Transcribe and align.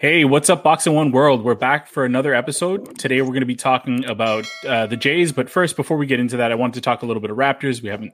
Hey, 0.00 0.24
what's 0.24 0.48
up, 0.48 0.62
Box 0.62 0.86
and 0.86 0.94
One 0.94 1.10
World? 1.10 1.42
We're 1.42 1.56
back 1.56 1.88
for 1.88 2.04
another 2.04 2.32
episode. 2.32 2.96
Today, 3.00 3.20
we're 3.20 3.30
going 3.30 3.40
to 3.40 3.46
be 3.46 3.56
talking 3.56 4.04
about 4.04 4.46
uh, 4.64 4.86
the 4.86 4.96
Jays. 4.96 5.32
But 5.32 5.50
first, 5.50 5.74
before 5.74 5.96
we 5.96 6.06
get 6.06 6.20
into 6.20 6.36
that, 6.36 6.52
I 6.52 6.54
wanted 6.54 6.74
to 6.74 6.80
talk 6.82 7.02
a 7.02 7.06
little 7.06 7.20
bit 7.20 7.32
of 7.32 7.36
Raptors. 7.36 7.82
We 7.82 7.88
haven't 7.88 8.12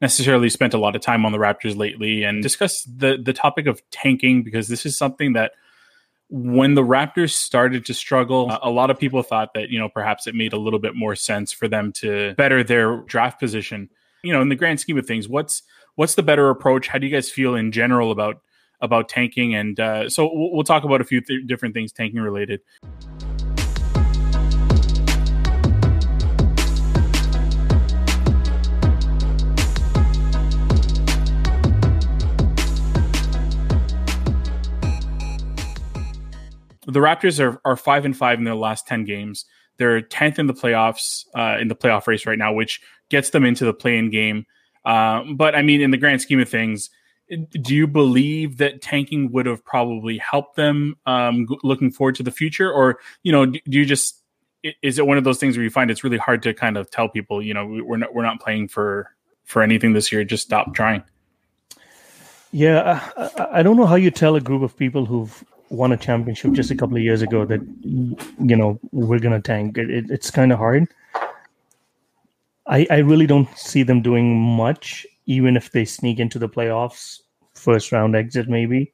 necessarily 0.00 0.48
spent 0.48 0.74
a 0.74 0.78
lot 0.78 0.94
of 0.94 1.02
time 1.02 1.26
on 1.26 1.32
the 1.32 1.38
Raptors 1.38 1.76
lately, 1.76 2.22
and 2.22 2.40
discuss 2.40 2.84
the 2.84 3.18
the 3.20 3.32
topic 3.32 3.66
of 3.66 3.82
tanking 3.90 4.44
because 4.44 4.68
this 4.68 4.86
is 4.86 4.96
something 4.96 5.32
that 5.32 5.54
when 6.28 6.74
the 6.74 6.84
Raptors 6.84 7.32
started 7.32 7.84
to 7.86 7.94
struggle, 7.94 8.56
a 8.62 8.70
lot 8.70 8.90
of 8.90 8.98
people 9.00 9.24
thought 9.24 9.54
that 9.54 9.70
you 9.70 9.78
know 9.80 9.88
perhaps 9.88 10.28
it 10.28 10.36
made 10.36 10.52
a 10.52 10.56
little 10.56 10.78
bit 10.78 10.94
more 10.94 11.16
sense 11.16 11.52
for 11.52 11.66
them 11.66 11.90
to 11.94 12.34
better 12.36 12.62
their 12.62 12.98
draft 12.98 13.40
position. 13.40 13.90
You 14.22 14.32
know, 14.32 14.40
in 14.40 14.50
the 14.50 14.54
grand 14.54 14.78
scheme 14.78 14.98
of 14.98 15.06
things, 15.06 15.28
what's 15.28 15.64
what's 15.96 16.14
the 16.14 16.22
better 16.22 16.48
approach? 16.48 16.86
How 16.86 16.98
do 16.98 17.08
you 17.08 17.12
guys 17.12 17.28
feel 17.28 17.56
in 17.56 17.72
general 17.72 18.12
about 18.12 18.40
about 18.80 19.08
tanking. 19.08 19.54
And 19.54 19.78
uh, 19.78 20.08
so 20.08 20.30
we'll, 20.32 20.52
we'll, 20.52 20.64
talk 20.64 20.84
about 20.84 21.00
a 21.00 21.04
few 21.04 21.20
th- 21.20 21.46
different 21.46 21.74
things 21.74 21.92
tanking 21.92 22.20
related. 22.20 22.60
The 36.86 37.00
Raptors 37.00 37.40
are, 37.40 37.60
are 37.64 37.76
five 37.76 38.04
and 38.04 38.16
five 38.16 38.38
in 38.38 38.44
their 38.44 38.54
last 38.54 38.86
ten 38.86 39.04
games. 39.04 39.46
They're 39.78 40.00
tenth 40.00 40.38
in 40.38 40.46
the 40.46 40.54
playoffs 40.54 41.24
uh, 41.34 41.58
in 41.60 41.68
the 41.68 41.74
playoff 41.74 42.06
race 42.06 42.26
right 42.26 42.38
now, 42.38 42.52
which 42.52 42.80
gets 43.10 43.30
them 43.30 43.44
into 43.44 43.64
the 43.64 43.74
play-in 43.74 44.10
game. 44.10 44.46
Uh, 44.84 45.24
but 45.34 45.54
I 45.54 45.62
mean, 45.62 45.80
in 45.80 45.90
the 45.90 45.96
grand 45.96 46.20
scheme 46.20 46.40
of 46.40 46.48
things, 46.48 46.90
do 47.28 47.74
you 47.74 47.86
believe 47.86 48.58
that 48.58 48.82
tanking 48.82 49.32
would 49.32 49.46
have 49.46 49.64
probably 49.64 50.18
helped 50.18 50.56
them 50.56 50.96
um, 51.06 51.46
looking 51.62 51.90
forward 51.90 52.14
to 52.16 52.22
the 52.22 52.30
future? 52.30 52.70
Or 52.70 52.98
you 53.22 53.32
know 53.32 53.46
do 53.46 53.60
you 53.64 53.84
just 53.84 54.20
is 54.82 54.98
it 54.98 55.06
one 55.06 55.18
of 55.18 55.24
those 55.24 55.38
things 55.38 55.56
where 55.56 55.64
you 55.64 55.70
find 55.70 55.90
it's 55.90 56.04
really 56.04 56.18
hard 56.18 56.42
to 56.42 56.54
kind 56.54 56.76
of 56.76 56.90
tell 56.90 57.08
people 57.08 57.42
you 57.42 57.52
know 57.52 57.66
we're 57.66 57.98
not 57.98 58.14
we're 58.14 58.22
not 58.22 58.40
playing 58.40 58.68
for 58.68 59.10
for 59.44 59.62
anything 59.62 59.92
this 59.92 60.10
year 60.12 60.24
just 60.24 60.44
stop 60.44 60.74
trying? 60.74 61.02
Yeah 62.52 63.00
I, 63.16 63.58
I 63.58 63.62
don't 63.62 63.76
know 63.76 63.86
how 63.86 63.96
you 63.96 64.10
tell 64.10 64.36
a 64.36 64.40
group 64.40 64.62
of 64.62 64.76
people 64.76 65.06
who've 65.06 65.44
won 65.70 65.92
a 65.92 65.96
championship 65.96 66.52
just 66.52 66.70
a 66.70 66.74
couple 66.74 66.96
of 66.96 67.02
years 67.02 67.22
ago 67.22 67.44
that 67.44 67.60
you 67.82 68.56
know 68.56 68.78
we're 68.92 69.18
gonna 69.18 69.40
tank. 69.40 69.78
It, 69.78 69.90
it, 69.90 70.10
it's 70.10 70.30
kind 70.30 70.52
of 70.52 70.58
hard. 70.58 70.88
I, 72.66 72.86
I 72.90 72.98
really 72.98 73.26
don't 73.26 73.48
see 73.58 73.82
them 73.82 74.00
doing 74.00 74.40
much 74.40 75.06
even 75.26 75.56
if 75.56 75.72
they 75.72 75.84
sneak 75.84 76.18
into 76.18 76.38
the 76.38 76.48
playoffs, 76.48 77.20
first 77.54 77.92
round 77.92 78.16
exit 78.16 78.48
maybe, 78.48 78.92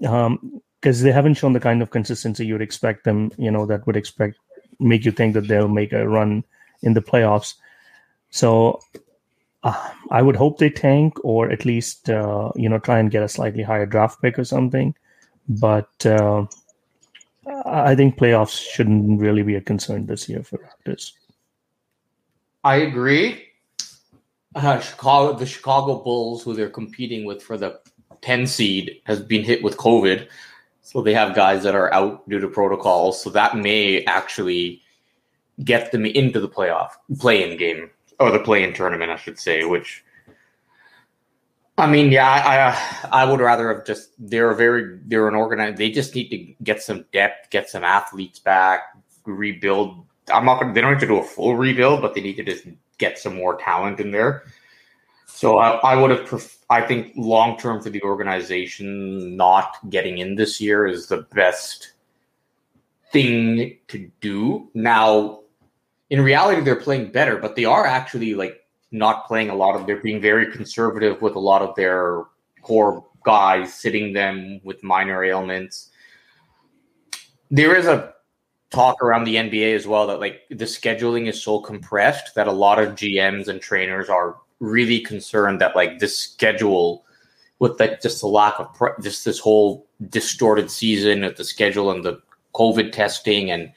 because 0.00 0.26
um, 0.26 0.60
they 0.80 1.12
haven't 1.12 1.34
shown 1.34 1.52
the 1.52 1.60
kind 1.60 1.82
of 1.82 1.90
consistency 1.90 2.46
you 2.46 2.54
would 2.54 2.62
expect 2.62 3.04
them. 3.04 3.30
You 3.38 3.50
know 3.50 3.66
that 3.66 3.86
would 3.86 3.96
expect 3.96 4.38
make 4.80 5.04
you 5.04 5.12
think 5.12 5.34
that 5.34 5.48
they'll 5.48 5.68
make 5.68 5.92
a 5.92 6.08
run 6.08 6.44
in 6.82 6.94
the 6.94 7.02
playoffs. 7.02 7.54
So 8.30 8.80
uh, 9.62 9.90
I 10.10 10.22
would 10.22 10.36
hope 10.36 10.58
they 10.58 10.70
tank 10.70 11.14
or 11.22 11.50
at 11.50 11.64
least 11.64 12.10
uh, 12.10 12.50
you 12.56 12.68
know 12.68 12.78
try 12.78 12.98
and 12.98 13.10
get 13.10 13.22
a 13.22 13.28
slightly 13.28 13.62
higher 13.62 13.86
draft 13.86 14.20
pick 14.22 14.38
or 14.38 14.44
something. 14.44 14.94
But 15.48 16.06
uh, 16.06 16.46
I 17.66 17.94
think 17.94 18.16
playoffs 18.16 18.58
shouldn't 18.58 19.20
really 19.20 19.42
be 19.42 19.56
a 19.56 19.60
concern 19.60 20.06
this 20.06 20.28
year 20.28 20.42
for 20.42 20.58
Raptors. 20.58 21.12
I 22.64 22.76
agree 22.76 23.51
uh, 24.54 24.80
Chicago, 24.80 25.38
the 25.38 25.46
Chicago 25.46 26.02
Bulls, 26.02 26.42
who 26.42 26.54
they're 26.54 26.68
competing 26.68 27.24
with 27.24 27.42
for 27.42 27.56
the 27.56 27.80
10 28.20 28.46
seed, 28.46 29.00
has 29.04 29.20
been 29.20 29.42
hit 29.42 29.62
with 29.62 29.76
COVID. 29.76 30.28
So 30.82 31.00
they 31.00 31.14
have 31.14 31.34
guys 31.34 31.62
that 31.62 31.74
are 31.74 31.92
out 31.94 32.28
due 32.28 32.40
to 32.40 32.48
protocols. 32.48 33.22
So 33.22 33.30
that 33.30 33.56
may 33.56 34.04
actually 34.04 34.82
get 35.64 35.92
them 35.92 36.04
into 36.04 36.40
the 36.40 36.48
playoff 36.48 36.90
play-in 37.18 37.56
game 37.56 37.90
or 38.18 38.30
the 38.30 38.40
play-in 38.40 38.74
tournament, 38.74 39.10
I 39.10 39.16
should 39.16 39.38
say. 39.38 39.64
Which, 39.64 40.04
I 41.78 41.86
mean, 41.86 42.12
yeah, 42.12 42.28
I 42.28 43.22
I 43.22 43.30
would 43.30 43.40
rather 43.40 43.72
have 43.74 43.86
just 43.86 44.10
they're 44.18 44.54
very 44.54 44.98
they're 45.06 45.28
an 45.28 45.34
organized. 45.34 45.78
They 45.78 45.90
just 45.90 46.14
need 46.14 46.28
to 46.28 46.64
get 46.64 46.82
some 46.82 47.04
depth, 47.12 47.50
get 47.50 47.70
some 47.70 47.84
athletes 47.84 48.38
back, 48.38 48.82
rebuild. 49.24 50.04
I'm 50.32 50.44
not. 50.44 50.74
They 50.74 50.80
don't 50.80 50.94
need 50.94 51.00
to 51.00 51.06
do 51.06 51.18
a 51.18 51.24
full 51.24 51.56
rebuild, 51.56 52.02
but 52.02 52.14
they 52.14 52.20
need 52.20 52.36
to 52.36 52.44
just 52.44 52.66
get 53.04 53.18
some 53.18 53.34
more 53.42 53.54
talent 53.68 53.98
in 54.04 54.10
there. 54.16 54.32
So 55.26 55.58
I, 55.58 55.68
I 55.92 55.94
would 56.00 56.12
have, 56.14 56.24
pref- 56.30 56.64
I 56.70 56.80
think 56.88 57.12
long 57.16 57.58
term 57.58 57.82
for 57.82 57.90
the 57.90 58.02
organization, 58.02 59.36
not 59.36 59.68
getting 59.90 60.18
in 60.18 60.36
this 60.36 60.60
year 60.60 60.86
is 60.86 61.08
the 61.08 61.22
best 61.34 61.94
thing 63.12 63.76
to 63.88 63.98
do. 64.20 64.70
Now, 64.74 65.40
in 66.10 66.20
reality, 66.20 66.60
they're 66.62 66.86
playing 66.88 67.10
better, 67.10 67.36
but 67.44 67.56
they 67.56 67.64
are 67.64 67.86
actually 67.86 68.34
like 68.42 68.56
not 68.90 69.26
playing 69.26 69.50
a 69.50 69.54
lot 69.54 69.74
of, 69.74 69.86
they're 69.86 70.06
being 70.10 70.20
very 70.20 70.46
conservative 70.52 71.20
with 71.22 71.34
a 71.34 71.44
lot 71.50 71.62
of 71.62 71.74
their 71.74 72.24
core 72.62 73.04
guys, 73.24 73.74
sitting 73.74 74.12
them 74.12 74.60
with 74.62 74.82
minor 74.82 75.24
ailments. 75.24 75.90
There 77.50 77.74
is 77.74 77.86
a 77.86 78.14
talk 78.72 79.02
around 79.02 79.24
the 79.24 79.36
NBA 79.36 79.74
as 79.74 79.86
well 79.86 80.06
that 80.06 80.20
like 80.20 80.42
the 80.48 80.64
scheduling 80.64 81.28
is 81.28 81.40
so 81.40 81.60
compressed 81.60 82.34
that 82.34 82.48
a 82.48 82.52
lot 82.52 82.78
of 82.78 82.94
GMs 82.94 83.48
and 83.48 83.60
trainers 83.60 84.08
are 84.08 84.36
really 84.60 85.00
concerned 85.00 85.60
that 85.60 85.76
like 85.76 85.98
this 85.98 86.18
schedule 86.18 87.04
with 87.58 87.78
like 87.78 88.00
just 88.00 88.20
the 88.20 88.26
lack 88.26 88.58
of 88.58 88.72
pre- 88.74 88.90
just 89.02 89.24
this 89.24 89.38
whole 89.38 89.86
distorted 90.08 90.70
season 90.70 91.22
of 91.22 91.36
the 91.36 91.44
schedule 91.44 91.90
and 91.90 92.04
the 92.04 92.20
COVID 92.54 92.92
testing 92.92 93.50
and 93.50 93.72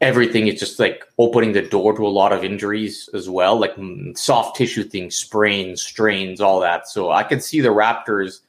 everything 0.00 0.48
is 0.48 0.58
just 0.58 0.78
like 0.78 1.04
opening 1.18 1.52
the 1.52 1.62
door 1.62 1.96
to 1.96 2.06
a 2.06 2.08
lot 2.08 2.32
of 2.32 2.44
injuries 2.44 3.08
as 3.14 3.28
well, 3.28 3.58
like 3.58 3.76
mm, 3.76 4.16
soft 4.16 4.56
tissue 4.56 4.82
things, 4.82 5.16
sprains, 5.16 5.82
strains, 5.82 6.40
all 6.40 6.60
that. 6.60 6.88
So 6.88 7.10
I 7.10 7.22
can 7.22 7.40
see 7.40 7.60
the 7.60 7.68
Raptors 7.68 8.40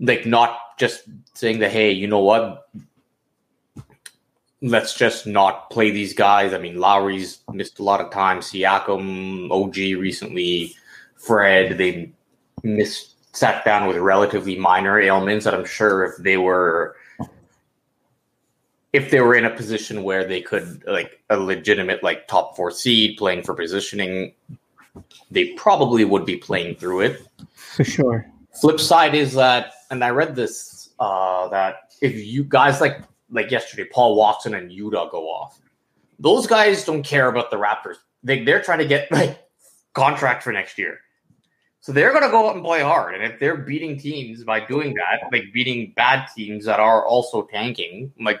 like 0.00 0.26
not 0.26 0.58
just 0.78 1.02
saying 1.34 1.58
that, 1.60 1.72
hey, 1.72 1.90
you 1.90 2.06
know 2.06 2.20
what, 2.20 2.68
let's 4.62 4.94
just 4.94 5.26
not 5.26 5.70
play 5.70 5.90
these 5.90 6.12
guys. 6.12 6.52
I 6.52 6.58
mean, 6.58 6.78
Lowry's 6.78 7.40
missed 7.52 7.78
a 7.78 7.82
lot 7.82 8.00
of 8.00 8.10
time. 8.10 8.40
Siakam, 8.40 9.50
OG 9.50 10.00
recently, 10.00 10.74
Fred, 11.16 11.78
they 11.78 12.12
missed 12.62 13.14
sat 13.34 13.64
down 13.64 13.86
with 13.86 13.96
relatively 13.96 14.56
minor 14.56 14.98
ailments 14.98 15.44
that 15.44 15.54
I'm 15.54 15.64
sure 15.64 16.04
if 16.04 16.16
they 16.18 16.36
were 16.36 16.96
if 18.92 19.10
they 19.10 19.20
were 19.20 19.34
in 19.34 19.44
a 19.44 19.50
position 19.50 20.02
where 20.02 20.26
they 20.26 20.40
could 20.40 20.82
like 20.86 21.22
a 21.30 21.36
legitimate 21.36 22.02
like 22.02 22.26
top 22.26 22.56
four 22.56 22.70
seed 22.70 23.16
playing 23.18 23.42
for 23.42 23.54
positioning, 23.54 24.32
they 25.30 25.52
probably 25.52 26.04
would 26.04 26.24
be 26.24 26.36
playing 26.36 26.74
through 26.76 27.02
it. 27.02 27.22
For 27.76 27.84
sure. 27.84 28.26
Flip 28.60 28.80
side 28.80 29.14
is 29.14 29.34
that, 29.34 29.72
and 29.90 30.02
I 30.02 30.10
read 30.10 30.34
this 30.34 30.88
uh, 30.98 31.48
that 31.48 31.92
if 32.00 32.16
you 32.16 32.42
guys 32.44 32.80
like 32.80 33.02
like 33.30 33.50
yesterday, 33.50 33.84
Paul 33.84 34.16
Watson 34.16 34.54
and 34.54 34.70
Yuta 34.70 35.10
go 35.10 35.28
off. 35.28 35.60
Those 36.18 36.46
guys 36.46 36.84
don't 36.84 37.02
care 37.02 37.28
about 37.28 37.50
the 37.50 37.56
Raptors. 37.56 37.96
They 38.22 38.44
they're 38.44 38.62
trying 38.62 38.78
to 38.78 38.86
get 38.86 39.10
like 39.12 39.38
contract 39.94 40.42
for 40.42 40.52
next 40.52 40.78
year. 40.78 41.00
So 41.80 41.92
they're 41.92 42.10
going 42.10 42.24
to 42.24 42.30
go 42.30 42.48
out 42.48 42.56
and 42.56 42.64
play 42.64 42.82
hard. 42.82 43.14
And 43.14 43.22
if 43.22 43.38
they're 43.38 43.56
beating 43.56 43.98
teams 43.98 44.42
by 44.44 44.60
doing 44.60 44.94
that, 44.94 45.30
like 45.32 45.44
beating 45.52 45.92
bad 45.96 46.26
teams 46.36 46.64
that 46.64 46.80
are 46.80 47.06
also 47.06 47.42
tanking, 47.42 48.12
like 48.20 48.40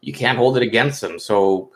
you 0.00 0.12
can't 0.12 0.38
hold 0.38 0.56
it 0.56 0.62
against 0.62 1.00
them. 1.00 1.18
So 1.18 1.72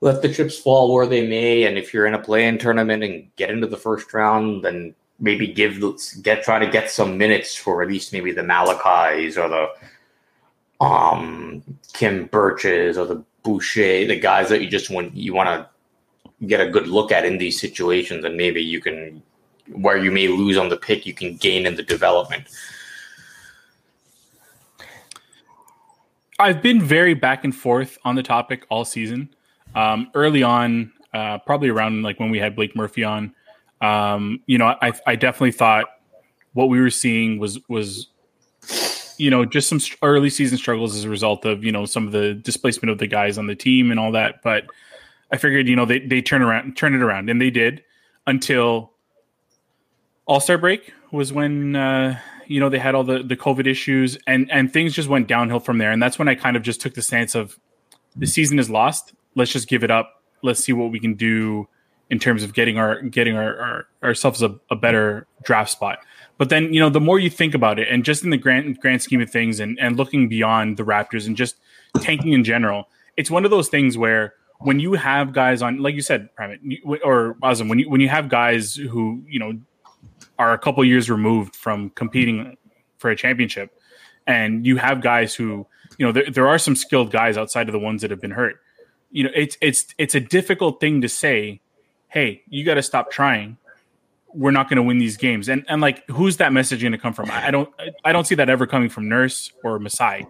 let 0.00 0.20
the 0.20 0.32
chips 0.32 0.58
fall 0.58 0.92
where 0.92 1.06
they 1.06 1.26
may. 1.26 1.64
And 1.64 1.78
if 1.78 1.94
you're 1.94 2.06
in 2.06 2.14
a 2.14 2.18
play-in 2.18 2.58
tournament 2.58 3.02
and 3.02 3.34
get 3.36 3.50
into 3.50 3.66
the 3.66 3.76
first 3.76 4.12
round, 4.12 4.62
then 4.62 4.94
maybe 5.18 5.46
give 5.46 5.80
get 6.22 6.42
try 6.42 6.58
to 6.58 6.70
get 6.70 6.90
some 6.90 7.16
minutes 7.16 7.54
for 7.54 7.82
at 7.82 7.88
least 7.88 8.12
maybe 8.12 8.32
the 8.32 8.42
Malachis 8.42 9.42
or 9.42 9.48
the 9.48 9.68
um, 10.82 11.62
Khem 11.92 12.26
Birches 12.26 12.98
or 12.98 13.06
the 13.06 13.24
Boucher, 13.44 14.06
the 14.06 14.18
guys 14.18 14.48
that 14.48 14.60
you 14.60 14.68
just 14.68 14.90
want 14.90 15.16
you 15.16 15.32
want 15.32 15.48
to 15.48 16.46
get 16.46 16.60
a 16.60 16.68
good 16.68 16.88
look 16.88 17.12
at 17.12 17.24
in 17.24 17.38
these 17.38 17.60
situations, 17.60 18.24
and 18.24 18.36
maybe 18.36 18.60
you 18.60 18.80
can 18.80 19.22
where 19.68 19.96
you 19.96 20.10
may 20.10 20.26
lose 20.26 20.56
on 20.56 20.68
the 20.68 20.76
pick, 20.76 21.06
you 21.06 21.14
can 21.14 21.36
gain 21.36 21.66
in 21.66 21.76
the 21.76 21.82
development. 21.82 22.48
I've 26.38 26.60
been 26.60 26.82
very 26.82 27.14
back 27.14 27.44
and 27.44 27.54
forth 27.54 27.96
on 28.04 28.16
the 28.16 28.22
topic 28.22 28.66
all 28.68 28.84
season. 28.84 29.32
Um, 29.76 30.10
early 30.14 30.42
on, 30.42 30.92
uh, 31.14 31.38
probably 31.38 31.68
around 31.68 32.02
like 32.02 32.18
when 32.18 32.30
we 32.30 32.40
had 32.40 32.56
Blake 32.56 32.74
Murphy 32.74 33.04
on, 33.04 33.32
um, 33.80 34.40
you 34.46 34.58
know, 34.58 34.74
I, 34.82 34.92
I 35.06 35.14
definitely 35.14 35.52
thought 35.52 35.86
what 36.54 36.68
we 36.68 36.80
were 36.80 36.90
seeing 36.90 37.38
was 37.38 37.60
was 37.68 38.08
you 39.18 39.30
know, 39.30 39.44
just 39.44 39.68
some 39.68 39.80
early 40.02 40.30
season 40.30 40.58
struggles 40.58 40.94
as 40.96 41.04
a 41.04 41.08
result 41.08 41.44
of, 41.44 41.64
you 41.64 41.72
know, 41.72 41.86
some 41.86 42.06
of 42.06 42.12
the 42.12 42.34
displacement 42.34 42.90
of 42.90 42.98
the 42.98 43.06
guys 43.06 43.38
on 43.38 43.46
the 43.46 43.54
team 43.54 43.90
and 43.90 43.98
all 43.98 44.12
that. 44.12 44.42
But 44.42 44.64
I 45.30 45.36
figured, 45.36 45.68
you 45.68 45.76
know, 45.76 45.84
they, 45.84 46.00
they 46.00 46.22
turn 46.22 46.42
around, 46.42 46.76
turn 46.76 46.94
it 46.94 47.02
around 47.02 47.30
and 47.30 47.40
they 47.40 47.50
did 47.50 47.82
until 48.26 48.92
all 50.26 50.40
star 50.40 50.58
break 50.58 50.92
was 51.10 51.32
when, 51.32 51.76
uh, 51.76 52.18
you 52.46 52.60
know, 52.60 52.68
they 52.68 52.78
had 52.78 52.94
all 52.94 53.04
the 53.04 53.22
the 53.22 53.36
COVID 53.36 53.66
issues, 53.66 54.18
and 54.26 54.50
and 54.50 54.72
things 54.72 54.92
just 54.92 55.08
went 55.08 55.26
downhill 55.26 55.60
from 55.60 55.78
there. 55.78 55.90
And 55.90 56.02
that's 56.02 56.18
when 56.18 56.28
I 56.28 56.34
kind 56.34 56.56
of 56.56 56.62
just 56.62 56.80
took 56.80 56.94
the 56.94 57.02
stance 57.02 57.34
of 57.34 57.58
the 58.16 58.26
season 58.26 58.58
is 58.58 58.68
lost. 58.68 59.14
Let's 59.34 59.52
just 59.52 59.68
give 59.68 59.84
it 59.84 59.90
up. 59.90 60.22
Let's 60.42 60.62
see 60.62 60.72
what 60.72 60.90
we 60.90 61.00
can 61.00 61.14
do 61.14 61.68
in 62.10 62.18
terms 62.18 62.42
of 62.42 62.52
getting 62.52 62.76
our 62.78 63.00
getting 63.02 63.36
our, 63.36 63.58
our 63.58 63.86
ourselves 64.02 64.42
a, 64.42 64.54
a 64.70 64.76
better 64.76 65.26
draft 65.42 65.70
spot. 65.70 66.00
But 66.42 66.48
then, 66.48 66.74
you 66.74 66.80
know, 66.80 66.90
the 66.90 66.98
more 66.98 67.20
you 67.20 67.30
think 67.30 67.54
about 67.54 67.78
it, 67.78 67.86
and 67.88 68.04
just 68.04 68.24
in 68.24 68.30
the 68.30 68.36
grand 68.36 68.80
grand 68.80 69.00
scheme 69.00 69.20
of 69.20 69.30
things, 69.30 69.60
and 69.60 69.78
and 69.78 69.96
looking 69.96 70.28
beyond 70.28 70.76
the 70.76 70.82
Raptors 70.82 71.28
and 71.28 71.36
just 71.36 71.54
tanking 72.00 72.32
in 72.32 72.42
general, 72.42 72.88
it's 73.16 73.30
one 73.30 73.44
of 73.44 73.52
those 73.52 73.68
things 73.68 73.96
where 73.96 74.34
when 74.58 74.80
you 74.80 74.94
have 74.94 75.32
guys 75.32 75.62
on, 75.62 75.78
like 75.78 75.94
you 75.94 76.00
said, 76.02 76.34
Primate 76.34 76.80
or 77.04 77.36
Azam, 77.44 77.68
when 77.68 77.78
you 77.78 77.88
when 77.88 78.00
you 78.00 78.08
have 78.08 78.28
guys 78.28 78.74
who 78.74 79.22
you 79.28 79.38
know 79.38 79.52
are 80.36 80.52
a 80.52 80.58
couple 80.58 80.84
years 80.84 81.08
removed 81.08 81.54
from 81.54 81.90
competing 81.90 82.56
for 82.98 83.08
a 83.08 83.14
championship, 83.14 83.78
and 84.26 84.66
you 84.66 84.78
have 84.78 85.00
guys 85.00 85.36
who 85.36 85.64
you 85.96 86.04
know 86.04 86.10
there, 86.10 86.28
there 86.28 86.48
are 86.48 86.58
some 86.58 86.74
skilled 86.74 87.12
guys 87.12 87.38
outside 87.38 87.68
of 87.68 87.72
the 87.72 87.78
ones 87.78 88.02
that 88.02 88.10
have 88.10 88.20
been 88.20 88.32
hurt. 88.32 88.56
You 89.12 89.22
know, 89.22 89.30
it's 89.32 89.56
it's 89.60 89.94
it's 89.96 90.16
a 90.16 90.20
difficult 90.20 90.80
thing 90.80 91.02
to 91.02 91.08
say. 91.08 91.60
Hey, 92.08 92.42
you 92.48 92.64
got 92.64 92.74
to 92.74 92.82
stop 92.82 93.12
trying 93.12 93.58
we're 94.34 94.50
not 94.50 94.68
going 94.68 94.76
to 94.76 94.82
win 94.82 94.98
these 94.98 95.16
games. 95.16 95.48
And 95.48 95.64
and 95.68 95.80
like, 95.80 96.06
who's 96.08 96.36
that 96.38 96.52
message 96.52 96.82
going 96.82 96.92
to 96.92 96.98
come 96.98 97.12
from? 97.12 97.30
I, 97.30 97.50
don't 97.50 97.68
I 98.04 98.12
don't 98.12 98.26
see 98.26 98.34
that 98.36 98.48
ever 98.48 98.66
coming 98.66 98.88
from 98.88 99.08
Nurse 99.08 99.52
or 99.64 99.78
Masai. 99.78 100.26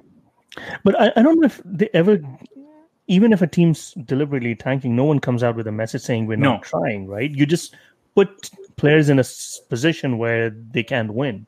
But 0.85 1.01
I, 1.01 1.13
I 1.17 1.23
don't 1.23 1.41
know 1.41 1.47
if 1.47 1.61
they 1.65 1.89
ever, 1.95 2.21
even 3.07 3.33
if 3.33 3.43
a 3.43 3.47
team's 3.47 3.93
deliberately 4.05 4.55
tanking, 4.55 4.95
no 4.95 5.05
one 5.05 5.19
comes 5.19 5.43
out 5.43 5.57
with 5.57 5.67
a 5.67 5.73
message 5.73 6.03
saying 6.03 6.27
we're 6.27 6.37
not 6.37 6.57
no. 6.57 6.61
trying. 6.61 7.07
Right? 7.07 7.31
You 7.31 7.47
just 7.47 7.75
put 8.15 8.51
players 8.77 9.09
in 9.09 9.19
a 9.19 9.25
position 9.69 10.19
where 10.19 10.51
they 10.51 10.83
can't 10.83 11.15
win. 11.15 11.47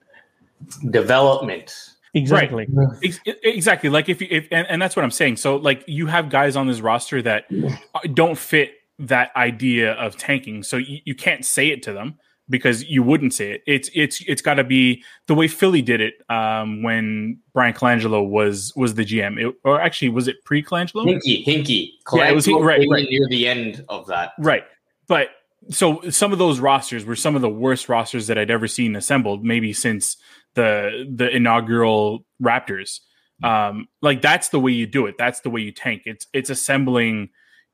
Development. 0.91 1.75
Exactly. 2.15 2.67
Right. 2.71 3.21
Exactly. 3.43 3.91
Like 3.91 4.09
if 4.09 4.21
you 4.21 4.29
if 4.31 4.47
and, 4.53 4.67
and 4.69 4.81
that's 4.81 4.95
what 4.95 5.05
I'm 5.05 5.11
saying. 5.11 5.37
So 5.37 5.57
like 5.57 5.83
you 5.89 6.07
have 6.07 6.31
guys 6.31 6.55
on 6.55 6.69
this 6.69 6.81
roster 6.81 7.21
that 7.23 7.47
uh, 7.95 8.01
don't 8.15 8.39
fit 8.39 8.75
that 9.01 9.35
idea 9.35 9.95
of 9.95 10.17
tanking. 10.17 10.63
So 10.63 10.77
you, 10.77 11.01
you 11.05 11.15
can't 11.17 11.45
say 11.45 11.69
it 11.69 11.83
to 11.83 11.93
them 11.93 12.19
because 12.49 12.85
you 12.85 13.03
wouldn't 13.03 13.33
say 13.33 13.53
it. 13.53 13.63
It's 13.67 13.91
it's 13.95 14.23
it's 14.27 14.43
got 14.43 14.55
to 14.55 14.65
be 14.65 15.03
the 15.27 15.35
way 15.35 15.49
Philly 15.49 15.83
did 15.83 16.01
it 16.01 16.15
um, 16.29 16.83
when 16.83 17.39
Bryan 17.53 17.75
Colangelo 17.75 18.27
was 18.27 18.73
was 18.77 18.95
the 18.95 19.05
GM, 19.05 19.41
it, 19.41 19.55
or 19.65 19.81
actually 19.81 20.11
was 20.11 20.29
it 20.29 20.37
pre 20.45 20.63
Colangelo? 20.63 21.05
Hinky, 21.07 21.45
Hinkie, 21.45 21.91
yeah, 22.13 22.29
it 22.29 22.35
was 22.35 22.47
right, 22.49 22.87
right 22.91 23.07
near 23.09 23.27
the 23.29 23.49
end 23.49 23.85
of 23.89 24.07
that, 24.09 24.33
right? 24.39 24.65
But 25.09 25.29
so 25.71 26.03
some 26.11 26.33
of 26.33 26.39
those 26.39 26.61
rosters 26.61 27.05
were 27.05 27.17
some 27.17 27.37
of 27.37 27.43
the 27.43 27.49
worst 27.49 27.89
rosters 27.89 28.27
that 28.27 28.39
I'd 28.39 28.51
ever 28.51 28.69
seen 28.69 28.97
assembled, 28.97 29.45
maybe 29.45 29.73
since 29.73 30.17
the 30.55 31.07
the 31.11 31.35
inaugural 31.35 32.25
Raptors. 32.43 33.01
Um, 33.43 33.89
like 34.01 34.23
that's 34.23 34.51
the 34.51 34.61
way 34.61 34.73
you 34.73 34.87
do 34.87 35.07
it. 35.07 35.17
That's 35.19 35.41
the 35.41 35.51
way 35.51 35.63
you 35.63 35.73
tank. 35.73 36.03
It's 36.05 36.27
it's 36.33 36.51
assembling 36.51 37.31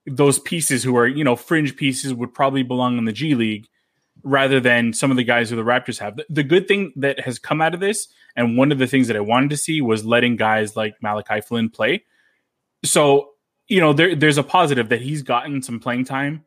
those 0.07 0.39
pieces 0.39 0.83
who 0.83 0.97
are 0.97 1.07
you 1.07 1.25
know 1.25 1.37
fringe 1.37 1.77
pieces 1.77 2.15
would 2.15 2.33
probably 2.33 2.63
belong 2.63 2.99
in 2.99 3.05
the 3.05 3.13
G 3.13 3.35
League 3.35 3.67
rather 4.23 4.61
than 4.61 4.93
some 4.93 5.11
of 5.11 5.17
the 5.17 5.25
guys 5.25 5.51
who 5.51 5.57
the 5.57 5.63
Raptors 5.63 5.99
have. 5.99 6.17
The, 6.17 6.27
the, 6.29 6.43
good 6.43 6.69
thing 6.69 6.93
that 6.97 7.21
has 7.21 7.39
come 7.39 7.61
out 7.61 7.75
of 7.75 7.81
this, 7.81 8.09
and 8.37 8.57
one 8.57 8.73
of 8.73 8.79
the 8.79 8.87
things 8.87 9.07
that 9.09 9.17
I 9.17 9.21
wanted 9.21 9.51
to 9.51 9.57
see 9.57 9.81
was 9.81 10.05
letting 10.05 10.37
guys 10.37 10.77
like 10.77 10.95
Malachi 11.03 11.41
Flynn 11.41 11.71
play. 11.71 12.05
So, 12.85 13.31
you 13.69 13.81
know, 13.81 13.93
there, 13.93 14.15
there's 14.15 14.39
a 14.39 14.43
positive 14.43 14.89
that 14.89 15.01
he's 15.01 15.23
gotten 15.23 15.63
some 15.63 15.81
playing 15.81 16.05
time, 16.05 16.45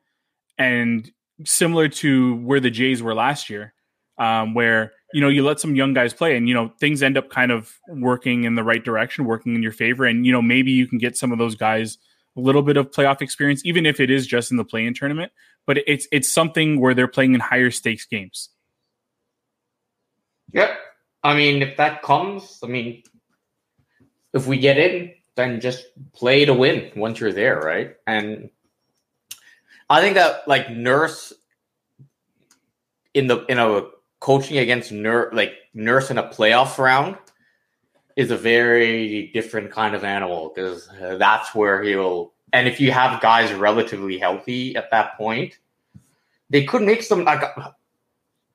and 0.58 1.10
similar 1.46 1.88
to 1.88 2.36
where 2.38 2.60
the 2.60 2.70
Jays 2.70 3.02
were 3.02 3.16
last 3.16 3.50
year, 3.50 3.74
um, 4.18 4.54
where 4.54 4.94
you 5.14 5.22
know 5.22 5.30
you 5.30 5.44
let 5.44 5.60
some 5.60 5.75
young 5.75 5.94
guys 5.94 6.14
play, 6.14 6.36
and 6.36 6.48
you 6.48 6.54
know 6.54 6.74
things 6.80 7.02
end 7.02 7.18
up 7.18 7.30
kind 7.30 7.52
of 7.52 7.80
working 7.88 8.44
in 8.44 8.56
the 8.56 8.64
right 8.64 8.84
direction, 8.84 9.25
working 9.25 9.56
in 9.56 9.64
your 9.64 9.72
favor, 9.72 10.06
and 10.06 10.25
you 10.25 10.31
know 10.31 10.42
maybe 10.42 10.72
you 10.72 10.88
can 10.88 10.98
get 10.98 11.18
some 11.18 11.31
of 11.31 11.38
those 11.38 11.56
guys 11.56 11.98
a 12.36 12.40
little 12.40 12.62
bit 12.62 12.78
of 12.78 12.92
playoff 12.92 13.22
experience, 13.22 13.62
even 13.66 13.86
if 13.86 14.00
it 14.00 14.10
is 14.10 14.25
just 14.25 14.52
in 14.52 14.58
the 14.58 14.66
play-in 14.66 14.94
tournament. 14.94 15.31
But 15.65 15.80
it's 15.88 16.07
it's 16.12 16.31
something 16.31 16.80
where 16.80 16.94
they're 16.94 17.07
playing 17.07 17.33
in 17.33 17.39
higher 17.39 17.71
stakes 17.71 18.06
games. 18.06 18.50
Yep. 20.51 20.77
I 21.24 21.36
mean, 21.36 21.62
if 21.62 21.77
that 21.77 22.01
comes, 22.01 22.60
I 22.63 22.68
mean, 22.68 23.04
if 24.33 24.45
we 24.45 24.57
get 24.57 24.77
in, 24.77 25.13
then 25.36 25.62
just 25.62 25.86
play 26.12 26.45
to 26.45 26.54
win 26.54 26.92
once 26.95 27.19
you're 27.19 27.33
there, 27.33 27.60
right? 27.60 27.95
And 28.06 28.50
I 29.89 30.01
think 30.01 30.15
that 30.15 30.48
like 30.48 30.69
Nurse 30.69 31.33
in 33.13 33.27
the 33.27 33.45
in 33.45 33.60
a 33.60 33.88
coaching 34.19 34.57
against 34.57 34.92
Nurse 34.92 35.33
like 35.33 35.54
Nurse 35.74 36.12
in 36.12 36.18
a 36.18 36.24
playoff 36.24 36.77
round 36.77 37.18
is 38.15 38.31
a 38.31 38.38
very 38.38 39.31
different 39.33 39.71
kind 39.71 39.95
of 39.95 40.04
animal 40.04 40.51
because 40.54 40.89
that's 41.00 41.56
where 41.56 41.81
he'll. 41.83 42.32
And 42.53 42.67
if 42.67 42.79
you 42.79 42.91
have 42.91 43.19
guys 43.19 43.51
relatively 43.51 44.19
healthy 44.19 44.75
at 44.75 44.91
that 44.91 45.17
point, 45.17 45.57
they 46.50 46.63
could 46.63 46.83
make 46.83 47.01
some. 47.01 47.25
Like, 47.25 47.44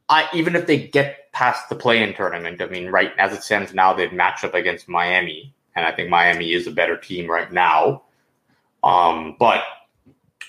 I 0.08 0.28
even 0.32 0.56
if 0.56 0.66
they 0.66 0.78
get 0.78 1.32
past 1.32 1.68
the 1.68 1.74
play-in 1.74 2.14
tournament, 2.14 2.62
I 2.62 2.66
mean, 2.66 2.88
right 2.88 3.12
as 3.18 3.32
it 3.32 3.42
stands 3.42 3.74
now, 3.74 3.92
they've 3.92 4.12
matched 4.12 4.44
up 4.44 4.54
against 4.54 4.88
Miami, 4.88 5.52
and 5.74 5.84
I 5.84 5.92
think 5.92 6.08
Miami 6.08 6.52
is 6.52 6.66
a 6.66 6.70
better 6.70 6.96
team 6.96 7.28
right 7.28 7.52
now. 7.52 8.04
Um, 8.84 9.36
but 9.38 9.64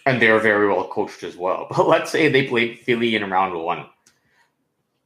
and 0.06 0.22
they're 0.22 0.40
very 0.40 0.68
well 0.68 0.88
coached 0.88 1.24
as 1.24 1.36
well. 1.36 1.68
But 1.76 1.88
let's 1.88 2.12
say 2.12 2.30
they 2.30 2.48
played 2.48 2.80
Philly 2.80 3.16
in 3.16 3.30
round 3.30 3.56
one 3.56 3.88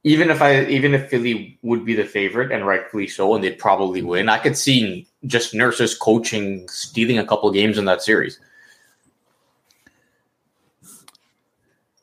even 0.04 0.30
if 0.30 0.42
I 0.42 0.64
even 0.66 0.94
if 0.94 1.08
Philly 1.08 1.58
would 1.62 1.84
be 1.84 1.94
the 1.94 2.04
favorite 2.04 2.52
and 2.52 2.66
rightfully 2.66 3.08
so, 3.08 3.34
and 3.34 3.42
they'd 3.42 3.58
probably 3.58 4.02
win, 4.02 4.28
I 4.28 4.38
could 4.38 4.56
see 4.56 5.08
just 5.26 5.54
Nurse's 5.54 5.96
coaching 5.96 6.68
stealing 6.68 7.18
a 7.18 7.26
couple 7.26 7.50
games 7.50 7.78
in 7.78 7.86
that 7.86 8.02
series. 8.02 8.38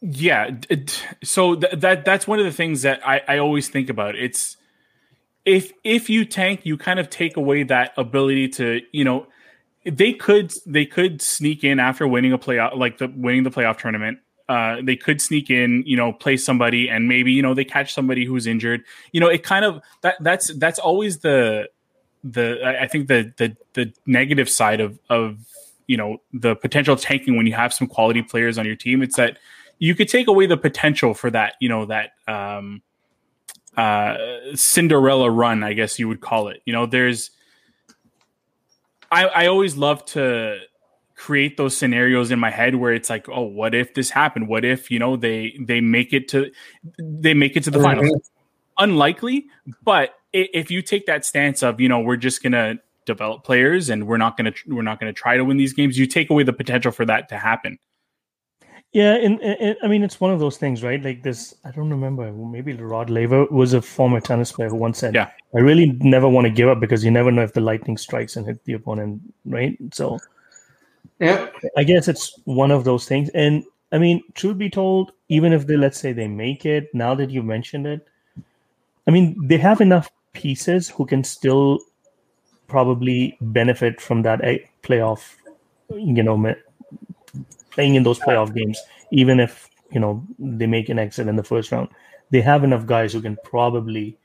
Yeah, 0.01 0.49
it, 0.67 1.05
so 1.23 1.55
th- 1.55 1.73
that 1.79 2.03
that's 2.03 2.27
one 2.27 2.39
of 2.39 2.45
the 2.45 2.51
things 2.51 2.81
that 2.81 3.07
I, 3.07 3.21
I 3.27 3.37
always 3.37 3.69
think 3.69 3.87
about. 3.87 4.15
It's 4.15 4.57
if 5.45 5.71
if 5.83 6.09
you 6.09 6.25
tank, 6.25 6.61
you 6.63 6.77
kind 6.77 6.99
of 6.99 7.07
take 7.11 7.37
away 7.37 7.61
that 7.63 7.93
ability 7.97 8.49
to 8.49 8.81
you 8.91 9.03
know 9.03 9.27
they 9.85 10.13
could 10.13 10.51
they 10.65 10.87
could 10.87 11.21
sneak 11.21 11.63
in 11.63 11.79
after 11.79 12.07
winning 12.07 12.33
a 12.33 12.39
playoff 12.39 12.75
like 12.75 12.97
the 12.97 13.13
winning 13.15 13.43
the 13.43 13.51
playoff 13.51 13.77
tournament 13.77 14.17
uh, 14.51 14.81
they 14.83 14.97
could 14.97 15.21
sneak 15.21 15.49
in, 15.49 15.81
you 15.85 15.95
know, 15.95 16.11
play 16.11 16.35
somebody, 16.35 16.89
and 16.89 17.07
maybe 17.07 17.31
you 17.31 17.41
know 17.41 17.53
they 17.53 17.63
catch 17.63 17.93
somebody 17.93 18.25
who's 18.25 18.45
injured. 18.45 18.83
You 19.13 19.21
know, 19.21 19.29
it 19.29 19.43
kind 19.43 19.63
of 19.63 19.81
that 20.01 20.15
that's 20.19 20.53
that's 20.55 20.77
always 20.77 21.19
the 21.19 21.69
the 22.25 22.61
I 22.81 22.85
think 22.87 23.07
the 23.07 23.31
the 23.37 23.55
the 23.75 23.93
negative 24.05 24.49
side 24.49 24.81
of 24.81 24.99
of 25.09 25.37
you 25.87 25.95
know 25.95 26.17
the 26.33 26.53
potential 26.57 26.97
tanking 26.97 27.37
when 27.37 27.45
you 27.45 27.53
have 27.53 27.73
some 27.73 27.87
quality 27.87 28.23
players 28.23 28.57
on 28.57 28.65
your 28.65 28.75
team. 28.75 29.01
It's 29.01 29.15
that 29.15 29.37
you 29.79 29.95
could 29.95 30.09
take 30.09 30.27
away 30.27 30.47
the 30.47 30.57
potential 30.57 31.13
for 31.13 31.31
that, 31.31 31.53
you 31.61 31.69
know, 31.69 31.85
that 31.85 32.11
um, 32.27 32.81
uh, 33.77 34.17
Cinderella 34.53 35.31
run, 35.31 35.63
I 35.63 35.71
guess 35.71 35.97
you 35.97 36.09
would 36.09 36.19
call 36.19 36.49
it. 36.49 36.61
You 36.65 36.73
know, 36.73 36.85
there's 36.87 37.31
I 39.09 39.27
I 39.27 39.47
always 39.47 39.77
love 39.77 40.03
to 40.07 40.59
create 41.21 41.55
those 41.55 41.77
scenarios 41.77 42.31
in 42.31 42.39
my 42.39 42.49
head 42.49 42.73
where 42.73 42.93
it's 42.93 43.07
like, 43.07 43.29
oh, 43.29 43.43
what 43.43 43.75
if 43.75 43.93
this 43.93 44.09
happened? 44.09 44.47
What 44.47 44.65
if 44.65 44.89
you 44.89 44.97
know 44.97 45.15
they 45.15 45.55
they 45.59 45.79
make 45.79 46.13
it 46.13 46.27
to 46.29 46.51
they 46.99 47.35
make 47.35 47.55
it 47.55 47.63
to 47.65 47.71
the 47.71 47.77
mm-hmm. 47.77 47.99
finals? 47.99 48.31
Unlikely, 48.79 49.45
but 49.83 50.15
if 50.33 50.71
you 50.71 50.81
take 50.81 51.05
that 51.05 51.23
stance 51.23 51.61
of 51.61 51.79
you 51.79 51.87
know 51.87 51.99
we're 51.99 52.15
just 52.15 52.41
gonna 52.41 52.79
develop 53.05 53.43
players 53.43 53.89
and 53.89 54.07
we're 54.07 54.17
not 54.17 54.35
gonna 54.35 54.53
we're 54.67 54.81
not 54.81 54.99
gonna 54.99 55.13
try 55.13 55.37
to 55.37 55.45
win 55.45 55.57
these 55.57 55.73
games, 55.73 55.95
you 55.95 56.07
take 56.07 56.31
away 56.31 56.41
the 56.41 56.53
potential 56.53 56.91
for 56.91 57.05
that 57.05 57.29
to 57.29 57.37
happen. 57.37 57.77
Yeah, 58.91 59.13
and, 59.13 59.39
and, 59.41 59.77
I 59.83 59.87
mean 59.87 60.03
it's 60.03 60.19
one 60.19 60.31
of 60.33 60.39
those 60.39 60.57
things, 60.57 60.81
right? 60.81 61.01
Like 61.03 61.21
this, 61.21 61.53
I 61.63 61.69
don't 61.69 61.91
remember. 61.91 62.31
Maybe 62.33 62.73
Rod 62.73 63.11
Laver 63.11 63.45
was 63.45 63.73
a 63.73 63.81
former 63.81 64.19
tennis 64.19 64.51
player 64.51 64.69
who 64.69 64.75
once 64.75 64.97
said, 64.97 65.13
"Yeah, 65.13 65.29
I 65.55 65.59
really 65.59 65.91
never 65.99 66.27
want 66.27 66.45
to 66.45 66.51
give 66.51 66.67
up 66.67 66.79
because 66.79 67.05
you 67.05 67.11
never 67.11 67.31
know 67.31 67.43
if 67.43 67.53
the 67.53 67.61
lightning 67.61 67.97
strikes 67.97 68.35
and 68.35 68.47
hit 68.47 68.65
the 68.65 68.73
opponent." 68.73 69.21
Right? 69.45 69.77
So 69.93 70.17
yeah. 71.21 71.47
I 71.77 71.83
guess 71.83 72.07
it's 72.07 72.37
one 72.45 72.71
of 72.71 72.83
those 72.83 73.05
things. 73.05 73.29
And 73.29 73.63
I 73.91 73.97
mean, 73.97 74.21
truth 74.33 74.57
be 74.57 74.69
told, 74.69 75.11
even 75.29 75.53
if 75.53 75.67
they 75.67 75.77
let's 75.77 75.99
say 75.99 76.11
they 76.11 76.27
make 76.27 76.65
it, 76.65 76.93
now 76.93 77.13
that 77.15 77.29
you 77.29 77.43
mentioned 77.43 77.85
it, 77.87 78.07
I 79.07 79.11
mean, 79.11 79.35
they 79.47 79.57
have 79.57 79.81
enough 79.81 80.09
pieces 80.33 80.89
who 80.89 81.05
can 81.05 81.23
still 81.23 81.79
probably 82.67 83.37
benefit 83.41 84.01
from 84.01 84.23
that 84.23 84.43
eh, 84.43 84.59
playoff, 84.83 85.35
you 85.89 86.23
know, 86.23 86.55
playing 87.71 87.95
in 87.95 88.03
those 88.03 88.19
playoff 88.19 88.53
games, 88.55 88.81
even 89.11 89.39
if, 89.39 89.69
you 89.91 89.99
know, 89.99 90.25
they 90.39 90.67
make 90.67 90.89
an 90.89 90.97
exit 90.97 91.27
in 91.27 91.35
the 91.35 91.43
first 91.43 91.71
round. 91.71 91.89
They 92.31 92.41
have 92.41 92.63
enough 92.63 92.85
guys 92.85 93.11
who 93.13 93.21
can 93.21 93.37
probably 93.43 94.17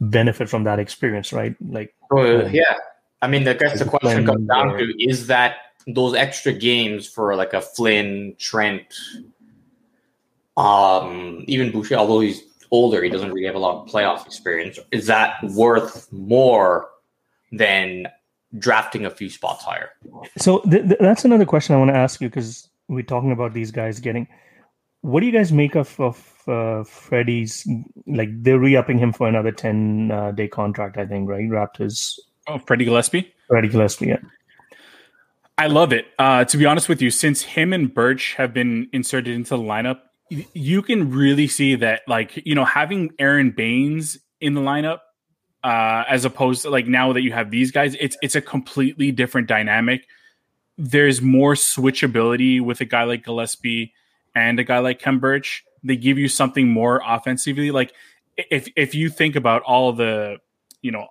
benefit 0.00 0.48
from 0.48 0.64
that 0.64 0.78
experience, 0.78 1.32
right? 1.32 1.56
Like, 1.60 1.94
oh, 2.12 2.46
um, 2.46 2.52
yeah. 2.52 2.76
I 3.20 3.28
mean, 3.28 3.46
I 3.46 3.54
guess 3.54 3.78
the 3.78 3.84
question 3.84 4.26
comes 4.26 4.48
down 4.48 4.78
to 4.78 5.02
is 5.02 5.26
that 5.28 5.56
those 5.86 6.14
extra 6.14 6.52
games 6.52 7.08
for 7.08 7.34
like 7.36 7.52
a 7.52 7.60
Flynn, 7.60 8.34
Trent, 8.38 8.94
um, 10.56 11.44
even 11.48 11.70
Boucher, 11.70 11.96
although 11.96 12.20
he's 12.20 12.42
older. 12.70 13.02
He 13.02 13.10
doesn't 13.10 13.32
really 13.32 13.46
have 13.46 13.54
a 13.54 13.58
lot 13.58 13.82
of 13.82 13.92
playoff 13.92 14.26
experience. 14.26 14.78
Is 14.90 15.06
that 15.06 15.42
worth 15.42 16.12
more 16.12 16.88
than 17.52 18.06
drafting 18.58 19.06
a 19.06 19.10
few 19.10 19.30
spots 19.30 19.64
higher? 19.64 19.90
So 20.38 20.60
th- 20.60 20.88
th- 20.88 21.00
that's 21.00 21.24
another 21.24 21.44
question 21.44 21.74
I 21.74 21.78
want 21.78 21.90
to 21.90 21.96
ask 21.96 22.20
you 22.20 22.28
because 22.28 22.68
we're 22.88 23.02
talking 23.02 23.32
about 23.32 23.52
these 23.52 23.70
guys 23.70 24.00
getting. 24.00 24.26
What 25.02 25.20
do 25.20 25.26
you 25.26 25.32
guys 25.32 25.52
make 25.52 25.74
of 25.74 25.98
of 26.00 26.42
uh, 26.46 26.84
Freddie's? 26.84 27.68
Like 28.06 28.28
they're 28.42 28.58
re-upping 28.58 28.98
him 28.98 29.12
for 29.12 29.26
another 29.28 29.52
ten 29.52 30.10
uh, 30.10 30.30
day 30.32 30.48
contract, 30.48 30.96
I 30.96 31.06
think, 31.06 31.28
right? 31.28 31.48
Raptors. 31.48 32.18
Oh, 32.48 32.58
Freddie 32.58 32.84
Gillespie. 32.84 33.32
Freddie 33.48 33.68
Gillespie. 33.68 34.06
Yeah. 34.06 34.18
I 35.58 35.66
love 35.66 35.92
it. 35.92 36.06
Uh, 36.18 36.44
to 36.44 36.56
be 36.56 36.66
honest 36.66 36.88
with 36.88 37.02
you, 37.02 37.10
since 37.10 37.42
him 37.42 37.72
and 37.72 37.92
Birch 37.92 38.34
have 38.34 38.54
been 38.54 38.88
inserted 38.92 39.34
into 39.34 39.50
the 39.50 39.62
lineup, 39.62 40.00
you 40.54 40.82
can 40.82 41.10
really 41.10 41.46
see 41.46 41.74
that, 41.76 42.02
like, 42.08 42.44
you 42.46 42.54
know, 42.54 42.64
having 42.64 43.10
Aron 43.18 43.50
Baynes 43.50 44.18
in 44.40 44.54
the 44.54 44.60
lineup, 44.60 45.00
uh, 45.62 46.04
as 46.08 46.24
opposed 46.24 46.62
to 46.62 46.70
like 46.70 46.86
now 46.86 47.12
that 47.12 47.20
you 47.20 47.32
have 47.32 47.50
these 47.50 47.70
guys, 47.70 47.94
it's 48.00 48.16
it's 48.22 48.34
a 48.34 48.40
completely 48.40 49.12
different 49.12 49.46
dynamic. 49.46 50.06
There's 50.78 51.20
more 51.20 51.54
switchability 51.54 52.60
with 52.60 52.80
a 52.80 52.84
guy 52.84 53.04
like 53.04 53.24
Gillespie 53.24 53.92
and 54.34 54.58
a 54.58 54.64
guy 54.64 54.78
like 54.78 55.00
Khem 55.00 55.20
Birch. 55.20 55.64
They 55.84 55.96
give 55.96 56.18
you 56.18 56.28
something 56.28 56.68
more 56.68 57.02
offensively. 57.06 57.70
Like 57.70 57.92
if 58.36 58.68
if 58.74 58.94
you 58.94 59.10
think 59.10 59.36
about 59.36 59.62
all 59.62 59.92
the, 59.92 60.38
you 60.80 60.90
know, 60.90 61.08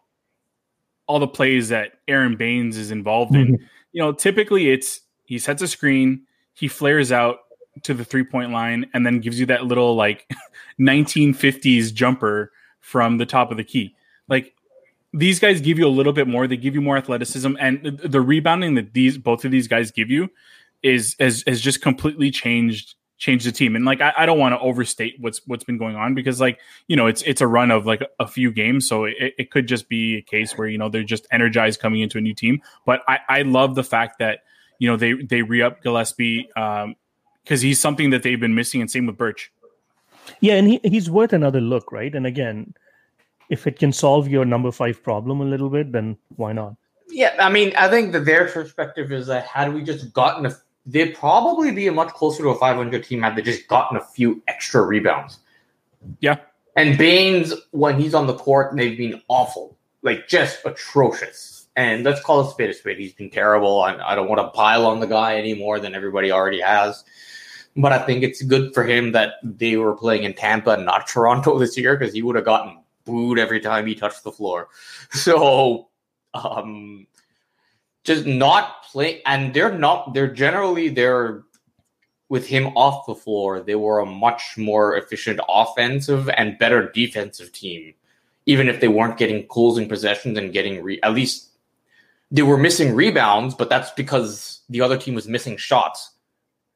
all 1.08 1.20
the 1.20 1.28
plays 1.28 1.70
that 1.70 1.94
Aron 2.08 2.36
Baynes 2.36 2.76
is 2.76 2.90
involved 2.90 3.36
in. 3.36 3.48
Mm-hmm 3.48 3.66
you 3.92 4.02
know, 4.02 4.12
typically 4.12 4.72
it's 4.72 5.02
he 5.26 5.40
sets 5.40 5.62
a 5.62 5.68
screen, 5.68 6.24
he 6.54 6.68
flares 6.68 7.12
out 7.12 7.40
to 7.84 7.94
the 7.94 8.04
three 8.04 8.24
point 8.24 8.52
line, 8.52 8.90
and 8.94 9.06
then 9.06 9.20
gives 9.20 9.40
you 9.40 9.46
that 9.48 9.66
little 9.66 9.96
like 9.96 10.30
1950s 10.80 11.94
jumper 11.94 12.52
from 12.80 13.18
the 13.18 13.26
top 13.26 13.52
of 13.52 13.58
the 13.58 13.64
key. 13.64 13.96
Like 14.28 14.54
these 15.14 15.40
guys 15.40 15.62
give 15.62 15.78
you 15.78 15.88
a 15.88 15.90
little 15.90 16.14
bit 16.14 16.28
more. 16.28 16.48
They 16.48 16.58
give 16.58 16.76
you 16.76 16.82
more 16.82 16.98
athleticism, 16.98 17.56
and 17.60 18.00
the, 18.04 18.22
rebounding 18.22 18.76
that 18.76 18.94
these 18.94 19.18
both 19.18 19.46
of 19.46 19.52
these 19.52 19.68
guys 19.68 19.92
give 19.92 20.10
you 20.10 20.30
is 20.84 21.16
has 21.20 21.44
has 21.48 21.62
just 21.62 21.82
completely 21.82 22.32
changed 22.32 22.96
change 23.22 23.44
the 23.44 23.52
team. 23.52 23.76
And 23.76 23.86
like 23.86 24.02
I, 24.02 24.12
I 24.18 24.26
don't 24.26 24.40
want 24.40 24.54
to 24.54 24.60
overstate 24.60 25.16
what's 25.20 25.46
what's 25.46 25.64
been 25.64 25.78
going 25.78 25.96
on 25.96 26.16
because 26.16 26.42
like 26.42 26.60
you 26.88 26.96
know 26.96 27.06
it's 27.06 27.22
it's 27.22 27.40
a 27.40 27.48
run 27.48 27.70
of 27.72 27.86
like 27.86 28.02
a 28.20 28.28
few 28.28 28.52
games, 28.52 28.88
so 28.88 29.06
it, 29.06 29.16
it 29.38 29.52
could 29.52 29.68
just 29.68 29.88
be 29.88 30.18
a 30.18 30.22
case 30.22 30.58
where 30.58 30.68
you 30.68 30.78
know 30.78 30.90
they're 30.90 31.04
just 31.04 31.28
energized 31.32 31.80
coming 31.80 32.02
into 32.02 32.18
a 32.18 32.22
new 32.22 32.34
team. 32.34 32.62
But 32.86 33.02
I 33.08 33.20
I 33.30 33.42
love 33.44 33.76
the 33.76 33.84
fact 33.84 34.20
that 34.20 34.40
you 34.80 34.90
know 34.90 34.98
they 34.98 35.14
they 35.14 35.44
re 35.44 35.62
up 35.62 35.82
Gillespie 35.84 36.48
because 36.48 36.84
um, 36.84 36.96
he's 37.46 37.80
something 37.80 38.10
that 38.10 38.24
they've 38.24 38.40
been 38.40 38.56
missing, 38.56 38.82
and 38.82 38.90
same 38.90 39.06
with 39.06 39.18
Birch. 39.18 39.52
Yeah, 40.40 40.56
and 40.56 40.68
he, 40.68 40.80
he's 40.84 41.10
worth 41.10 41.34
another 41.34 41.62
look, 41.62 41.92
right? 41.92 42.14
And 42.14 42.26
again, 42.26 42.74
if 43.50 43.68
it 43.68 43.78
can 43.78 43.94
solve 43.94 44.28
your 44.28 44.46
number 44.46 44.72
five 44.72 45.04
problem 45.04 45.42
a 45.42 45.46
little 45.46 45.70
bit, 45.70 45.92
then 45.92 46.18
why 46.36 46.54
not? 46.54 46.76
Yeah, 47.10 47.36
I 47.40 47.50
mean, 47.50 47.74
I 47.78 47.90
think 47.90 48.14
that 48.14 48.26
their 48.26 48.48
perspective 48.48 49.12
is 49.12 49.28
that 49.28 49.46
had 49.46 49.74
we 49.74 49.84
just 49.84 50.14
gotten 50.14 50.46
a 50.46 50.56
they'd 50.86 51.16
probably 51.16 51.72
be 51.72 51.88
a 51.88 51.92
much 51.92 52.10
closer 52.10 52.44
to 52.44 52.50
a 52.50 52.58
500 52.58 53.04
team 53.04 53.22
had 53.22 53.36
they 53.36 53.42
just 53.42 53.68
gotten 53.68 53.98
a 53.98 54.04
few 54.04 54.42
extra 54.48 54.86
rebounds. 54.86 55.40
Yeah. 56.20 56.38
And 56.76 56.98
Baynes, 56.98 57.54
when 57.72 58.00
he's 58.00 58.14
on 58.16 58.28
the 58.28 58.34
court, 58.34 58.76
they've 58.76 58.98
been 58.98 59.22
awful, 59.28 59.78
like 60.02 60.28
just 60.28 60.60
atrocious. 60.66 61.68
And 61.76 62.04
let's 62.04 62.22
call 62.22 62.42
a 62.42 62.50
spade 62.50 62.70
a 62.70 62.74
spade. 62.74 62.98
He's 62.98 63.14
been 63.14 63.30
terrible. 63.30 63.82
I, 63.82 63.96
I 63.96 64.16
don't 64.16 64.28
want 64.28 64.40
to 64.40 64.50
pile 64.50 64.86
on 64.86 65.00
the 65.00 65.08
guy 65.08 65.36
any 65.36 65.54
more 65.54 65.80
than 65.80 65.96
everybody 65.96 66.32
already 66.32 66.62
has. 66.62 67.04
But 67.76 67.94
I 67.94 68.00
think 68.00 68.24
it's 68.24 68.42
good 68.42 68.74
for 68.74 68.84
him 68.84 69.14
that 69.14 69.36
they 69.44 69.78
were 69.78 69.96
playing 69.96 70.24
in 70.24 70.34
Tampa 70.34 70.72
and 70.72 70.86
not 70.86 71.08
Toronto 71.08 71.58
this 71.58 71.78
year 71.78 71.96
because 71.96 72.14
he 72.14 72.22
would 72.22 72.36
have 72.36 72.46
gotten 72.46 72.80
booed 73.06 73.40
every 73.40 73.60
time 73.60 73.86
he 73.86 73.96
touched 73.96 74.24
the 74.24 74.32
floor. 74.32 74.70
So 75.12 75.90
um, 76.34 77.06
just 78.04 78.26
not 78.26 78.84
play 78.84 79.22
and 79.26 79.54
they're 79.54 79.78
not 79.78 80.14
they're 80.14 80.34
generally 80.34 80.90
they're 80.90 81.44
with 82.30 82.48
him 82.48 82.68
off 82.78 83.06
the 83.08 83.14
floor. 83.14 83.60
They 83.60 83.76
were 83.76 84.00
a 84.00 84.06
much 84.06 84.58
more 84.58 84.96
efficient 84.96 85.42
offensive 85.50 86.30
and 86.30 86.58
better 86.58 86.90
defensive 86.90 87.52
team 87.52 87.94
even 88.46 88.68
if 88.68 88.80
they 88.80 88.88
weren't 88.88 89.18
getting 89.18 89.46
closing 89.48 89.88
possessions 89.88 90.38
and 90.38 90.54
getting 90.54 90.82
re- 90.82 91.00
at 91.04 91.14
least 91.14 91.50
they 92.32 92.42
were 92.42 92.58
missing 92.58 92.96
rebounds 92.96 93.54
but 93.54 93.70
that's 93.70 93.92
because 93.92 94.62
the 94.70 94.82
other 94.82 94.98
team 94.98 95.14
was 95.14 95.28
missing 95.28 95.58
shots. 95.58 96.12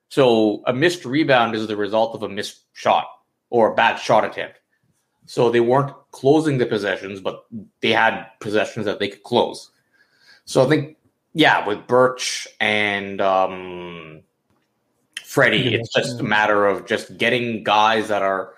So 0.09 0.61
a 0.67 0.73
missed 0.73 1.05
rebound 1.05 1.55
is 1.55 1.67
the 1.67 1.77
result 1.77 2.15
of 2.15 2.23
a 2.23 2.29
missed 2.29 2.61
shot 2.73 3.07
or 3.49 3.71
a 3.71 3.75
bad 3.75 3.97
shot 3.97 4.25
attempt. 4.25 4.59
So 5.25 5.49
they 5.49 5.59
weren't 5.59 5.95
closing 6.11 6.57
the 6.57 6.65
possessions 6.65 7.21
but 7.21 7.45
they 7.81 7.91
had 7.91 8.25
possessions 8.39 8.85
that 8.85 8.99
they 8.99 9.07
could 9.07 9.23
close. 9.23 9.71
So 10.43 10.65
i 10.65 10.69
think 10.69 10.97
yeah, 11.35 11.67
with 11.67 11.85
Birch 11.85 12.47
and 12.61 13.19
um, 13.19 14.21
Freddie, 15.21 15.75
it's 15.75 15.93
just 15.93 16.21
a 16.21 16.23
matter 16.23 16.65
of 16.65 16.87
just 16.87 17.17
getting 17.17 17.61
guys 17.61 18.07
that 18.07 18.21
are 18.21 18.53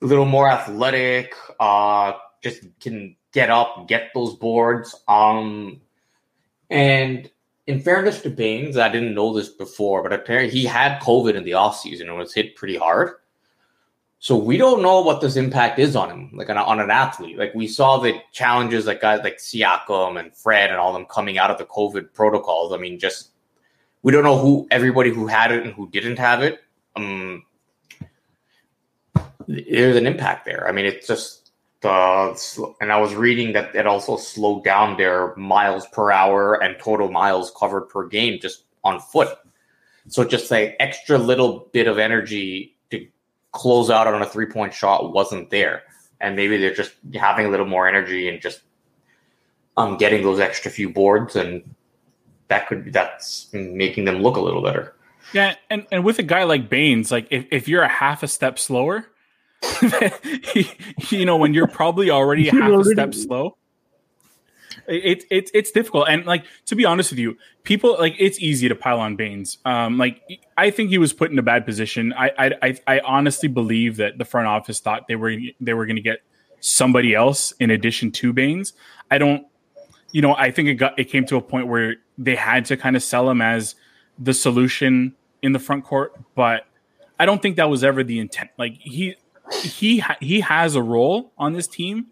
a 0.00 0.06
little 0.06 0.24
more 0.24 0.48
athletic, 0.48 1.34
uh, 1.58 2.12
just 2.40 2.60
can 2.78 3.16
get 3.32 3.50
up, 3.50 3.88
get 3.88 4.12
those 4.14 4.36
boards. 4.36 4.94
Um, 5.08 5.80
and 6.70 7.28
in 7.66 7.80
fairness 7.80 8.22
to 8.22 8.30
Baynes, 8.30 8.76
I 8.76 8.88
didn't 8.88 9.14
know 9.14 9.34
this 9.34 9.48
before, 9.48 10.04
but 10.04 10.12
apparently 10.12 10.56
he 10.56 10.64
had 10.64 11.02
COVID 11.02 11.34
in 11.34 11.42
the 11.42 11.52
offseason 11.52 12.02
and 12.02 12.16
was 12.16 12.32
hit 12.32 12.54
pretty 12.54 12.76
hard. 12.76 13.14
So 14.22 14.36
we 14.36 14.56
don't 14.56 14.82
know 14.82 15.00
what 15.00 15.20
this 15.20 15.34
impact 15.34 15.80
is 15.80 15.96
on 15.96 16.08
him, 16.08 16.30
like 16.32 16.48
on, 16.48 16.56
on 16.56 16.78
an 16.78 16.92
athlete. 16.92 17.36
Like 17.36 17.52
we 17.56 17.66
saw 17.66 17.98
the 17.98 18.20
challenges 18.30 18.86
like 18.86 19.00
guys 19.00 19.18
like 19.24 19.38
Siakam 19.38 20.16
and 20.16 20.32
Fred 20.32 20.70
and 20.70 20.78
all 20.78 20.92
them 20.92 21.06
coming 21.06 21.38
out 21.38 21.50
of 21.50 21.58
the 21.58 21.64
COVID 21.64 22.14
protocols. 22.14 22.72
I 22.72 22.76
mean, 22.76 23.00
just 23.00 23.30
we 24.02 24.12
don't 24.12 24.22
know 24.22 24.38
who 24.38 24.68
everybody 24.70 25.10
who 25.10 25.26
had 25.26 25.50
it 25.50 25.64
and 25.64 25.74
who 25.74 25.90
didn't 25.90 26.20
have 26.20 26.40
it. 26.40 26.60
Um, 26.94 27.44
there's 29.48 29.96
an 29.96 30.06
impact 30.06 30.44
there. 30.44 30.68
I 30.68 30.70
mean, 30.70 30.86
it's 30.86 31.08
just 31.08 31.50
uh, 31.82 32.32
and 32.80 32.92
I 32.92 33.00
was 33.00 33.16
reading 33.16 33.54
that 33.54 33.74
it 33.74 33.88
also 33.88 34.16
slowed 34.16 34.62
down 34.62 34.96
their 34.96 35.34
miles 35.34 35.84
per 35.88 36.12
hour 36.12 36.62
and 36.62 36.78
total 36.78 37.10
miles 37.10 37.52
covered 37.58 37.88
per 37.88 38.06
game 38.06 38.38
just 38.40 38.66
on 38.84 39.00
foot. 39.00 39.36
So 40.06 40.22
just 40.22 40.48
like 40.48 40.76
extra 40.78 41.18
little 41.18 41.68
bit 41.72 41.88
of 41.88 41.98
energy 41.98 42.76
close 43.52 43.90
out 43.90 44.06
on 44.06 44.22
a 44.22 44.26
three 44.26 44.46
point 44.46 44.74
shot 44.74 45.12
wasn't 45.12 45.50
there. 45.50 45.82
And 46.20 46.36
maybe 46.36 46.56
they're 46.56 46.74
just 46.74 46.92
having 47.14 47.46
a 47.46 47.48
little 47.48 47.66
more 47.66 47.88
energy 47.88 48.28
and 48.28 48.40
just 48.40 48.60
um, 49.76 49.96
getting 49.96 50.22
those 50.22 50.40
extra 50.40 50.70
few 50.70 50.88
boards, 50.88 51.36
and 51.36 51.74
that 52.48 52.68
could 52.68 52.92
that's 52.92 53.48
making 53.52 54.04
them 54.04 54.22
look 54.22 54.36
a 54.36 54.40
little 54.40 54.62
better. 54.62 54.94
Yeah, 55.32 55.56
and, 55.70 55.86
and 55.90 56.04
with 56.04 56.18
a 56.18 56.22
guy 56.22 56.44
like 56.44 56.68
Baynes, 56.68 57.10
like 57.10 57.26
if, 57.30 57.46
if 57.50 57.68
you're 57.68 57.82
a 57.82 57.88
half 57.88 58.22
a 58.22 58.28
step 58.28 58.58
slower, 58.58 59.06
you 61.10 61.24
know, 61.24 61.36
when 61.36 61.54
you're 61.54 61.68
probably 61.68 62.10
already 62.10 62.48
half 62.48 62.70
a 62.70 62.84
step 62.84 63.14
slow, 63.14 63.56
it's 64.86 65.24
it's 65.30 65.50
it's 65.54 65.70
difficult 65.70 66.06
and 66.08 66.24
like 66.26 66.44
to 66.66 66.74
be 66.74 66.84
honest 66.84 67.10
with 67.10 67.18
you 67.18 67.36
people 67.62 67.96
like 67.98 68.14
it's 68.18 68.40
easy 68.40 68.68
to 68.68 68.74
pile 68.74 69.00
on 69.00 69.16
Baynes. 69.16 69.58
um 69.64 69.98
like 69.98 70.20
i 70.56 70.70
think 70.70 70.90
he 70.90 70.98
was 70.98 71.12
put 71.12 71.30
in 71.30 71.38
a 71.38 71.42
bad 71.42 71.64
position 71.64 72.12
i 72.16 72.54
i 72.62 72.78
i 72.86 73.00
honestly 73.00 73.48
believe 73.48 73.96
that 73.96 74.18
the 74.18 74.24
front 74.24 74.46
office 74.46 74.80
thought 74.80 75.08
they 75.08 75.16
were 75.16 75.34
they 75.60 75.74
were 75.74 75.86
going 75.86 75.96
to 75.96 76.02
get 76.02 76.18
somebody 76.60 77.14
else 77.14 77.52
in 77.58 77.70
addition 77.70 78.10
to 78.10 78.32
Baynes. 78.32 78.72
i 79.10 79.18
don't 79.18 79.46
you 80.12 80.22
know 80.22 80.34
i 80.36 80.50
think 80.50 80.68
it 80.68 80.74
got 80.74 80.98
it 80.98 81.04
came 81.04 81.24
to 81.26 81.36
a 81.36 81.42
point 81.42 81.66
where 81.66 81.96
they 82.18 82.36
had 82.36 82.64
to 82.66 82.76
kind 82.76 82.96
of 82.96 83.02
sell 83.02 83.28
him 83.28 83.40
as 83.40 83.74
the 84.18 84.34
solution 84.34 85.14
in 85.42 85.52
the 85.52 85.58
front 85.58 85.84
court 85.84 86.12
but 86.34 86.66
i 87.18 87.26
don't 87.26 87.42
think 87.42 87.56
that 87.56 87.68
was 87.68 87.82
ever 87.82 88.04
the 88.04 88.18
intent 88.18 88.50
like 88.58 88.74
he 88.80 89.16
he 89.62 90.02
he 90.20 90.40
has 90.40 90.74
a 90.76 90.82
role 90.82 91.32
on 91.38 91.52
this 91.52 91.66
team 91.66 92.06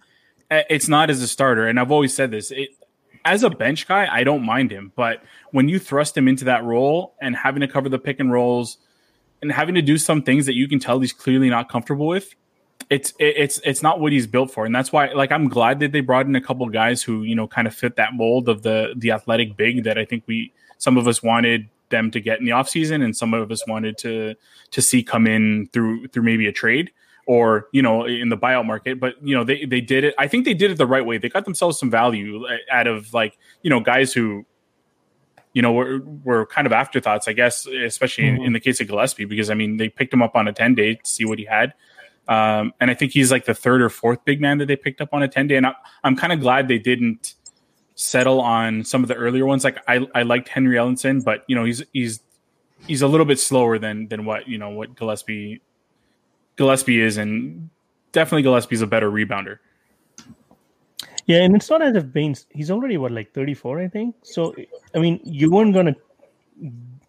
Uh, 0.51 0.63
it's 0.69 0.89
not 0.89 1.11
as 1.11 1.23
a 1.23 1.29
starter. 1.29 1.67
And 1.67 1.79
I've 1.79 1.93
always 1.93 2.15
said 2.15 2.31
this. 2.31 2.51
It, 2.51 2.71
as 3.25 3.43
a 3.43 3.51
bench 3.51 3.87
guy, 3.87 4.09
I 4.11 4.25
don't 4.25 4.45
mind 4.45 4.71
him, 4.71 4.93
but 4.97 5.23
when 5.51 5.69
you 5.69 5.79
thrust 5.79 6.17
him 6.17 6.27
into 6.27 6.47
that 6.47 6.65
role 6.65 7.15
and 7.21 7.37
having 7.37 7.61
to 7.61 7.69
cover 7.69 7.89
the 7.89 7.99
pick 7.99 8.19
and 8.19 8.33
rolls 8.33 8.79
and 9.43 9.53
having 9.53 9.75
to 9.75 9.83
do 9.83 9.99
some 9.99 10.23
things 10.23 10.47
that 10.47 10.55
you 10.55 10.69
can 10.69 10.79
tell 10.79 11.01
he's 11.01 11.13
clearly 11.13 11.51
not 11.51 11.69
comfortable 11.69 12.07
with, 12.07 12.35
it's 12.89 13.13
it's 13.19 13.61
it's 13.63 13.83
not 13.83 14.01
what 14.01 14.11
he's 14.11 14.27
built 14.27 14.51
for, 14.51 14.65
and 14.65 14.75
that's 14.75 14.91
why 14.91 15.13
like 15.13 15.31
I'm 15.31 15.49
glad 15.49 15.81
that 15.81 15.93
they 15.93 16.01
brought 16.01 16.27
in 16.27 16.35
a 16.35 16.41
couple 16.41 16.67
guys 16.71 17.03
who 17.03 17.23
you 17.23 17.35
know 17.35 17.47
kind 17.47 17.69
of 17.69 17.75
fit 17.75 17.97
that 17.97 18.15
mold 18.15 18.49
of 18.49 18.63
the 18.63 18.95
the 18.97 19.13
athletic 19.13 19.57
big 19.57 19.85
that 19.85 19.99
I 19.99 20.05
think 20.05 20.25
we 20.27 20.53
some 20.79 20.97
of 20.97 21.07
us 21.07 21.23
wanted 21.23 21.69
them 21.91 22.11
to 22.11 22.21
get 22.21 22.39
in 22.39 22.47
the 22.47 22.53
offseason 22.53 23.05
and 23.05 23.17
some 23.17 23.35
of 23.35 23.51
us 23.51 23.67
wanted 23.67 23.99
to 23.99 24.35
to 24.71 24.83
see 24.83 25.03
come 25.03 25.27
in 25.27 25.69
through 25.73 26.09
through 26.09 26.23
maybe 26.23 26.47
a 26.47 26.53
trade 26.53 26.91
or 27.27 27.69
you 27.73 27.83
know 27.83 28.05
in 28.05 28.29
the 28.29 28.37
buyout 28.37 28.67
market 28.67 28.99
but 28.99 29.15
you 29.23 29.35
know 29.35 29.45
they 29.45 29.65
they 29.65 29.81
did 29.81 30.05
it 30.05 30.15
i 30.19 30.27
think 30.27 30.45
they 30.45 30.55
did 30.55 30.71
it 30.71 30.79
the 30.79 30.87
right 30.87 31.05
way 31.07 31.19
they 31.19 31.29
got 31.29 31.45
themselves 31.45 31.79
some 31.79 31.91
value 31.91 32.45
uh, 32.47 32.57
out 32.73 32.87
of 32.87 33.13
like 33.13 33.39
you 33.63 33.71
know 33.71 33.81
guys 33.81 34.13
who 34.13 34.45
you 35.53 35.63
know 35.63 35.73
were, 35.73 36.01
were 36.25 36.47
kind 36.47 36.67
of 36.67 36.73
afterthoughts 36.73 37.29
i 37.29 37.33
guess 37.33 37.67
especially 37.67 38.25
mm-hmm. 38.25 38.41
in, 38.41 38.47
in, 38.47 38.53
the 38.53 38.61
case 38.61 38.81
of 38.81 38.89
gillespie 38.89 39.25
because 39.25 39.51
i 39.51 39.55
mean 39.55 39.77
they 39.77 39.89
picked 39.89 40.13
him 40.13 40.23
up 40.23 40.35
on 40.35 40.49
a 40.49 40.53
10 40.53 40.75
day 40.75 40.95
to 40.95 41.11
see 41.11 41.25
what 41.25 41.39
he 41.39 41.45
had 41.45 41.75
Um, 42.31 42.73
and 42.81 42.93
I 42.93 42.95
think 42.95 43.11
he's 43.11 43.33
like 43.33 43.45
the 43.45 43.55
third 43.55 43.83
or 43.83 43.91
fourth 43.91 44.25
big 44.25 44.41
man 44.41 44.59
that 44.59 44.67
they 44.67 44.77
picked 44.77 45.01
up 45.01 45.09
on 45.13 45.23
a 45.23 45.29
10 45.29 45.49
day. 45.49 45.57
And 45.57 45.67
I, 45.67 45.75
I'm 46.05 46.15
kind 46.15 46.33
of 46.33 46.41
glad 46.41 46.69
they 46.69 46.79
didn't 46.79 47.35
settle 47.97 48.41
on 48.41 48.85
some 48.85 49.03
of 49.03 49.09
the 49.09 49.17
earlier 49.17 49.45
ones. 49.45 49.65
Like 49.65 49.79
I, 49.89 50.07
I 50.15 50.23
liked 50.23 50.49
Henry 50.49 50.77
Ellenson, 50.77 51.25
but 51.25 51.45
you 51.49 51.57
know, 51.57 51.65
he's, 51.65 51.83
he's, 51.93 52.21
he's 52.87 53.03
a 53.03 53.09
little 53.09 53.27
bit 53.27 53.41
slower 53.41 53.79
than, 53.79 54.07
than 54.07 54.25
what, 54.25 54.47
you 54.47 54.59
know, 54.59 54.71
what 54.71 54.95
Gillespie, 54.95 55.61
Gillespie 56.61 57.01
is. 57.01 57.17
And 57.17 57.71
definitely 58.13 58.43
Gillespie's 58.43 58.83
a 58.83 58.87
better 58.87 59.11
rebounder. 59.11 59.59
Yeah. 61.27 61.39
And 61.39 61.57
it's 61.57 61.71
not 61.71 61.81
as 61.81 61.97
if 61.97 62.13
Baynes, 62.13 62.47
he's 62.51 62.71
already 62.71 62.99
what, 62.99 63.13
like 63.13 63.33
34, 63.33 63.81
I 63.81 63.89
think. 63.89 64.15
So, 64.23 64.55
I 64.95 64.99
mean, 64.99 65.21
you 65.25 65.51
weren't 65.51 65.73
going 65.73 65.87
to, 65.87 65.97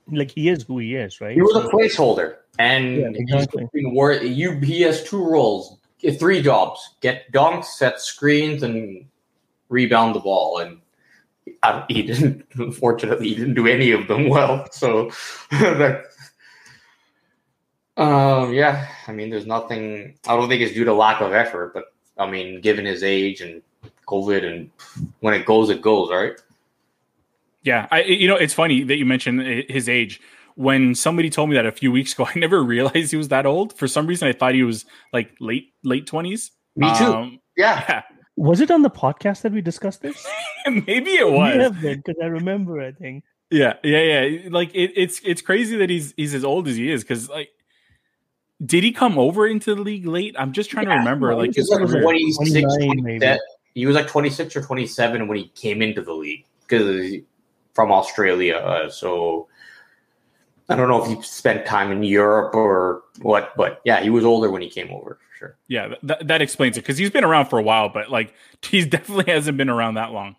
like, 0.10 0.32
he 0.32 0.48
is 0.48 0.64
who 0.64 0.80
he 0.80 0.96
is, 0.96 1.20
right? 1.20 1.34
He 1.34 1.42
was 1.42 1.54
so, 1.54 1.68
a 1.68 1.72
placeholder. 1.72 2.38
And 2.60 2.96
Yeah, 2.98 3.10
exactly. 3.14 3.68
he's 3.74 3.84
wor- 3.88 4.14
you, 4.14 4.60
he 4.60 4.82
has 4.82 5.04
two 5.04 5.24
roles, 5.24 5.78
three 6.20 6.42
jobs: 6.42 6.96
get 7.02 7.32
dunks, 7.32 7.66
set 7.66 8.00
screens, 8.02 8.64
and 8.64 9.06
rebound 9.70 10.16
the 10.16 10.20
ball. 10.20 10.60
And 10.60 10.80
uh, 11.64 11.86
he 11.88 12.04
didn't. 12.04 12.46
Unfortunately, 12.56 13.30
he 13.30 13.36
didn't 13.36 13.56
do 13.56 13.68
any 13.68 13.92
of 13.92 14.08
them 14.08 14.30
well. 14.30 14.68
So 14.72 15.10
that. 15.52 16.11
Um. 17.98 18.54
Yeah. 18.54 18.88
I 19.08 19.12
mean, 19.12 19.30
there's 19.30 19.46
nothing. 19.46 20.16
I 20.28 20.36
don't 20.36 20.50
think 20.50 20.62
it's 20.62 20.74
due 20.74 20.86
to 20.86 20.94
lack 20.94 21.22
of 21.22 21.34
effort, 21.34 21.74
but 21.74 21.94
I 22.18 22.30
mean, 22.30 22.62
given 22.62 22.86
his 22.86 23.04
age 23.04 23.42
and 23.42 23.62
COVID, 24.08 24.46
and 24.46 24.70
when 25.20 25.34
it 25.34 25.46
goes, 25.46 25.70
it 25.70 25.82
goes. 25.82 26.10
Right. 26.12 26.34
Yeah, 27.64 27.88
I 27.92 28.04
you 28.04 28.28
know 28.28 28.36
it's 28.36 28.54
funny 28.54 28.84
that 28.84 28.98
you 28.98 29.06
mentioned 29.06 29.66
his 29.70 29.88
age. 29.88 30.22
When 30.56 30.96
somebody 30.96 31.30
told 31.30 31.50
me 31.50 31.56
that 31.56 31.66
a 31.66 31.72
few 31.72 31.92
weeks 31.92 32.14
ago, 32.16 32.28
I 32.34 32.38
never 32.38 32.64
realized 32.64 33.12
he 33.12 33.18
was 33.18 33.30
that 33.30 33.46
old. 33.46 33.78
For 33.78 33.88
some 33.88 34.08
reason, 34.08 34.28
I 34.28 34.34
thought 34.34 34.54
he 34.54 34.64
was 34.64 34.86
like 35.14 35.32
late 35.40 35.74
late 35.84 36.08
twenties. 36.08 36.52
Me 36.76 36.88
too. 36.98 37.06
Um, 37.06 37.40
yeah. 37.58 37.84
yeah, 37.88 38.02
Was 38.38 38.62
it 38.62 38.72
on 38.72 38.82
the 38.82 38.90
podcast 38.90 39.42
that 39.42 39.52
we 39.52 39.62
discussed 39.62 40.02
this? 40.02 40.26
maybe 40.66 41.12
it 41.12 41.30
was. 41.30 41.74
Because 41.82 42.16
I 42.22 42.28
remember, 42.28 42.82
I 42.82 42.94
think. 42.94 43.26
Yeah, 43.50 43.74
yeah, 43.84 44.22
yeah. 44.22 44.50
Like 44.50 44.74
it, 44.74 44.94
it's 44.96 45.20
it's 45.26 45.42
crazy 45.42 45.76
that 45.78 45.90
he's 45.90 46.14
he's 46.16 46.34
as 46.34 46.46
old 46.46 46.68
as 46.68 46.78
he 46.78 46.90
is. 46.90 47.04
Because 47.04 47.30
like, 47.30 47.50
did 48.66 48.84
he 48.84 48.92
come 48.92 49.18
over 49.18 49.48
into 49.48 49.76
the 49.76 49.82
league 49.82 50.06
late? 50.06 50.36
I'm 50.38 50.52
just 50.52 50.70
trying 50.70 50.86
to 50.86 50.96
remember. 50.96 51.32
no, 51.32 51.38
Like 51.38 51.56
he 51.56 51.62
his 51.62 51.70
was 51.70 51.94
like 51.94 52.02
26, 52.02 52.62
29 52.76 53.04
maybe. 53.04 53.20
27. 53.20 53.40
He 53.74 53.86
was 53.86 53.96
like 53.96 54.08
26 54.08 54.56
or 54.56 54.62
27 54.62 55.28
when 55.28 55.38
he 55.38 55.48
came 55.50 55.82
into 55.82 56.02
the 56.02 56.14
league 56.14 56.46
because 56.62 57.16
from 57.74 57.92
Australia. 57.92 58.56
Uh, 58.58 58.90
so 58.90 59.48
I 60.70 60.76
don't 60.76 60.88
know 60.88 61.04
if 61.04 61.08
he 61.08 61.22
spent 61.24 61.66
time 61.66 61.92
in 61.92 62.04
Europe 62.04 62.54
or 62.54 63.04
what, 63.22 63.56
but 63.56 63.82
yeah, 63.84 64.02
he 64.02 64.10
was 64.10 64.26
older 64.26 64.50
when 64.50 64.62
he 64.62 64.70
came 64.70 64.92
over 64.92 65.16
for 65.16 65.38
sure. 65.38 65.58
Yeah, 65.68 65.96
that, 66.04 66.28
that 66.28 66.42
explains 66.42 66.78
it 66.78 66.82
because 66.82 66.98
he's 66.98 67.10
been 67.10 67.24
around 67.24 67.48
for 67.48 67.60
a 67.60 67.64
while, 67.64 67.90
but 67.90 68.12
like 68.12 68.34
he 68.62 68.86
definitely 68.86 69.32
hasn't 69.32 69.58
been 69.58 69.70
around 69.70 69.96
that 69.96 70.12
long. 70.12 70.36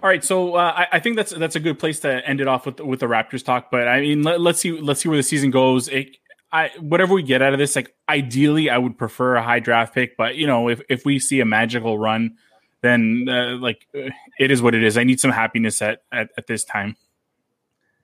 All 0.00 0.08
right, 0.08 0.22
so 0.22 0.56
uh, 0.56 0.72
I, 0.76 0.96
I 0.96 1.00
think 1.00 1.16
that's 1.16 1.32
that's 1.32 1.56
a 1.56 1.60
good 1.60 1.78
place 1.78 2.00
to 2.00 2.26
end 2.28 2.42
it 2.42 2.46
off 2.46 2.66
with 2.66 2.78
with 2.80 3.00
the 3.00 3.06
Raptors 3.06 3.42
talk. 3.42 3.70
But 3.70 3.88
I 3.88 4.00
mean, 4.02 4.22
let, 4.22 4.38
us 4.38 4.58
see 4.58 4.72
let's 4.72 5.00
see 5.00 5.08
where 5.08 5.16
the 5.16 5.22
season 5.22 5.50
goes. 5.50 5.88
It, 5.88 6.18
I 6.54 6.70
whatever 6.78 7.12
we 7.14 7.24
get 7.24 7.42
out 7.42 7.52
of 7.52 7.58
this, 7.58 7.74
like 7.74 7.92
ideally, 8.08 8.70
I 8.70 8.78
would 8.78 8.96
prefer 8.96 9.34
a 9.34 9.42
high 9.42 9.58
draft 9.58 9.92
pick. 9.92 10.16
But 10.16 10.36
you 10.36 10.46
know, 10.46 10.68
if 10.68 10.80
if 10.88 11.04
we 11.04 11.18
see 11.18 11.40
a 11.40 11.44
magical 11.44 11.98
run, 11.98 12.36
then 12.80 13.26
uh, 13.28 13.56
like 13.56 13.88
uh, 13.92 14.10
it 14.38 14.52
is 14.52 14.62
what 14.62 14.72
it 14.74 14.84
is. 14.84 14.96
I 14.96 15.02
need 15.02 15.18
some 15.18 15.32
happiness 15.32 15.82
at 15.82 16.02
at, 16.12 16.30
at 16.38 16.46
this 16.46 16.64
time. 16.64 16.96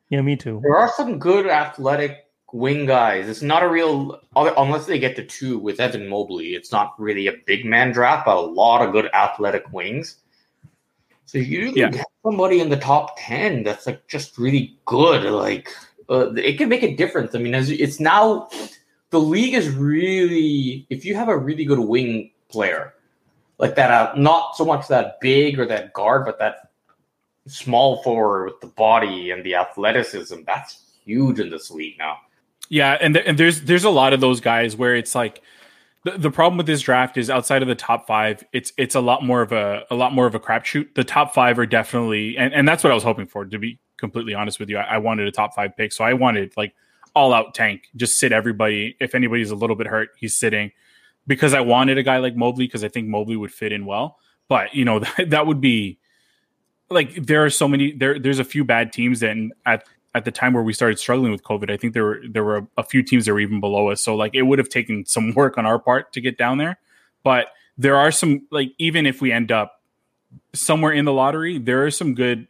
Yeah, 0.08 0.20
me 0.22 0.34
too. 0.34 0.60
There 0.64 0.76
are 0.76 0.90
some 0.96 1.20
good 1.20 1.46
athletic 1.46 2.26
wing 2.52 2.86
guys. 2.86 3.28
It's 3.28 3.42
not 3.42 3.62
a 3.62 3.68
real 3.68 4.20
unless 4.34 4.86
they 4.86 4.98
get 4.98 5.14
to 5.14 5.24
two 5.24 5.56
with 5.56 5.78
Evan 5.78 6.08
Mobley. 6.08 6.54
It's 6.54 6.72
not 6.72 6.98
really 6.98 7.28
a 7.28 7.34
big 7.46 7.64
man 7.64 7.92
draft, 7.92 8.26
but 8.26 8.36
a 8.36 8.40
lot 8.40 8.84
of 8.84 8.90
good 8.90 9.08
athletic 9.14 9.72
wings. 9.72 10.16
So 11.24 11.38
you 11.38 11.66
can 11.66 11.76
Yeah. 11.76 11.90
get 11.90 12.06
somebody 12.24 12.58
in 12.58 12.68
the 12.68 12.76
top 12.76 13.14
ten 13.16 13.62
that's 13.62 13.86
like 13.86 14.04
just 14.08 14.36
really 14.38 14.76
good. 14.86 15.22
Like 15.22 15.70
uh, 16.10 16.32
it 16.34 16.58
can 16.58 16.68
make 16.68 16.82
a 16.82 16.94
difference. 16.94 17.34
I 17.34 17.38
mean, 17.38 17.54
as 17.54 17.70
it's 17.70 18.00
now 18.00 18.48
the 19.10 19.20
league 19.20 19.54
is 19.54 19.68
really 19.70 20.86
if 20.90 21.04
you 21.04 21.14
have 21.14 21.28
a 21.28 21.36
really 21.36 21.64
good 21.64 21.78
wing 21.78 22.30
player 22.48 22.94
like 23.58 23.76
that, 23.76 23.90
uh, 23.90 24.12
not 24.16 24.56
so 24.56 24.64
much 24.64 24.88
that 24.88 25.20
big 25.20 25.58
or 25.58 25.66
that 25.66 25.92
guard, 25.92 26.24
but 26.24 26.38
that 26.38 26.70
small 27.46 28.02
forward 28.02 28.46
with 28.46 28.60
the 28.60 28.66
body 28.66 29.30
and 29.30 29.44
the 29.44 29.54
athleticism. 29.54 30.40
That's 30.46 30.82
huge 31.04 31.38
in 31.38 31.50
this 31.50 31.70
league 31.70 31.98
now. 31.98 32.18
Yeah, 32.68 32.96
and 33.00 33.14
th- 33.14 33.26
and 33.26 33.38
there's 33.38 33.62
there's 33.62 33.84
a 33.84 33.90
lot 33.90 34.12
of 34.12 34.20
those 34.20 34.40
guys 34.40 34.76
where 34.76 34.94
it's 34.94 35.14
like 35.14 35.42
the, 36.04 36.12
the 36.16 36.30
problem 36.30 36.56
with 36.56 36.66
this 36.66 36.80
draft 36.80 37.16
is 37.16 37.28
outside 37.28 37.62
of 37.62 37.68
the 37.68 37.74
top 37.74 38.06
five, 38.06 38.44
it's 38.52 38.72
it's 38.76 38.94
a 38.94 39.00
lot 39.00 39.24
more 39.24 39.42
of 39.42 39.52
a 39.52 39.84
a 39.90 39.94
lot 39.94 40.12
more 40.12 40.26
of 40.26 40.34
a 40.34 40.40
crapshoot. 40.40 40.94
The 40.94 41.04
top 41.04 41.34
five 41.34 41.58
are 41.58 41.66
definitely, 41.66 42.36
and, 42.36 42.54
and 42.54 42.66
that's 42.66 42.82
what 42.82 42.90
I 42.90 42.94
was 42.94 43.04
hoping 43.04 43.26
for. 43.26 43.44
To 43.44 43.58
be 43.58 43.78
completely 44.00 44.34
honest 44.34 44.58
with 44.58 44.68
you, 44.68 44.78
I, 44.78 44.94
I 44.94 44.98
wanted 44.98 45.28
a 45.28 45.30
top 45.30 45.54
five 45.54 45.76
pick, 45.76 45.92
so 45.92 46.04
I 46.04 46.14
wanted 46.14 46.52
like 46.56 46.74
all 47.14 47.32
out 47.32 47.54
tank, 47.54 47.84
just 47.96 48.18
sit 48.18 48.32
everybody. 48.32 48.96
If 49.00 49.14
anybody's 49.14 49.50
a 49.50 49.56
little 49.56 49.76
bit 49.76 49.86
hurt, 49.86 50.10
he's 50.16 50.36
sitting 50.36 50.72
because 51.26 51.54
I 51.54 51.60
wanted 51.60 51.98
a 51.98 52.02
guy 52.02 52.18
like 52.18 52.36
Mobley 52.36 52.66
because 52.66 52.84
I 52.84 52.88
think 52.88 53.08
Mobley 53.08 53.36
would 53.36 53.52
fit 53.52 53.72
in 53.72 53.86
well. 53.86 54.18
But 54.48 54.74
you 54.74 54.84
know 54.84 54.98
that, 55.18 55.30
that 55.30 55.46
would 55.46 55.60
be 55.60 55.98
like 56.88 57.14
there 57.14 57.44
are 57.44 57.50
so 57.50 57.68
many 57.68 57.92
there. 57.92 58.18
There's 58.18 58.38
a 58.38 58.44
few 58.44 58.64
bad 58.64 58.92
teams 58.92 59.20
that 59.20 59.36
at 59.66 59.84
at 60.14 60.24
the 60.24 60.32
time 60.32 60.52
where 60.52 60.62
we 60.62 60.72
started 60.72 60.98
struggling 60.98 61.30
with 61.30 61.44
COVID, 61.44 61.70
I 61.70 61.76
think 61.76 61.94
there 61.94 62.04
were 62.04 62.20
there 62.28 62.44
were 62.44 62.66
a 62.76 62.82
few 62.82 63.02
teams 63.02 63.26
that 63.26 63.32
were 63.32 63.40
even 63.40 63.60
below 63.60 63.90
us. 63.90 64.02
So 64.02 64.16
like 64.16 64.34
it 64.34 64.42
would 64.42 64.58
have 64.58 64.68
taken 64.68 65.06
some 65.06 65.32
work 65.34 65.58
on 65.58 65.66
our 65.66 65.78
part 65.78 66.12
to 66.14 66.20
get 66.20 66.36
down 66.36 66.58
there. 66.58 66.78
But 67.22 67.48
there 67.78 67.96
are 67.96 68.10
some 68.10 68.46
like 68.50 68.72
even 68.78 69.06
if 69.06 69.20
we 69.20 69.32
end 69.32 69.52
up 69.52 69.80
somewhere 70.52 70.92
in 70.92 71.04
the 71.04 71.12
lottery, 71.12 71.58
there 71.58 71.84
are 71.84 71.90
some 71.90 72.14
good 72.14 72.48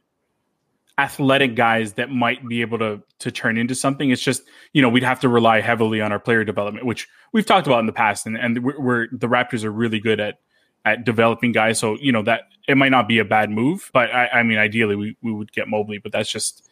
athletic 1.01 1.55
guys 1.55 1.95
that 1.95 2.11
might 2.11 2.47
be 2.49 2.61
able 2.61 2.79
to 2.79 3.03
to 3.21 3.31
turn 3.31 3.57
into 3.57 3.75
something. 3.75 4.11
It's 4.11 4.23
just 4.23 4.43
you 4.73 4.83
know 4.83 4.89
we'd 4.89 5.03
have 5.03 5.21
to 5.21 5.29
rely 5.29 5.61
heavily 5.61 6.01
on 6.01 6.13
our 6.13 6.21
player 6.21 6.45
development, 6.45 6.87
which 6.87 7.09
we've 7.33 7.47
talked 7.47 7.67
about 7.67 7.81
in 7.81 7.87
the 7.87 7.93
past, 7.93 8.27
and 8.27 8.37
and 8.37 8.63
we're, 8.65 8.81
we're 8.81 9.07
the 9.13 9.29
Raptors 9.29 9.65
are 9.65 9.71
really 9.73 10.01
good 10.01 10.21
at 10.21 10.39
at 10.85 11.05
developing 11.05 11.53
guys. 11.53 11.79
So 11.79 11.97
you 12.01 12.13
know 12.13 12.23
that 12.25 12.43
it 12.69 12.77
might 12.77 12.91
not 12.91 13.09
be 13.09 13.19
a 13.19 13.25
bad 13.25 13.51
move, 13.51 13.91
but 13.93 14.11
I, 14.11 14.29
I 14.29 14.43
mean 14.43 14.59
ideally 14.59 14.97
we 14.97 15.17
we 15.23 15.33
would 15.33 15.53
get 15.53 15.69
Mobley, 15.69 15.99
but 15.99 16.13
that's 16.13 16.31
just 16.31 16.69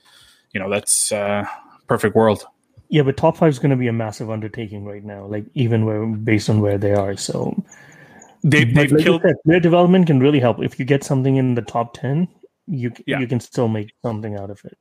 you 0.52 0.60
know 0.60 0.70
that's 0.70 1.12
uh, 1.12 1.44
perfect 1.86 2.14
world. 2.14 2.44
Yeah, 2.90 3.02
but 3.02 3.16
top 3.16 3.36
five 3.36 3.50
is 3.50 3.58
going 3.58 3.70
to 3.70 3.76
be 3.76 3.88
a 3.88 3.92
massive 3.92 4.30
undertaking 4.30 4.84
right 4.84 5.04
now. 5.04 5.26
Like 5.26 5.44
even 5.54 5.84
where 5.84 6.06
based 6.06 6.48
on 6.50 6.60
where 6.60 6.78
they 6.78 6.92
are, 6.94 7.16
so 7.16 7.54
They, 8.42 8.64
they've 8.64 8.92
like 8.92 9.04
killed. 9.04 9.22
said, 9.22 9.34
player 9.44 9.60
development 9.60 10.06
can 10.06 10.20
really 10.20 10.40
help. 10.40 10.62
If 10.62 10.78
you 10.78 10.84
get 10.84 11.04
something 11.04 11.36
in 11.36 11.54
the 11.54 11.62
top 11.62 11.94
ten, 11.94 12.28
you 12.68 12.92
Yeah. 13.06 13.18
you 13.20 13.26
can 13.26 13.40
still 13.40 13.68
make 13.68 13.92
something 14.04 14.36
out 14.36 14.50
of 14.50 14.60
it. 14.64 14.76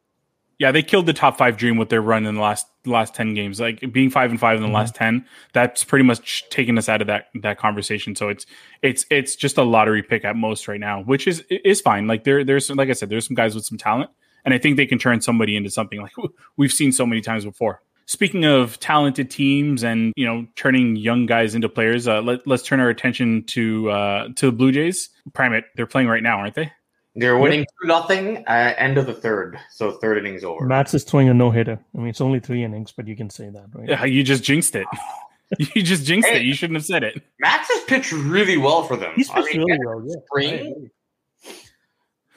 Yeah, 0.60 0.72
they 0.72 0.82
killed 0.82 1.06
the 1.06 1.14
top 1.14 1.38
five 1.38 1.56
dream 1.56 1.78
with 1.78 1.90
their 1.90 2.02
run 2.02 2.26
in 2.26 2.34
the 2.36 2.42
last 2.42 2.66
last 2.86 3.14
ten 3.14 3.36
games. 3.36 3.60
Like 3.60 3.92
being 3.92 4.10
five 4.10 4.32
and 4.32 4.40
five 4.40 4.58
in 4.58 4.64
the 4.64 4.70
Mhm. 4.70 4.74
last 4.74 4.96
ten, 4.96 5.24
that's 5.54 5.84
pretty 5.84 6.04
much 6.04 6.50
taken 6.50 6.78
us 6.80 6.90
out 6.90 7.00
of 7.02 7.08
that 7.08 7.28
that 7.42 7.60
conversation. 7.60 8.16
So 8.16 8.30
it's 8.30 8.46
it's 8.82 9.06
it's 9.12 9.36
just 9.36 9.58
a 9.58 9.64
lottery 9.64 10.02
pick 10.02 10.26
at 10.26 10.36
most 10.36 10.68
right 10.68 10.80
now, 10.80 11.04
which 11.04 11.28
is 11.28 11.44
is 11.50 11.80
fine. 11.82 12.08
Like 12.08 12.24
there 12.24 12.44
there's 12.44 12.70
like 12.72 12.90
I 12.90 12.94
said, 12.94 13.10
there's 13.10 13.28
some 13.28 13.36
guys 13.36 13.54
with 13.54 13.66
some 13.66 13.78
talent, 13.78 14.10
and 14.46 14.54
I 14.54 14.58
think 14.58 14.78
they 14.78 14.88
can 14.88 14.98
turn 14.98 15.22
somebody 15.22 15.56
into 15.56 15.70
something 15.70 16.02
like 16.02 16.14
we've 16.58 16.72
seen 16.72 16.92
so 16.92 17.06
many 17.06 17.22
times 17.22 17.46
before. 17.46 17.82
Speaking 18.08 18.46
of 18.46 18.80
talented 18.80 19.30
teams 19.30 19.84
and 19.84 20.12
you 20.16 20.26
know 20.26 20.48
turning 20.56 20.96
young 20.96 21.28
guys 21.28 21.54
into 21.54 21.70
players, 21.70 22.08
uh, 22.08 22.22
let, 22.22 22.48
let's 22.48 22.64
turn 22.64 22.80
our 22.80 22.90
attention 22.90 23.44
to 23.48 23.92
uh, 23.92 24.30
to 24.38 24.48
the 24.48 24.52
Blue 24.52 24.72
Jays. 24.72 25.10
Primate, 25.34 25.66
they're 25.76 25.86
playing 25.86 26.08
right 26.08 26.24
now, 26.24 26.40
aren't 26.40 26.56
they? 26.56 26.72
They're 27.20 27.38
winning 27.38 27.66
two 27.82 27.88
nothing. 27.88 28.44
Uh, 28.48 28.74
end 28.78 28.98
of 28.98 29.06
the 29.08 29.14
third, 29.14 29.60
so 29.72 29.92
third 29.92 30.18
innings 30.20 30.44
over. 30.44 30.66
Matz 30.66 30.94
is 30.94 31.04
throwing 31.04 31.30
a 31.30 31.34
no 31.34 31.50
hitter. 31.52 31.80
I 31.96 31.98
mean, 31.98 32.08
it's 32.10 32.22
only 32.22 32.40
three 32.40 32.64
innings, 32.64 32.92
but 32.92 33.08
you 33.08 33.16
can 33.16 33.30
say 33.30 33.50
that, 33.50 33.66
right? 33.74 33.90
Yeah, 33.90 34.06
you 34.06 34.24
just 34.24 34.44
jinxed 34.44 34.76
it. 34.76 34.86
you 35.76 35.82
just 35.82 36.06
jinxed 36.06 36.30
Hey. 36.30 36.38
it. 36.38 36.44
You 36.44 36.54
shouldn't 36.54 36.78
have 36.78 36.86
said 36.86 37.04
it. 37.04 37.22
Max 37.40 37.68
has 37.70 37.84
pitched 37.86 38.12
really 38.12 38.58
well 38.58 38.84
for 38.84 38.96
them. 38.98 39.14
He's 39.16 39.30
I 39.32 39.42
pitched 39.42 39.56
mean, 39.58 39.66
really 39.68 39.86
well. 39.86 40.04
Yeah. 40.08 40.16
spring. 40.28 40.90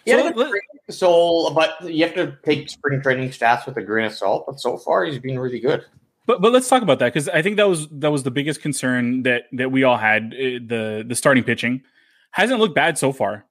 Yeah, 0.07 0.23
So 0.23 0.33
but 0.33 0.51
so 0.95 1.55
but 1.55 1.93
you 1.93 2.05
have 2.07 2.14
to 2.14 2.38
take 2.43 2.71
spring 2.71 3.03
training 3.03 3.29
stats 3.31 3.66
with 3.66 3.77
a 3.77 3.83
grain 3.83 4.07
of 4.07 4.14
salt. 4.14 4.45
But 4.47 4.59
so 4.61 4.79
far, 4.79 5.05
he's 5.05 5.19
been 5.19 5.38
really 5.38 5.61
good. 5.61 5.85
But 6.27 6.40
but 6.40 6.53
let's 6.53 6.69
talk 6.69 6.83
about 6.83 7.01
that 7.01 7.12
because 7.12 7.29
I 7.29 7.43
think 7.43 7.57
that 7.59 7.69
was 7.69 7.87
that 7.88 8.11
was 8.11 8.23
the 8.23 8.31
biggest 8.31 8.62
concern 8.62 9.25
that 9.25 9.45
that 9.53 9.71
we 9.71 9.85
all 9.85 9.99
had. 9.99 10.33
uh, 10.35 10.59
The 10.66 11.05
the 11.07 11.14
starting 11.14 11.45
pitching 11.45 11.83
hasn't 12.31 12.61
looked 12.61 12.75
bad 12.75 12.97
so 12.97 13.12
far. 13.12 13.45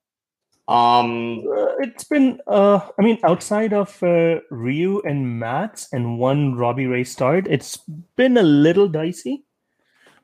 Um, 0.70 1.40
Uh, 1.50 1.76
it's 1.80 2.04
been, 2.04 2.40
uh, 2.48 2.80
I 2.98 3.02
mean, 3.02 3.18
outside 3.24 3.74
of 3.74 4.02
uh, 4.04 4.40
Ryu 4.52 5.02
and 5.02 5.40
Matz 5.40 5.92
and 5.92 6.20
one 6.20 6.56
Robbie 6.56 6.86
Ray 6.86 7.04
start, 7.04 7.48
it's 7.48 7.78
been 8.16 8.38
a 8.38 8.44
little 8.44 8.88
dicey. 8.88 9.46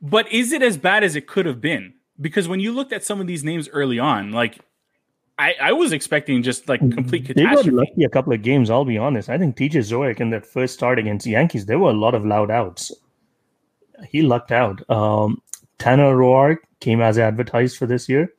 But 0.02 0.32
is 0.32 0.52
it 0.52 0.62
as 0.62 0.78
bad 0.78 1.04
as 1.04 1.16
it 1.16 1.26
could 1.28 1.48
have 1.48 1.62
been? 1.62 1.96
Because 2.22 2.48
when 2.48 2.60
you 2.60 2.72
looked 2.72 2.94
at 2.94 3.04
some 3.04 3.20
of 3.20 3.28
these 3.28 3.44
names 3.44 3.68
early 3.70 3.98
on, 3.98 4.32
like 4.32 4.60
I, 5.38 5.56
I 5.62 5.72
was 5.74 5.92
expecting 5.92 6.44
just 6.44 6.70
like 6.70 6.80
complete 6.80 7.26
catastrophe. 7.26 7.34
They 7.34 7.44
got 7.44 7.50
catastrophe. 7.50 7.90
lucky 7.90 8.04
a 8.04 8.10
couple 8.10 8.34
of 8.34 8.42
games, 8.42 8.70
I'll 8.70 8.86
be 8.86 8.98
honest. 8.98 9.30
I 9.30 9.38
think 9.38 9.58
TJ 9.58 9.80
Zeuch 9.80 10.20
in 10.20 10.30
that 10.30 10.46
first 10.46 10.76
start 10.76 11.00
against 11.00 11.26
the 11.26 11.32
Yankees, 11.32 11.66
there 11.66 11.80
were 11.80 11.90
a 11.90 11.94
lot 11.94 12.14
of 12.14 12.24
loud 12.24 12.52
outs. 12.52 12.92
He 14.08 14.22
lucked 14.22 14.52
out. 14.52 14.88
Um, 14.90 15.42
Tanner 15.80 16.16
Roark 16.16 16.58
came 16.80 17.02
as 17.02 17.18
advertised 17.18 17.78
for 17.78 17.86
this 17.86 18.08
year. 18.08 18.32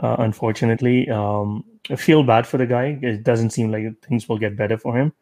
Uh, 0.00 0.16
unfortunately, 0.18 1.08
um, 1.10 1.64
I 1.90 1.96
feel 1.96 2.22
bad 2.22 2.46
for 2.46 2.58
the 2.58 2.66
guy. 2.66 2.98
It 3.02 3.24
doesn't 3.24 3.50
seem 3.50 3.70
like 3.70 4.00
things 4.02 4.28
will 4.28 4.38
get 4.38 4.56
better 4.56 4.78
for 4.78 4.96
him. 4.96 5.12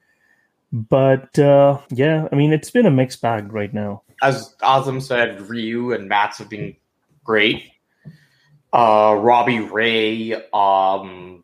But 0.73 1.37
uh, 1.39 1.79
yeah, 1.91 2.29
I 2.31 2.37
mean, 2.37 2.53
it's 2.53 2.71
been 2.71 2.87
a 2.87 2.91
mixed 2.91 3.21
bag 3.21 3.53
right 3.53 3.73
now. 3.75 4.03
As 4.23 4.55
Azam 4.63 5.03
said, 5.03 5.41
Ryu 5.41 5.93
and 5.93 6.09
Matz 6.09 6.39
have 6.39 6.49
been 6.49 6.77
great. 7.25 7.73
Uh, 8.73 9.17
Robbie 9.19 9.61
Ray, 9.61 10.35
um, 10.53 11.43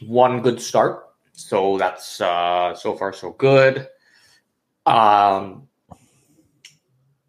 one 0.00 0.40
good 0.42 0.60
start. 0.60 1.08
So 1.32 1.78
that's 1.78 2.20
uh, 2.20 2.74
so 2.74 2.94
far 2.94 3.12
so 3.12 3.32
good. 3.32 3.88
Um, 4.84 5.65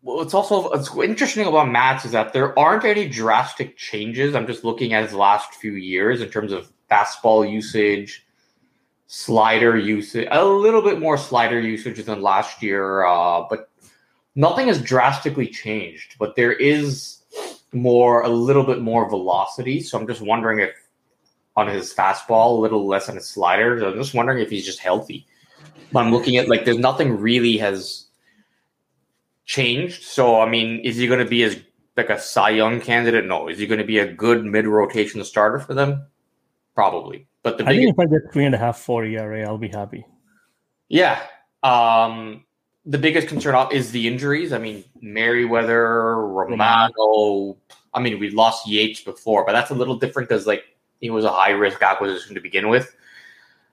what's 0.08 0.34
also 0.34 0.70
what's 0.70 0.96
interesting 0.98 1.46
about 1.46 1.70
Matz 1.70 2.06
is 2.06 2.12
that 2.14 2.32
there 2.32 2.58
aren't 2.58 2.86
any 2.86 3.10
drastic 3.10 3.76
changes. 3.76 4.36
I'm 4.36 4.48
just 4.48 4.64
looking 4.64 4.94
at 4.94 5.04
his 5.04 5.14
last 5.14 5.56
few 5.56 5.74
years 5.74 6.22
in 6.22 6.30
terms 6.30 6.54
of 6.54 6.72
fastball 6.90 7.50
usage, 7.50 8.26
slider 9.08 9.78
usage, 9.78 10.28
a 10.32 10.46
little 10.46 10.82
bit 10.82 11.00
more 11.00 11.18
slider 11.18 11.60
usage 11.60 12.04
than 12.06 12.22
last 12.22 12.64
year, 12.64 13.06
uh, 13.06 13.44
but 13.50 13.70
nothing 14.36 14.68
has 14.68 14.82
drastically 14.82 15.48
changed. 15.48 16.16
But 16.18 16.38
there 16.38 16.54
is 16.54 17.18
more, 17.74 18.22
a 18.22 18.30
little 18.30 18.64
bit 18.64 18.80
more 18.80 19.10
velocity. 19.10 19.82
So 19.82 20.00
I'm 20.00 20.08
just 20.08 20.22
wondering 20.22 20.60
if 20.60 20.72
on 21.58 21.68
his 21.68 21.94
fastball, 21.94 22.58
a 22.58 22.62
little 22.62 22.88
less 22.88 23.10
on 23.10 23.16
his 23.16 23.30
slider. 23.30 23.78
So 23.80 23.92
I'm 23.92 23.98
just 23.98 24.14
wondering 24.14 24.40
if 24.40 24.50
he's 24.50 24.66
just 24.66 24.80
healthy. 24.80 25.28
But 25.92 26.06
I'm 26.06 26.14
looking 26.14 26.38
at 26.38 26.48
like 26.48 26.64
there's 26.64 26.78
nothing 26.78 27.18
really 27.18 27.58
has 27.58 28.07
changed. 29.48 30.04
So 30.04 30.40
I 30.40 30.48
mean, 30.48 30.82
is 30.82 30.98
he 30.98 31.08
going 31.08 31.20
to 31.20 31.26
be 31.26 31.42
as 31.44 31.58
like 31.96 32.12
a 32.12 32.20
Cy 32.20 32.52
Young 32.52 32.80
candidate? 32.80 33.26
No. 33.26 33.48
Is 33.48 33.58
he 33.58 33.66
going 33.66 33.80
to 33.80 33.86
be 33.86 33.98
a 33.98 34.14
good 34.14 34.46
mid 34.46 34.68
rotation 34.68 35.24
starter 35.24 35.58
for 35.58 35.74
them? 35.74 36.06
Probably. 36.76 37.28
But 37.42 37.58
the 37.58 37.64
I 37.66 37.76
think 37.76 37.90
if 37.90 38.00
I 38.00 38.06
get 38.06 38.32
three 38.32 38.46
and 38.46 38.54
a 38.54 38.58
half, 38.58 38.78
four 38.78 39.04
ERA, 39.04 39.48
I'll 39.48 39.58
be 39.58 39.70
happy. 39.70 40.06
Yeah. 40.90 41.20
Um, 41.64 42.46
the 42.86 42.98
biggest 42.98 43.28
concern 43.28 43.56
is 43.72 43.92
the 43.92 44.08
injuries. 44.08 44.54
I 44.54 44.60
mean, 44.60 44.84
Merryweather, 45.02 46.18
Romano. 46.28 47.58
I 47.94 48.00
mean, 48.00 48.20
we 48.20 48.30
lost 48.30 48.68
Yates 48.68 49.02
before, 49.02 49.44
but 49.46 49.54
that's 49.54 49.72
a 49.72 49.76
little 49.76 49.96
different 49.96 50.30
because 50.30 50.46
like 50.46 50.64
he 51.00 51.10
was 51.10 51.26
a 51.26 51.32
high 51.32 51.52
risk 51.52 51.82
acquisition 51.82 52.36
to 52.36 52.42
begin 52.42 52.70
with. 52.70 52.96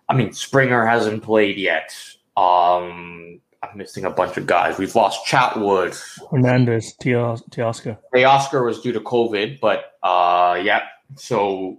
I 0.09 0.15
mean, 0.15 0.33
Springer 0.33 0.87
hasn't 0.87 1.23
played 1.23 1.57
yet. 1.57 1.95
Um, 2.37 3.41
I'm 3.71 3.79
missing 3.79 4.05
a 4.05 4.11
bunch 4.11 4.37
of 4.37 4.47
guys. 4.47 4.79
We've 4.79 4.95
lost 4.95 5.27
Chatwood, 5.27 6.01
Hernandez, 6.31 6.95
Teoscar. 7.01 7.99
Teoscar 8.15 8.65
was 8.65 8.81
due 8.81 8.93
to 8.93 9.01
COVID, 9.01 9.61
but 9.61 9.93
uh, 10.03 10.61
yeah. 10.63 10.83
So, 11.17 11.79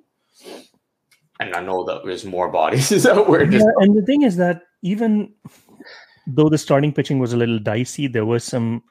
and 1.40 1.54
I 1.54 1.62
know 1.62 1.84
that 1.86 2.04
there's 2.06 2.26
more 2.26 2.50
bodies 2.50 2.90
that 3.04 3.28
were. 3.28 3.44
Yeah, 3.44 3.62
and 3.78 3.96
the 3.96 4.06
thing 4.06 4.24
is 4.24 4.38
that 4.38 4.64
even 4.82 5.34
though 6.28 6.50
the 6.50 6.58
starting 6.58 6.94
pitching 6.94 7.20
was 7.20 7.34
a 7.34 7.38
little 7.38 7.60
dicey, 7.60 8.08
there 8.08 8.26
was 8.26 8.44
some 8.44 8.84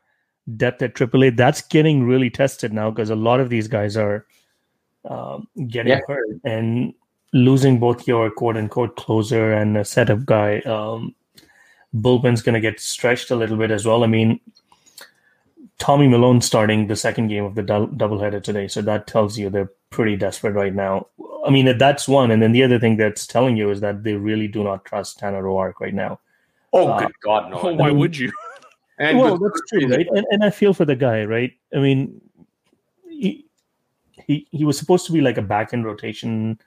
depth 0.57 0.83
at 0.83 0.94
AAA. 0.94 1.37
That's 1.37 1.62
getting 1.62 2.04
really 2.04 2.30
tested 2.30 2.72
now 2.72 2.90
because 2.90 3.11
a 3.11 3.16
lot 3.16 3.40
of 3.40 3.48
these 3.48 3.68
guys 3.68 3.96
are 3.96 4.26
um, 5.09 5.48
getting 5.68 5.92
yeah. 5.92 6.00
hurt 6.07 6.40
and 6.44 6.94
losing 7.33 7.80
both 7.80 8.07
your 8.07 8.30
quote 8.30 8.57
unquote 8.57 8.96
closer 8.96 9.52
and 9.52 9.76
a 9.76 9.85
setup 9.85 10.24
guy. 10.24 10.61
Um, 10.61 11.14
bullpen's 11.94 12.42
going 12.42 12.54
to 12.54 12.61
get 12.61 12.80
stretched 12.80 13.30
a 13.30 13.37
little 13.37 13.57
bit 13.57 13.70
as 13.70 13.87
well. 13.87 14.02
I 14.04 14.07
mean, 14.07 14.40
Tommy 15.78 16.09
Milone 16.09 16.40
starting 16.40 16.87
the 16.87 16.96
second 16.96 17.28
game 17.28 17.44
of 17.44 17.54
the 17.54 17.62
do- 17.62 17.92
doubleheader 17.94 18.42
today, 18.42 18.68
so 18.68 18.83
that 18.83 19.07
tells 19.07 19.38
you 19.38 19.50
they're 19.50 19.70
pretty 19.90 20.16
desperate 20.16 20.54
right 20.54 20.74
now. 20.74 21.07
I 21.46 21.50
mean, 21.50 21.76
that's 21.78 22.09
one, 22.09 22.30
and 22.30 22.42
then 22.42 22.52
the 22.52 22.62
other 22.62 22.78
thing 22.78 22.96
that's 22.96 23.26
telling 23.26 23.57
you 23.57 23.70
is 23.70 23.80
that 23.80 24.02
they 24.02 24.14
really 24.14 24.48
do 24.48 24.64
not 24.64 24.85
trust 24.85 25.18
Tanner 25.18 25.42
Roark 25.42 25.74
right 25.80 25.94
now. 25.94 26.20
Oh, 26.72 26.88
uh, 26.88 27.00
good 27.00 27.12
God, 27.22 27.50
no! 27.50 27.74
Why 27.74 27.90
would 27.90 28.16
you? 28.16 28.33
and 28.98 29.18
well, 29.18 29.38
that's 29.38 29.61
true, 29.68 29.87
right? 29.88 30.07
And, 30.09 30.26
and 30.30 30.44
I 30.44 30.50
feel 30.50 30.74
for 30.74 30.85
the 30.85 30.96
guy, 30.96 31.24
right? 31.24 31.52
I 31.74 31.78
mean, 31.78 32.20
he 33.09 33.44
he 34.26 34.46
he 34.50 34.64
was 34.64 34.78
supposed 34.78 35.07
to 35.07 35.12
be 35.12 35.20
like 35.20 35.38
a 35.38 35.42
back 35.42 35.72
end 35.72 35.85
rotation, 35.85 36.59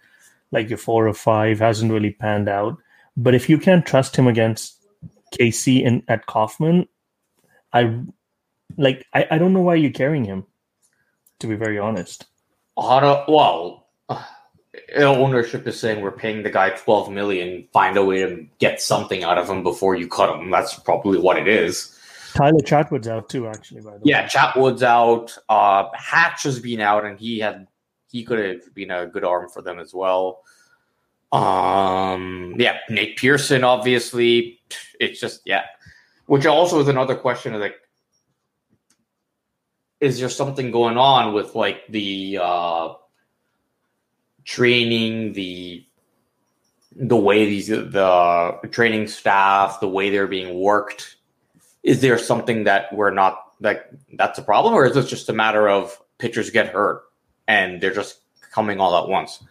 like 0.52 0.70
your 0.70 0.78
four 0.78 1.08
or 1.08 1.14
five, 1.14 1.60
hasn't 1.60 1.92
really 1.92 2.12
panned 2.12 2.50
out. 2.50 2.78
But 3.16 3.34
if 3.34 3.50
you 3.50 3.58
can't 3.58 3.86
trust 3.86 4.16
him 4.16 4.28
against 4.28 4.77
KC 5.34 5.86
and 5.86 6.04
at 6.08 6.26
Kauffman, 6.26 6.88
I 7.74 8.00
like 8.78 9.06
I, 9.14 9.28
I 9.32 9.38
don't 9.38 9.54
know 9.54 9.62
why 9.62 9.76
you're 9.76 9.92
carrying 9.92 10.26
him. 10.26 10.46
To 11.40 11.48
be 11.48 11.56
very 11.56 11.78
honest, 11.78 12.26
well, 13.28 13.88
uh, 14.10 14.24
ownership 14.96 15.68
is 15.68 15.80
saying 15.80 16.02
we're 16.02 16.12
paying 16.12 16.44
the 16.44 16.50
guy 16.50 16.72
twelve 16.72 17.12
million. 17.12 17.68
Find 17.74 17.96
a 17.98 18.04
way 18.04 18.20
to 18.22 18.48
get 18.60 18.82
something 18.82 19.24
out 19.24 19.38
of 19.38 19.50
him 19.50 19.64
before 19.64 19.96
you 19.96 20.08
cut 20.08 20.36
him. 20.36 20.50
That's 20.50 20.74
probably 20.80 21.20
what 21.20 21.38
it 21.38 21.48
is. 21.48 21.94
Tyler 22.34 22.60
Chatwood's 22.60 23.08
out 23.08 23.30
too, 23.30 23.48
actually. 23.48 23.82
By 23.82 23.92
the 23.92 23.98
way. 23.98 24.02
yeah, 24.06 24.24
way. 24.24 24.30
Chatwood's 24.30 24.84
out. 24.84 25.38
Uh, 25.50 25.86
Hatch 25.94 26.44
has 26.44 26.60
been 26.60 26.82
out, 26.82 27.06
and 27.06 27.20
he 27.20 27.40
had 27.40 27.68
he 28.10 28.24
could 28.24 28.40
have 28.40 28.74
been 28.74 28.92
a 28.92 29.08
good 29.08 29.24
arm 29.24 29.50
for 29.50 29.62
them 29.62 29.80
as 29.80 29.94
well. 29.94 30.44
Um, 31.32 32.56
yeah, 32.58 32.78
Nate 32.90 33.18
Pearson, 33.18 33.64
obviously. 33.64 34.60
It's 35.00 35.20
just, 35.20 35.42
yeah. 35.46 35.64
Which 36.26 36.46
also 36.46 36.80
is 36.80 36.88
another 36.88 37.16
question 37.16 37.54
of 37.54 37.62
like, 37.62 37.76
is 40.00 40.20
there 40.20 40.30
something 40.30 40.72
going 40.72 40.98
on 40.98 41.34
with 41.34 41.56
like 41.56 41.88
the 41.90 42.40
uh, 42.42 42.94
training, 44.44 45.34
the 45.34 45.84
the 47.00 47.16
way 47.16 47.46
these 47.46 47.68
the 47.68 48.60
training 48.72 49.08
staff, 49.08 49.80
the 49.80 49.88
way 49.88 50.10
they're 50.10 50.28
being 50.28 50.60
worked? 50.60 51.18
Is 51.84 52.02
there 52.02 52.18
something 52.18 52.66
that 52.66 52.94
we're 52.94 53.12
not 53.12 53.40
like 53.60 53.86
that's 54.14 54.38
a 54.40 54.44
problem, 54.44 54.74
or 54.74 54.86
is 54.86 54.94
this 54.94 55.10
just 55.10 55.30
a 55.30 55.34
matter 55.34 55.68
of 55.68 56.00
pitchers 56.18 56.50
get 56.50 56.68
hurt 56.68 57.04
and 57.48 57.82
they're 57.82 57.94
just 57.94 58.20
coming 58.52 58.80
all 58.80 59.02
at 59.02 59.10
once? 59.10 59.44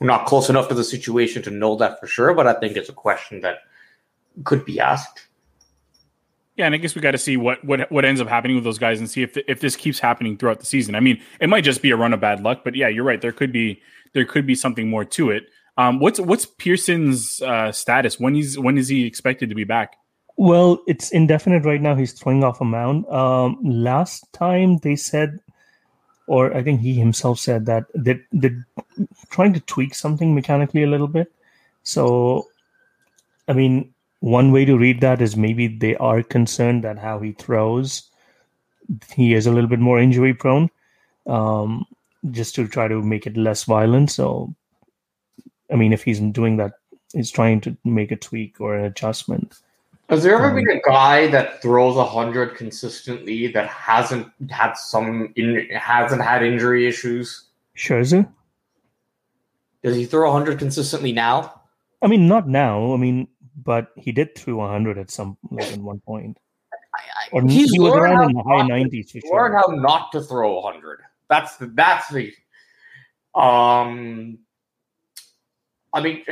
We're 0.00 0.06
not 0.06 0.26
close 0.26 0.50
enough 0.50 0.68
to 0.68 0.74
the 0.74 0.84
situation 0.84 1.42
to 1.42 1.50
know 1.50 1.76
that 1.76 2.00
for 2.00 2.06
sure, 2.06 2.34
but 2.34 2.46
I 2.46 2.54
think 2.54 2.76
it's 2.76 2.88
a 2.88 2.94
question 2.94 3.40
that 3.42 3.58
could 4.44 4.64
be 4.64 4.80
asked. 4.80 5.28
Yeah, 6.56 6.66
and 6.66 6.74
I 6.74 6.78
guess 6.78 6.94
we 6.94 7.00
got 7.00 7.12
to 7.12 7.18
see 7.18 7.36
what 7.36 7.64
what 7.64 7.90
what 7.90 8.04
ends 8.04 8.20
up 8.20 8.28
happening 8.28 8.54
with 8.54 8.64
those 8.64 8.78
guys 8.78 9.00
and 9.00 9.10
see 9.10 9.22
if 9.22 9.36
if 9.48 9.60
this 9.60 9.74
keeps 9.74 9.98
happening 9.98 10.36
throughout 10.36 10.60
the 10.60 10.66
season. 10.66 10.94
I 10.94 11.00
mean, 11.00 11.20
it 11.40 11.48
might 11.48 11.64
just 11.64 11.82
be 11.82 11.90
a 11.90 11.96
run 11.96 12.12
of 12.12 12.20
bad 12.20 12.42
luck, 12.42 12.60
but 12.64 12.76
yeah, 12.76 12.88
you're 12.88 13.04
right. 13.04 13.20
There 13.20 13.32
could 13.32 13.52
be 13.52 13.82
there 14.12 14.24
could 14.24 14.46
be 14.46 14.54
something 14.54 14.88
more 14.88 15.04
to 15.04 15.30
it. 15.30 15.44
Um, 15.76 15.98
what's 15.98 16.20
what's 16.20 16.46
Pearson's 16.46 17.42
uh, 17.42 17.72
status? 17.72 18.20
When 18.20 18.34
he's 18.34 18.56
when 18.58 18.78
is 18.78 18.88
he 18.88 19.04
expected 19.04 19.48
to 19.48 19.54
be 19.56 19.64
back? 19.64 19.96
Well, 20.36 20.80
it's 20.86 21.10
indefinite 21.10 21.64
right 21.64 21.80
now. 21.80 21.94
He's 21.94 22.12
throwing 22.12 22.44
off 22.44 22.60
a 22.60 22.64
mound. 22.64 23.06
Um, 23.06 23.58
last 23.62 24.32
time 24.32 24.78
they 24.78 24.96
said 24.96 25.40
or 26.26 26.54
I 26.56 26.62
think 26.62 26.80
he 26.80 26.94
himself 26.94 27.38
said 27.38 27.66
that 27.66 27.86
they, 27.94 28.20
they're 28.32 28.66
trying 29.30 29.52
to 29.52 29.60
tweak 29.60 29.94
something 29.94 30.34
mechanically 30.34 30.82
a 30.82 30.88
little 30.88 31.08
bit. 31.08 31.32
So, 31.82 32.48
I 33.46 33.52
mean, 33.52 33.92
one 34.20 34.52
way 34.52 34.64
to 34.64 34.78
read 34.78 35.00
that 35.02 35.20
is 35.20 35.36
maybe 35.36 35.68
they 35.68 35.96
are 35.96 36.22
concerned 36.22 36.84
that 36.84 36.98
how 36.98 37.20
he 37.20 37.32
throws, 37.32 38.08
he 39.14 39.34
is 39.34 39.46
a 39.46 39.52
little 39.52 39.68
bit 39.68 39.80
more 39.80 39.98
injury 39.98 40.32
prone, 40.32 40.70
um, 41.26 41.84
just 42.30 42.54
to 42.54 42.66
try 42.66 42.88
to 42.88 43.02
make 43.02 43.26
it 43.26 43.36
less 43.36 43.64
violent. 43.64 44.10
So, 44.10 44.54
I 45.70 45.76
mean, 45.76 45.92
if 45.92 46.04
he's 46.04 46.20
doing 46.20 46.56
that, 46.56 46.72
he's 47.12 47.30
trying 47.30 47.60
to 47.62 47.76
make 47.84 48.12
a 48.12 48.16
tweak 48.16 48.60
or 48.60 48.76
an 48.76 48.86
adjustment. 48.86 49.60
Has 50.10 50.22
there 50.22 50.34
ever 50.34 50.50
um, 50.50 50.56
been 50.56 50.68
a 50.68 50.80
guy 50.80 51.28
that 51.28 51.62
throws 51.62 51.96
a 51.96 52.04
hundred 52.04 52.56
consistently 52.56 53.46
that 53.48 53.68
hasn't 53.68 54.28
had 54.50 54.74
some 54.74 55.32
in, 55.36 55.66
hasn't 55.70 56.22
had 56.22 56.42
injury 56.42 56.86
issues? 56.86 57.48
Scherzer. 57.76 58.30
Does 59.82 59.96
he 59.96 60.04
throw 60.04 60.28
a 60.28 60.32
hundred 60.32 60.58
consistently 60.58 61.12
now? 61.12 61.62
I 62.02 62.06
mean, 62.06 62.28
not 62.28 62.46
now. 62.46 62.92
I 62.92 62.96
mean, 62.98 63.28
but 63.56 63.92
he 63.96 64.12
did 64.12 64.36
throw 64.36 64.60
a 64.60 64.68
hundred 64.68 64.98
at 64.98 65.10
some 65.10 65.38
like 65.50 65.72
in 65.72 65.82
one 65.82 66.00
point. 66.00 66.38
I, 66.72 66.98
I, 66.98 67.28
or 67.32 67.42
he's 67.48 67.72
he 67.72 67.80
was 67.80 67.94
around 67.94 68.30
in 68.30 68.36
the 68.36 68.42
high 68.42 68.66
nineties. 68.66 69.10
For 69.10 69.20
sure. 69.20 69.42
Learn 69.42 69.52
how 69.52 69.66
not 69.68 70.12
to 70.12 70.20
throw 70.20 70.58
a 70.58 70.62
hundred. 70.72 71.00
That's 71.30 71.56
the 71.56 71.66
that's 71.68 72.08
the. 72.10 72.32
Um, 73.34 74.38
I 75.92 76.00
mean 76.02 76.24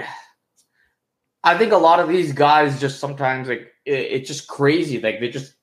I 1.45 1.59
think 1.59 1.73
a 1.73 1.77
lot 1.77 2.01
of 2.01 2.09
these 2.09 2.33
guys 2.33 2.81
just 2.81 3.01
sometimes 3.01 3.49
like 3.49 3.73
it, 3.85 3.93
it's 3.93 4.29
just 4.29 4.47
crazy. 4.47 5.01
Like 5.01 5.21
they 5.21 5.29
just 5.29 5.55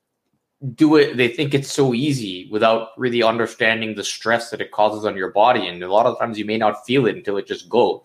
do 0.75 0.95
it. 0.97 1.15
They 1.15 1.29
think 1.29 1.53
it's 1.53 1.71
so 1.71 1.93
easy 1.93 2.49
without 2.51 2.89
really 2.97 3.23
understanding 3.23 3.95
the 3.95 4.03
stress 4.03 4.49
that 4.49 4.61
it 4.61 4.71
causes 4.71 5.05
on 5.05 5.15
your 5.15 5.31
body. 5.31 5.67
And 5.67 5.81
a 5.81 5.91
lot 5.91 6.05
of 6.05 6.19
times 6.19 6.37
you 6.37 6.45
may 6.45 6.57
not 6.57 6.85
feel 6.85 7.05
it 7.07 7.15
until 7.15 7.37
it 7.37 7.47
just 7.47 7.69
goes. 7.69 8.01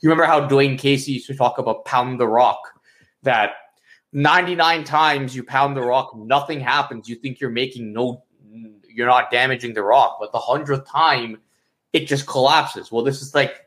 You 0.00 0.08
remember 0.08 0.26
how 0.26 0.48
Dwane 0.48 0.78
Casey 0.78 1.12
used 1.12 1.26
to 1.26 1.34
talk 1.34 1.58
about 1.58 1.84
pound 1.84 2.20
the 2.20 2.28
rock? 2.28 2.60
That 3.24 3.54
99 4.12 4.84
times 4.84 5.34
you 5.34 5.42
pound 5.42 5.76
the 5.76 5.82
rock, 5.82 6.16
nothing 6.16 6.60
happens. 6.60 7.08
You 7.08 7.16
think 7.16 7.40
you're 7.40 7.50
making 7.50 7.92
no, 7.92 8.22
you're 8.88 9.08
not 9.08 9.32
damaging 9.32 9.74
the 9.74 9.82
rock. 9.82 10.18
But 10.20 10.30
the 10.30 10.38
hundredth 10.38 10.88
time, 10.88 11.38
it 11.92 12.06
just 12.06 12.28
collapses. 12.28 12.92
Well, 12.92 13.02
this 13.02 13.20
is 13.20 13.34
like 13.34 13.66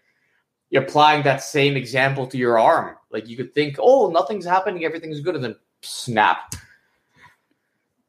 you're 0.69 0.83
applying 0.83 1.23
that 1.23 1.43
same 1.43 1.75
example 1.75 2.25
to 2.27 2.37
your 2.37 2.57
arm. 2.57 2.95
Like 3.11 3.27
you 3.27 3.37
could 3.37 3.53
think, 3.53 3.77
oh, 3.79 4.09
nothing's 4.09 4.45
happening, 4.45 4.85
everything's 4.85 5.21
good, 5.21 5.35
and 5.35 5.43
then 5.43 5.55
snap. 5.81 6.53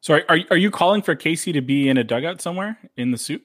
So 0.00 0.20
are, 0.28 0.38
are 0.50 0.56
you 0.56 0.70
calling 0.70 1.02
for 1.02 1.14
Casey 1.14 1.52
to 1.52 1.60
be 1.60 1.88
in 1.88 1.96
a 1.96 2.04
dugout 2.04 2.40
somewhere 2.40 2.78
in 2.96 3.12
the 3.12 3.18
suit? 3.18 3.42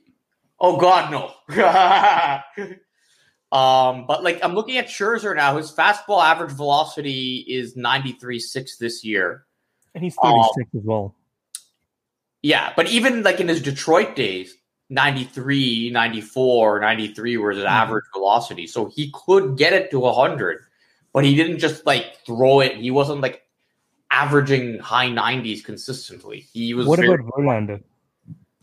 Oh 0.59 0.77
God, 0.77 1.11
no. 1.11 1.33
um, 3.57 4.05
but 4.07 4.23
like 4.23 4.43
I'm 4.43 4.55
looking 4.55 4.77
at 4.77 4.87
Scherzer 4.87 5.35
now. 5.35 5.57
His 5.57 5.71
fastball 5.71 6.23
average 6.23 6.51
velocity 6.51 7.45
is 7.47 7.75
93.6 7.75 8.77
this 8.79 9.03
year. 9.03 9.45
And 9.93 10.03
he's 10.03 10.15
36 10.15 10.25
um, 10.25 10.79
as 10.79 10.85
well. 10.85 11.15
Yeah, 12.41 12.73
but 12.75 12.87
even 12.87 13.23
like 13.23 13.39
in 13.39 13.47
his 13.47 13.61
Detroit 13.61 14.15
days, 14.15 14.55
93, 14.89 15.91
94, 15.91 16.79
93 16.79 17.37
was 17.37 17.55
his 17.55 17.65
mm-hmm. 17.65 17.73
average 17.73 18.05
velocity. 18.13 18.67
So 18.67 18.85
he 18.85 19.11
could 19.13 19.57
get 19.57 19.73
it 19.73 19.91
to 19.91 19.99
100, 19.99 20.59
but 21.13 21.23
he 21.25 21.35
didn't 21.35 21.59
just 21.59 21.85
like 21.85 22.17
throw 22.25 22.59
it. 22.59 22.77
He 22.77 22.91
wasn't 22.91 23.21
like 23.21 23.43
averaging 24.11 24.79
high 24.79 25.07
90s 25.07 25.63
consistently. 25.63 26.47
He 26.53 26.73
was. 26.73 26.87
What 26.87 27.03
about 27.03 27.19
Verlander? 27.19 27.83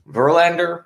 Verlander, 0.06 0.84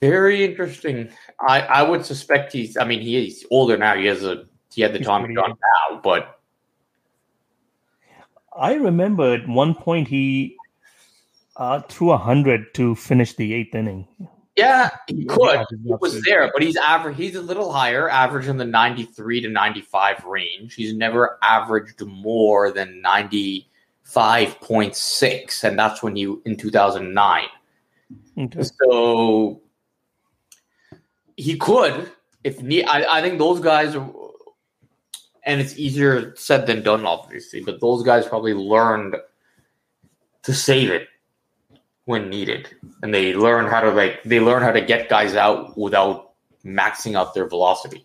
very 0.00 0.44
interesting. 0.44 1.08
I 1.40 1.60
I 1.60 1.82
would 1.82 2.04
suspect 2.04 2.52
he's. 2.52 2.76
I 2.76 2.84
mean, 2.84 3.00
he's 3.00 3.44
older 3.50 3.76
now. 3.76 3.96
He 3.96 4.06
has 4.06 4.22
a. 4.22 4.44
He 4.72 4.82
had 4.82 4.92
the 4.92 4.98
he's 4.98 5.06
Tommy 5.06 5.34
John 5.34 5.50
now, 5.50 6.00
but. 6.02 6.40
I 8.56 8.74
remember 8.74 9.34
at 9.34 9.48
one 9.48 9.74
point 9.74 10.06
he 10.06 10.56
uh, 11.56 11.80
threw 11.88 12.12
a 12.12 12.18
hundred 12.18 12.72
to 12.74 12.94
finish 12.94 13.34
the 13.34 13.52
eighth 13.52 13.74
inning. 13.74 14.06
Yeah, 14.56 14.90
he 15.08 15.24
could. 15.24 15.64
He 15.82 15.92
was 16.00 16.22
there, 16.22 16.48
but 16.52 16.62
he's 16.62 16.76
average. 16.76 17.16
He's 17.16 17.34
a 17.34 17.42
little 17.42 17.72
higher, 17.72 18.08
average 18.08 18.46
in 18.46 18.56
the 18.56 18.64
ninety-three 18.64 19.40
to 19.40 19.48
ninety-five 19.48 20.24
range. 20.24 20.74
He's 20.74 20.94
never 20.94 21.38
averaged 21.42 22.00
more 22.02 22.70
than 22.70 23.00
ninety-five 23.00 24.60
point 24.60 24.94
six, 24.94 25.64
and 25.64 25.76
that's 25.76 26.04
when 26.04 26.14
you 26.14 26.40
in 26.44 26.56
two 26.56 26.70
thousand 26.70 27.12
nine. 27.12 27.48
Okay. 28.38 28.62
So 28.62 29.60
he 31.36 31.56
could 31.56 32.12
if 32.44 32.62
need. 32.62 32.84
I, 32.84 33.18
I 33.18 33.22
think 33.22 33.40
those 33.40 33.58
guys 33.58 33.96
are, 33.96 34.08
and 35.44 35.60
it's 35.60 35.76
easier 35.76 36.32
said 36.36 36.68
than 36.68 36.84
done, 36.84 37.04
obviously. 37.04 37.60
But 37.60 37.80
those 37.80 38.04
guys 38.04 38.24
probably 38.24 38.54
learned 38.54 39.16
to 40.44 40.54
save 40.54 40.90
it 40.90 41.08
when 42.06 42.28
needed, 42.28 42.68
and 43.02 43.14
they 43.14 43.34
learn 43.34 43.66
how 43.66 43.80
to 43.80 43.90
like 43.90 44.22
they 44.24 44.40
learn 44.40 44.62
how 44.62 44.72
to 44.72 44.80
get 44.80 45.08
guys 45.08 45.34
out 45.34 45.76
without 45.76 46.32
maxing 46.64 47.16
out 47.16 47.34
their 47.34 47.48
velocity. 47.48 48.04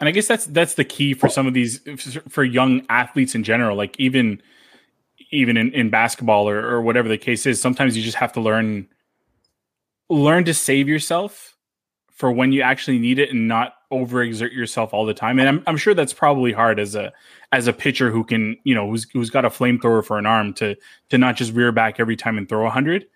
And 0.00 0.08
I 0.08 0.12
guess 0.12 0.26
that's 0.26 0.46
that's 0.46 0.74
the 0.74 0.84
key 0.84 1.14
for 1.14 1.28
some 1.28 1.46
of 1.46 1.54
these 1.54 1.80
for 2.28 2.44
young 2.44 2.84
athletes 2.88 3.34
in 3.34 3.44
general. 3.44 3.76
Like 3.76 3.98
even 3.98 4.42
even 5.30 5.56
in, 5.56 5.72
in 5.72 5.90
basketball 5.90 6.48
or, 6.48 6.64
or 6.64 6.82
whatever 6.82 7.08
the 7.08 7.18
case 7.18 7.46
is, 7.46 7.60
sometimes 7.60 7.96
you 7.96 8.02
just 8.02 8.16
have 8.16 8.32
to 8.32 8.40
learn 8.40 8.86
learn 10.08 10.44
to 10.44 10.54
save 10.54 10.88
yourself 10.88 11.56
for 12.10 12.30
when 12.30 12.52
you 12.52 12.62
actually 12.62 12.98
need 12.98 13.18
it 13.18 13.30
and 13.30 13.48
not 13.48 13.74
overexert 13.92 14.52
yourself 14.52 14.92
all 14.92 15.06
the 15.06 15.14
time. 15.14 15.38
And 15.38 15.48
I'm, 15.48 15.62
I'm 15.66 15.76
sure 15.76 15.94
that's 15.94 16.12
probably 16.12 16.52
hard 16.52 16.78
as 16.78 16.94
a 16.94 17.12
as 17.52 17.66
a 17.66 17.72
pitcher 17.72 18.10
who 18.10 18.24
can, 18.24 18.56
you 18.64 18.74
know, 18.74 18.88
who's 18.88 19.06
who's 19.12 19.30
got 19.30 19.44
a 19.44 19.50
flamethrower 19.50 20.04
for 20.04 20.18
an 20.18 20.26
arm 20.26 20.54
to 20.54 20.76
to 21.10 21.18
not 21.18 21.36
just 21.36 21.52
rear 21.52 21.70
back 21.70 22.00
every 22.00 22.16
time 22.16 22.38
and 22.38 22.48
throw 22.48 22.66
a 22.66 22.70
hundred. 22.70 23.06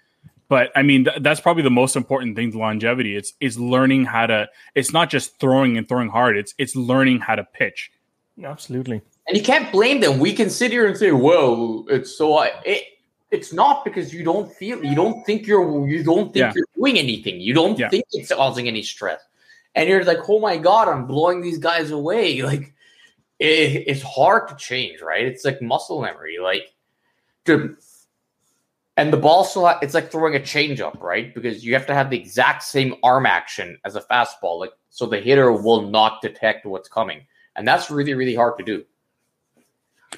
But 0.49 0.71
I 0.77 0.83
mean, 0.83 1.05
th- 1.05 1.23
that's 1.23 1.41
probably 1.41 1.65
the 1.65 1.71
most 1.71 1.97
important 1.97 2.37
thing 2.37 2.53
to 2.53 2.59
longevity. 2.59 3.17
It's 3.17 3.33
is 3.41 3.59
learning 3.59 4.05
how 4.05 4.27
to. 4.27 4.49
It's 4.75 4.93
not 4.93 5.11
just 5.11 5.41
throwing 5.41 5.77
and 5.77 5.89
throwing 5.89 6.09
hard. 6.09 6.37
It's 6.37 6.55
it's 6.59 6.77
learning 6.77 7.21
how 7.21 7.35
to 7.35 7.45
pitch. 7.45 7.91
Absolutely. 8.43 9.01
And 9.27 9.37
you 9.37 9.43
can't 9.43 9.73
blame 9.73 10.01
them. 10.01 10.21
We 10.21 10.33
can 10.33 10.51
sit 10.51 10.71
here 10.71 10.87
and 10.87 10.97
say, 10.97 11.13
"Well, 11.13 11.85
it's 11.89 12.17
so." 12.17 12.43
It, 12.43 12.85
it's 13.33 13.53
not 13.53 13.85
because 13.85 14.15
you 14.15 14.23
don't 14.23 14.53
feel 14.53 14.85
you 14.85 14.95
don't 14.95 15.25
think 15.27 15.47
you're 15.47 15.89
you 15.89 16.05
don't 16.05 16.33
think 16.33 16.37
yeah. 16.37 16.53
you're 16.55 16.67
doing 16.77 16.99
anything. 16.99 17.41
You 17.41 17.55
don't 17.55 17.79
yeah. 17.79 17.89
think 17.89 18.05
it's 18.13 18.33
causing 18.33 18.69
any 18.69 18.83
stress, 18.83 19.21
and 19.75 19.89
you're 19.89 20.05
like, 20.05 20.29
"Oh 20.29 20.39
my 20.39 20.57
god, 20.57 20.89
I'm 20.89 21.07
blowing 21.07 21.41
these 21.41 21.59
guys 21.59 21.91
away!" 21.91 22.43
Like 22.47 22.73
it, 23.39 23.85
it's 23.87 24.03
hard 24.03 24.49
to 24.49 24.57
change, 24.57 25.01
right? 25.01 25.25
It's 25.25 25.45
like 25.45 25.61
muscle 25.61 26.01
memory, 26.01 26.39
like 26.43 26.75
to, 27.45 27.77
and 28.97 29.13
the 29.13 29.17
ball 29.17 29.45
still 29.45 29.67
it's 29.83 29.95
like 29.95 30.11
throwing 30.11 30.37
a 30.37 30.41
changeup, 30.41 31.01
right? 31.01 31.35
Because 31.35 31.65
you 31.65 31.75
have 31.75 31.87
to 31.87 31.95
have 31.95 32.11
the 32.11 32.19
exact 32.19 32.63
same 32.63 32.95
arm 33.03 33.27
action 33.27 33.79
as 33.85 33.97
a 33.97 34.01
fastball, 34.03 34.59
like 34.59 34.73
so 34.91 35.07
the 35.07 35.21
hitter 35.21 35.53
will 35.53 35.83
not 35.83 36.23
detect 36.23 36.65
what's 36.65 36.89
coming, 36.89 37.27
and 37.57 37.69
that's 37.69 37.91
really 37.91 38.15
really 38.15 38.35
hard 38.35 38.57
to 38.59 38.65
do. 38.65 38.85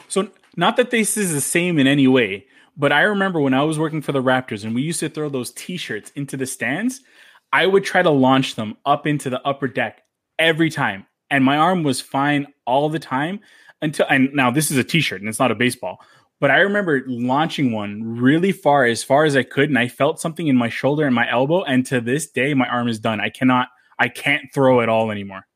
So, 0.06 0.28
not 0.56 0.76
that 0.76 0.90
this 0.90 1.16
is 1.16 1.32
the 1.32 1.40
same 1.40 1.78
in 1.78 1.86
any 1.86 2.06
way, 2.06 2.46
but 2.76 2.92
I 2.92 3.02
remember 3.02 3.40
when 3.40 3.54
I 3.54 3.64
was 3.64 3.78
working 3.78 4.00
for 4.00 4.12
the 4.12 4.22
Raptors 4.22 4.64
and 4.64 4.74
we 4.74 4.82
used 4.82 5.00
to 5.00 5.08
throw 5.08 5.28
those 5.28 5.50
T-shirts 5.52 6.12
into 6.14 6.36
the 6.36 6.46
stands. 6.46 7.00
I 7.52 7.66
would 7.66 7.82
try 7.82 8.02
to 8.02 8.10
launch 8.10 8.54
them 8.54 8.76
up 8.84 9.06
into 9.06 9.30
the 9.30 9.40
upper 9.46 9.68
deck 9.68 10.02
every 10.38 10.70
time 10.70 11.06
and 11.30 11.44
my 11.44 11.56
arm 11.56 11.82
was 11.82 12.00
fine 12.00 12.46
all 12.66 12.88
the 12.88 12.98
time 12.98 13.40
until 13.82 14.06
and 14.08 14.30
now 14.32 14.50
this 14.50 14.70
is 14.70 14.76
a 14.76 14.84
t-shirt 14.84 15.20
and 15.20 15.28
it's 15.28 15.38
not 15.38 15.50
a 15.50 15.54
baseball 15.54 16.00
but 16.40 16.50
i 16.50 16.58
remember 16.58 17.02
launching 17.06 17.72
one 17.72 18.02
really 18.02 18.52
far 18.52 18.84
as 18.84 19.02
far 19.04 19.24
as 19.24 19.36
i 19.36 19.42
could 19.42 19.68
and 19.68 19.78
i 19.78 19.88
felt 19.88 20.20
something 20.20 20.48
in 20.48 20.56
my 20.56 20.68
shoulder 20.68 21.06
and 21.06 21.14
my 21.14 21.30
elbow 21.30 21.62
and 21.64 21.86
to 21.86 22.00
this 22.00 22.28
day 22.30 22.54
my 22.54 22.66
arm 22.66 22.88
is 22.88 22.98
done 22.98 23.20
i 23.20 23.28
cannot 23.28 23.68
i 23.98 24.08
can't 24.08 24.44
throw 24.52 24.80
at 24.80 24.88
all 24.88 25.10
anymore 25.10 25.46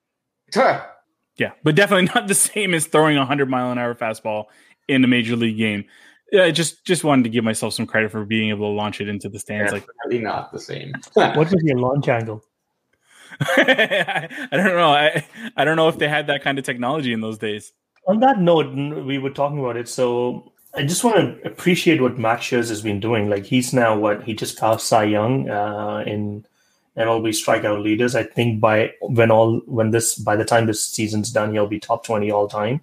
yeah 1.36 1.52
but 1.64 1.74
definitely 1.74 2.10
not 2.14 2.28
the 2.28 2.34
same 2.34 2.74
as 2.74 2.86
throwing 2.86 3.16
a 3.16 3.20
100 3.20 3.48
mile 3.48 3.72
an 3.72 3.78
hour 3.78 3.94
fastball 3.94 4.44
in 4.88 5.04
a 5.04 5.08
major 5.08 5.36
league 5.36 5.58
game 5.58 5.84
yeah, 6.32 6.50
just 6.50 6.86
just 6.86 7.04
wanted 7.04 7.24
to 7.24 7.28
give 7.28 7.44
myself 7.44 7.74
some 7.74 7.86
credit 7.86 8.10
for 8.10 8.24
being 8.24 8.48
able 8.48 8.70
to 8.70 8.74
launch 8.74 9.02
it 9.02 9.08
into 9.08 9.28
the 9.28 9.38
stands. 9.38 9.70
Definitely 9.70 10.16
like 10.16 10.22
not 10.22 10.50
the 10.50 10.58
same. 10.58 10.94
what 11.12 11.36
was 11.36 11.62
your 11.62 11.78
launch 11.78 12.08
angle? 12.08 12.42
I, 13.40 14.28
don't 14.52 14.64
know. 14.66 14.92
I 14.92 15.24
I 15.56 15.64
don't 15.64 15.76
know 15.76 15.88
if 15.88 15.98
they 15.98 16.08
had 16.08 16.26
that 16.26 16.42
kind 16.42 16.58
of 16.58 16.64
technology 16.64 17.12
in 17.12 17.20
those 17.20 17.38
days. 17.38 17.72
On 18.06 18.20
that 18.20 18.40
note, 18.40 18.74
we 18.74 19.18
were 19.18 19.30
talking 19.30 19.58
about 19.58 19.76
it. 19.76 19.88
So 19.88 20.52
I 20.74 20.84
just 20.84 21.04
want 21.04 21.16
to 21.16 21.46
appreciate 21.46 22.00
what 22.00 22.18
Max 22.18 22.46
Scherzer 22.46 22.70
has 22.70 22.82
been 22.82 23.00
doing. 23.00 23.28
Like 23.28 23.44
he's 23.44 23.72
now 23.72 23.98
what 23.98 24.24
he 24.24 24.34
just 24.34 24.58
passed 24.58 24.86
Cy 24.86 25.04
Young 25.04 25.48
uh, 25.48 26.02
in 26.06 26.44
MLB 26.96 27.28
strikeout 27.28 27.82
leaders. 27.82 28.14
I 28.14 28.24
think 28.24 28.60
by 28.60 28.92
when 29.00 29.30
all 29.30 29.60
when 29.66 29.90
this 29.90 30.14
by 30.14 30.36
the 30.36 30.44
time 30.44 30.66
this 30.66 30.84
season's 30.84 31.30
done, 31.30 31.52
he'll 31.52 31.66
be 31.66 31.78
top 31.78 32.04
twenty 32.04 32.30
all 32.30 32.48
time. 32.48 32.80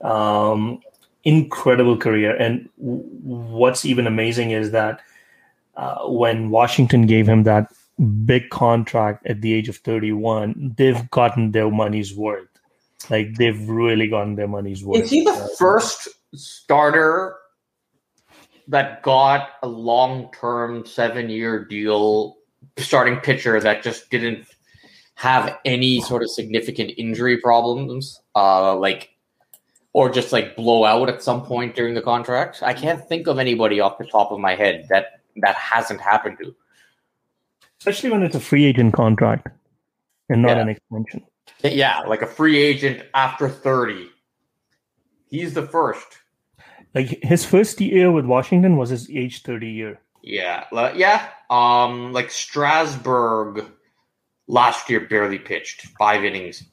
Um, 0.00 0.80
incredible 1.24 1.96
career, 1.96 2.36
and 2.36 2.68
what's 2.76 3.84
even 3.84 4.06
amazing 4.06 4.52
is 4.52 4.70
that 4.70 5.00
uh, 5.76 6.06
when 6.08 6.50
Washington 6.50 7.06
gave 7.06 7.28
him 7.28 7.44
that 7.44 7.72
big 7.98 8.50
contract 8.50 9.26
at 9.26 9.40
the 9.40 9.52
age 9.52 9.68
of 9.68 9.76
31, 9.78 10.74
they've 10.76 11.10
gotten 11.10 11.52
their 11.52 11.70
money's 11.70 12.14
worth. 12.14 12.48
Like 13.10 13.36
they've 13.36 13.68
really 13.68 14.08
gotten 14.08 14.34
their 14.36 14.48
money's 14.48 14.84
worth. 14.84 15.02
Is 15.02 15.10
he 15.10 15.24
the 15.24 15.50
first 15.58 16.08
starter 16.34 17.36
that 18.68 19.02
got 19.02 19.50
a 19.62 19.68
long 19.68 20.30
term 20.32 20.84
seven 20.84 21.30
year 21.30 21.64
deal 21.64 22.36
starting 22.76 23.16
pitcher 23.16 23.60
that 23.60 23.82
just 23.82 24.10
didn't 24.10 24.46
have 25.14 25.58
any 25.64 26.00
sort 26.00 26.22
of 26.22 26.30
significant 26.30 26.92
injury 26.96 27.38
problems? 27.38 28.20
Uh, 28.34 28.76
like 28.76 29.10
or 29.92 30.10
just 30.10 30.32
like 30.32 30.54
blow 30.54 30.84
out 30.84 31.08
at 31.08 31.22
some 31.22 31.44
point 31.44 31.74
during 31.74 31.94
the 31.94 32.02
contract. 32.02 32.62
I 32.62 32.74
can't 32.74 33.04
think 33.08 33.26
of 33.26 33.38
anybody 33.38 33.80
off 33.80 33.98
the 33.98 34.04
top 34.04 34.30
of 34.30 34.38
my 34.38 34.54
head 34.54 34.86
that 34.90 35.20
that 35.36 35.54
hasn't 35.56 36.00
happened 36.00 36.38
to 36.42 36.54
especially 37.80 38.10
when 38.10 38.22
it's 38.22 38.34
a 38.34 38.40
free 38.40 38.64
agent 38.64 38.92
contract 38.94 39.48
and 40.28 40.42
not 40.42 40.56
yeah. 40.56 40.62
an 40.62 40.68
extension. 40.68 41.24
Yeah, 41.62 42.00
like 42.00 42.22
a 42.22 42.26
free 42.26 42.58
agent 42.58 43.02
after 43.14 43.48
30. 43.48 44.10
He's 45.30 45.54
the 45.54 45.66
first. 45.66 46.06
Like 46.94 47.22
his 47.22 47.44
first 47.44 47.80
year 47.80 48.10
with 48.10 48.24
Washington 48.24 48.76
was 48.76 48.90
his 48.90 49.10
age 49.10 49.42
30 49.42 49.68
year. 49.68 50.00
Yeah, 50.22 50.64
yeah. 50.94 51.28
Um, 51.50 52.12
like 52.12 52.30
Strasburg 52.30 53.64
last 54.46 54.90
year 54.90 55.00
barely 55.00 55.38
pitched 55.38 55.86
five 55.98 56.24
innings, 56.24 56.64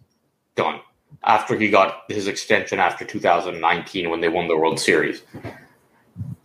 done. 0.56 0.80
After 1.24 1.58
he 1.58 1.70
got 1.70 2.04
his 2.10 2.28
extension 2.28 2.80
after 2.80 3.06
2019 3.06 4.10
when 4.10 4.22
they 4.22 4.30
won 4.30 4.48
the 4.48 4.58
World 4.58 4.80
Series. 4.80 5.22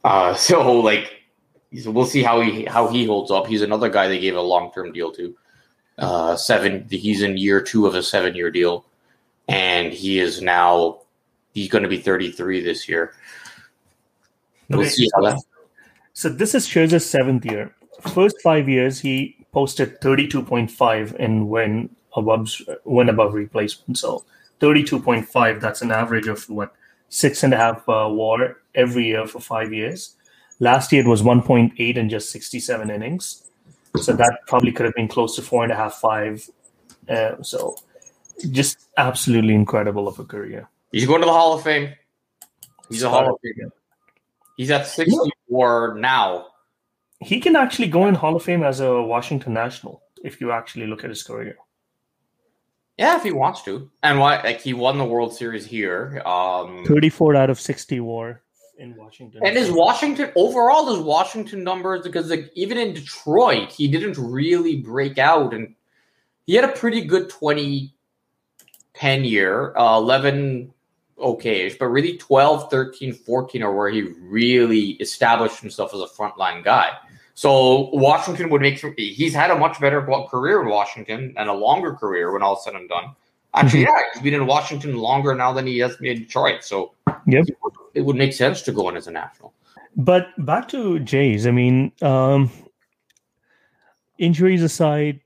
Uh, 0.05 0.35
so 0.35 0.81
like 0.81 1.20
we'll 1.87 2.07
see 2.07 2.23
how 2.23 2.41
he 2.41 2.65
how 2.65 2.89
he 2.89 3.05
holds 3.05 3.31
up. 3.31 3.47
He's 3.47 3.63
another 3.63 3.89
guy 3.89 4.09
they 4.09 4.19
gave 4.19 4.37
a 4.37 4.41
long 4.41 4.73
term 4.73 4.93
deal 4.93 5.13
to. 5.13 5.37
Uh, 5.99 6.37
seven. 6.37 6.87
He's 6.91 7.23
in 7.23 7.37
year 7.37 7.61
two 7.61 7.87
of 7.87 7.95
a 7.95 8.03
seven 8.03 8.35
year 8.35 8.51
deal, 8.51 8.85
and 9.49 9.93
he 9.93 10.19
is 10.19 10.41
now 10.41 11.01
he's 11.53 11.69
going 11.69 11.83
to 11.83 11.89
be 11.89 11.99
thirty 11.99 12.31
three 12.31 12.61
this 12.61 12.89
year. 12.89 13.15
We'll 14.69 14.81
okay. 14.81 14.89
see 14.89 15.09
how 15.15 15.23
that. 15.23 15.43
So 16.13 16.29
this 16.29 16.55
is 16.55 16.67
Scherzer's 16.67 17.05
seventh 17.05 17.45
year. 17.45 17.75
First 18.15 18.41
five 18.43 18.69
years, 18.69 19.01
he 19.01 19.37
posted 19.53 20.01
32.5 20.01 21.17
and 21.19 21.49
win 21.49 21.91
above 22.15 22.51
win 22.85 23.09
above 23.09 23.35
replacement. 23.35 23.99
So 23.99 24.25
32.5. 24.61 25.61
That's 25.61 25.83
an 25.83 25.91
average 25.91 26.29
of 26.29 26.49
what 26.49 26.75
six 27.09 27.43
and 27.43 27.53
a 27.53 27.57
half 27.57 27.89
uh, 27.89 28.09
WAR 28.11 28.59
every 28.75 29.07
year 29.07 29.27
for 29.27 29.41
five 29.41 29.73
years. 29.73 30.17
Last 30.61 30.93
year 30.93 31.03
it 31.03 31.09
was 31.09 31.23
1.8 31.23 31.97
in 31.97 32.09
just 32.09 32.31
67 32.31 32.91
innings. 32.91 33.51
So 33.97 34.13
that 34.13 34.39
probably 34.47 34.73
could 34.73 34.87
have 34.87 34.95
been 34.95 35.09
close 35.09 35.35
to 35.37 35.43
four 35.43 35.65
and 35.65 35.73
a 35.73 35.77
half, 35.77 35.95
five. 35.95 36.49
Uh, 37.09 37.43
so 37.43 37.77
just 38.51 38.89
absolutely 38.97 39.55
incredible 39.55 40.07
of 40.07 40.19
a 40.19 40.25
career. 40.25 40.69
He's 40.93 41.07
going 41.07 41.21
to 41.21 41.27
the 41.27 41.33
Hall 41.33 41.55
of 41.55 41.63
Fame. 41.63 41.95
He's 42.89 43.03
a 43.03 43.11
Hall 43.11 43.33
of 43.33 43.39
Fame. 43.43 43.73
He's 44.57 44.71
at 44.71 44.87
64 44.87 45.95
now. 45.99 46.49
He 47.21 47.41
can 47.41 47.57
actually 47.57 47.89
go 47.89 48.07
in 48.07 48.15
Hall 48.15 48.37
of 48.37 48.43
Fame 48.43 48.63
as 48.63 48.81
a 48.81 49.03
Washington 49.03 49.55
National 49.55 50.03
if 50.23 50.41
you 50.41 50.53
actually 50.53 50.87
look 50.87 51.03
at 51.05 51.11
his 51.11 51.23
career. 51.23 51.57
Yeah, 52.99 53.17
if 53.17 53.23
he 53.23 53.33
wants 53.33 53.63
to. 53.63 53.91
And 54.03 54.19
why 54.19 54.43
like 54.43 54.61
he 54.61 54.75
won 54.75 54.99
the 54.99 55.05
World 55.05 55.35
Series 55.35 55.65
here. 55.65 56.23
Um 56.27 56.85
34 56.87 57.35
out 57.35 57.51
of 57.51 57.59
60 57.59 58.01
war 58.01 58.43
in 58.81 58.97
Washington. 58.97 59.41
And 59.45 59.57
his 59.57 59.71
Washington 59.71 60.33
overall 60.35 60.93
his 60.93 60.99
Washington 61.05 61.63
numbers 61.63 62.03
because 62.03 62.31
like 62.31 62.51
even 62.55 62.79
in 62.79 62.95
Detroit, 62.95 63.71
he 63.71 63.87
didn't 63.87 64.17
really 64.19 64.77
break 64.77 65.19
out 65.19 65.55
and 65.55 65.75
he 66.47 66.55
had 66.55 66.65
a 66.65 66.73
pretty 66.73 67.03
good 67.05 67.29
2010 67.31 69.25
year, 69.25 69.77
uh, 69.77 69.99
11 69.99 70.73
okay 71.19 71.73
but 71.79 71.87
really 71.87 72.17
12, 72.17 72.71
13, 72.71 73.13
14 73.13 73.63
are 73.63 73.75
where 73.75 73.91
he 73.91 74.03
really 74.21 74.93
established 74.93 75.61
himself 75.61 75.93
as 75.95 76.01
a 76.01 76.07
frontline 76.07 76.65
guy. 76.65 76.91
So 77.35 77.91
Washington 77.93 78.51
would 78.51 78.61
make 78.61 78.79
he's 79.13 79.35
had 79.35 79.51
a 79.51 79.57
much 79.57 79.81
better 79.81 80.03
career 80.29 80.63
in 80.63 80.69
Washington 80.69 81.35
and 81.37 81.49
a 81.49 81.55
longer 81.55 81.95
career 81.95 82.33
when 82.33 82.43
all 82.43 82.57
said 82.57 82.75
and 82.75 82.89
done. 82.89 83.15
Actually, 83.55 83.81
mm-hmm. 83.81 83.89
yeah, 83.89 84.03
he's 84.15 84.23
been 84.23 84.35
in 84.35 84.47
Washington 84.47 84.97
longer 84.97 85.35
now 85.35 85.53
than 85.53 85.67
he 85.67 85.79
has 85.79 85.97
been 85.97 86.13
in 86.13 86.19
Detroit. 86.19 86.63
So 86.63 86.93
yep. 87.27 87.47
it 87.95 88.03
would 88.03 88.17
make 88.17 88.33
sense 88.33 88.63
to 88.63 88.73
go 88.73 88.89
in 88.89 88.97
as 88.97 89.07
a 89.07 89.11
national. 89.11 89.53
But 89.97 90.29
back 90.45 90.69
to 90.69 91.01
Jays, 91.01 91.47
I 91.47 91.51
mean, 91.51 91.91
um, 92.01 92.51
injuries 94.19 94.63
aside, 94.63 95.21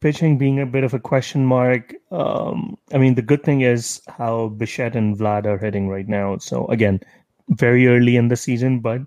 pitching 0.00 0.36
being 0.36 0.60
a 0.60 0.66
bit 0.66 0.84
of 0.84 0.92
a 0.92 1.00
question 1.00 1.46
mark. 1.46 1.94
Um, 2.10 2.76
I 2.92 2.98
mean, 2.98 3.14
the 3.14 3.22
good 3.22 3.42
thing 3.42 3.62
is 3.62 4.02
how 4.06 4.48
Bichette 4.48 4.94
and 4.94 5.16
Vlad 5.16 5.46
are 5.46 5.56
hitting 5.56 5.88
right 5.88 6.06
now. 6.06 6.36
So 6.36 6.66
again, 6.66 7.00
very 7.48 7.86
early 7.88 8.16
in 8.16 8.28
the 8.28 8.36
season, 8.36 8.80
but 8.80 9.00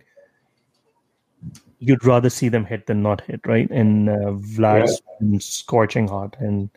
you'd 1.79 2.03
rather 2.03 2.29
see 2.29 2.49
them 2.49 2.65
hit 2.65 2.87
than 2.87 3.03
not 3.03 3.21
hit, 3.21 3.41
right? 3.45 3.69
And 3.69 4.09
uh, 4.09 4.33
Vlad's 4.33 4.99
yeah. 5.21 5.37
scorching 5.39 6.07
hot, 6.07 6.35
and 6.39 6.69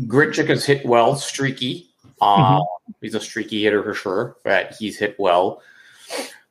Grichuk 0.00 0.48
has 0.48 0.64
hit 0.64 0.84
well, 0.86 1.16
streaky. 1.16 1.90
Uh, 2.20 2.60
mm-hmm. 2.60 2.92
He's 3.00 3.14
a 3.14 3.20
streaky 3.20 3.62
hitter 3.62 3.82
for 3.82 3.94
sure, 3.94 4.36
but 4.44 4.74
he's 4.78 4.98
hit 4.98 5.16
well. 5.18 5.62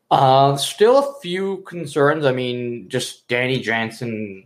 Uh, 0.09 0.57
still 0.57 0.97
a 0.99 1.19
few 1.21 1.57
concerns. 1.59 2.25
I 2.25 2.33
mean, 2.33 2.89
just 2.89 3.27
Danny 3.27 3.59
Jansen. 3.59 4.45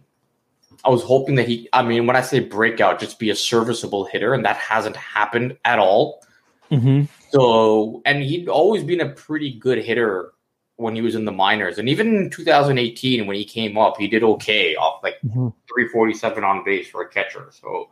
I 0.83 0.89
was 0.89 1.01
hoping 1.01 1.35
that 1.35 1.47
he. 1.47 1.67
I 1.73 1.81
mean, 1.81 2.05
when 2.05 2.15
I 2.15 2.21
say 2.21 2.39
breakout, 2.39 2.99
just 2.99 3.17
be 3.17 3.31
a 3.31 3.35
serviceable 3.35 4.05
hitter, 4.05 4.35
and 4.35 4.45
that 4.45 4.57
hasn't 4.57 4.95
happened 4.95 5.57
at 5.65 5.79
all. 5.79 6.23
Mm-hmm. 6.71 7.05
So, 7.31 8.01
and 8.05 8.23
he'd 8.23 8.47
always 8.47 8.83
been 8.83 9.01
a 9.01 9.09
pretty 9.09 9.53
good 9.53 9.79
hitter 9.79 10.33
when 10.77 10.95
he 10.95 11.01
was 11.01 11.15
in 11.15 11.25
the 11.25 11.31
minors, 11.31 11.77
and 11.79 11.89
even 11.89 12.15
in 12.15 12.29
2018 12.29 13.25
when 13.25 13.35
he 13.35 13.45
came 13.45 13.77
up, 13.77 13.97
he 13.97 14.07
did 14.07 14.23
okay 14.23 14.75
off 14.75 15.01
like 15.01 15.15
mm-hmm. 15.25 15.47
347 15.73 16.43
on 16.43 16.63
base 16.63 16.87
for 16.87 17.01
a 17.01 17.09
catcher. 17.09 17.47
So, 17.51 17.89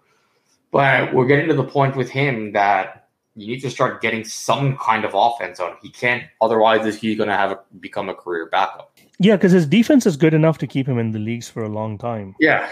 but 0.73 1.13
we're 1.13 1.27
getting 1.27 1.47
to 1.47 1.53
the 1.53 1.63
point 1.63 1.95
with 1.95 2.09
him 2.09 2.51
that 2.51 3.07
you 3.35 3.47
need 3.47 3.61
to 3.61 3.69
start 3.69 4.01
getting 4.01 4.23
some 4.23 4.75
kind 4.77 5.05
of 5.05 5.11
offense 5.13 5.59
on. 5.59 5.75
He 5.81 5.89
can't 5.89 6.23
otherwise 6.41 6.85
is 6.85 6.99
he 6.99 7.15
going 7.15 7.29
to 7.29 7.37
have 7.37 7.51
a, 7.51 7.59
become 7.79 8.09
a 8.09 8.15
career 8.15 8.49
backup? 8.51 8.97
Yeah, 9.19 9.35
because 9.35 9.51
his 9.51 9.67
defense 9.67 10.05
is 10.05 10.17
good 10.17 10.33
enough 10.33 10.57
to 10.57 10.67
keep 10.67 10.87
him 10.87 10.97
in 10.97 11.11
the 11.11 11.19
leagues 11.19 11.47
for 11.47 11.63
a 11.63 11.69
long 11.69 11.97
time. 11.97 12.35
Yeah, 12.39 12.69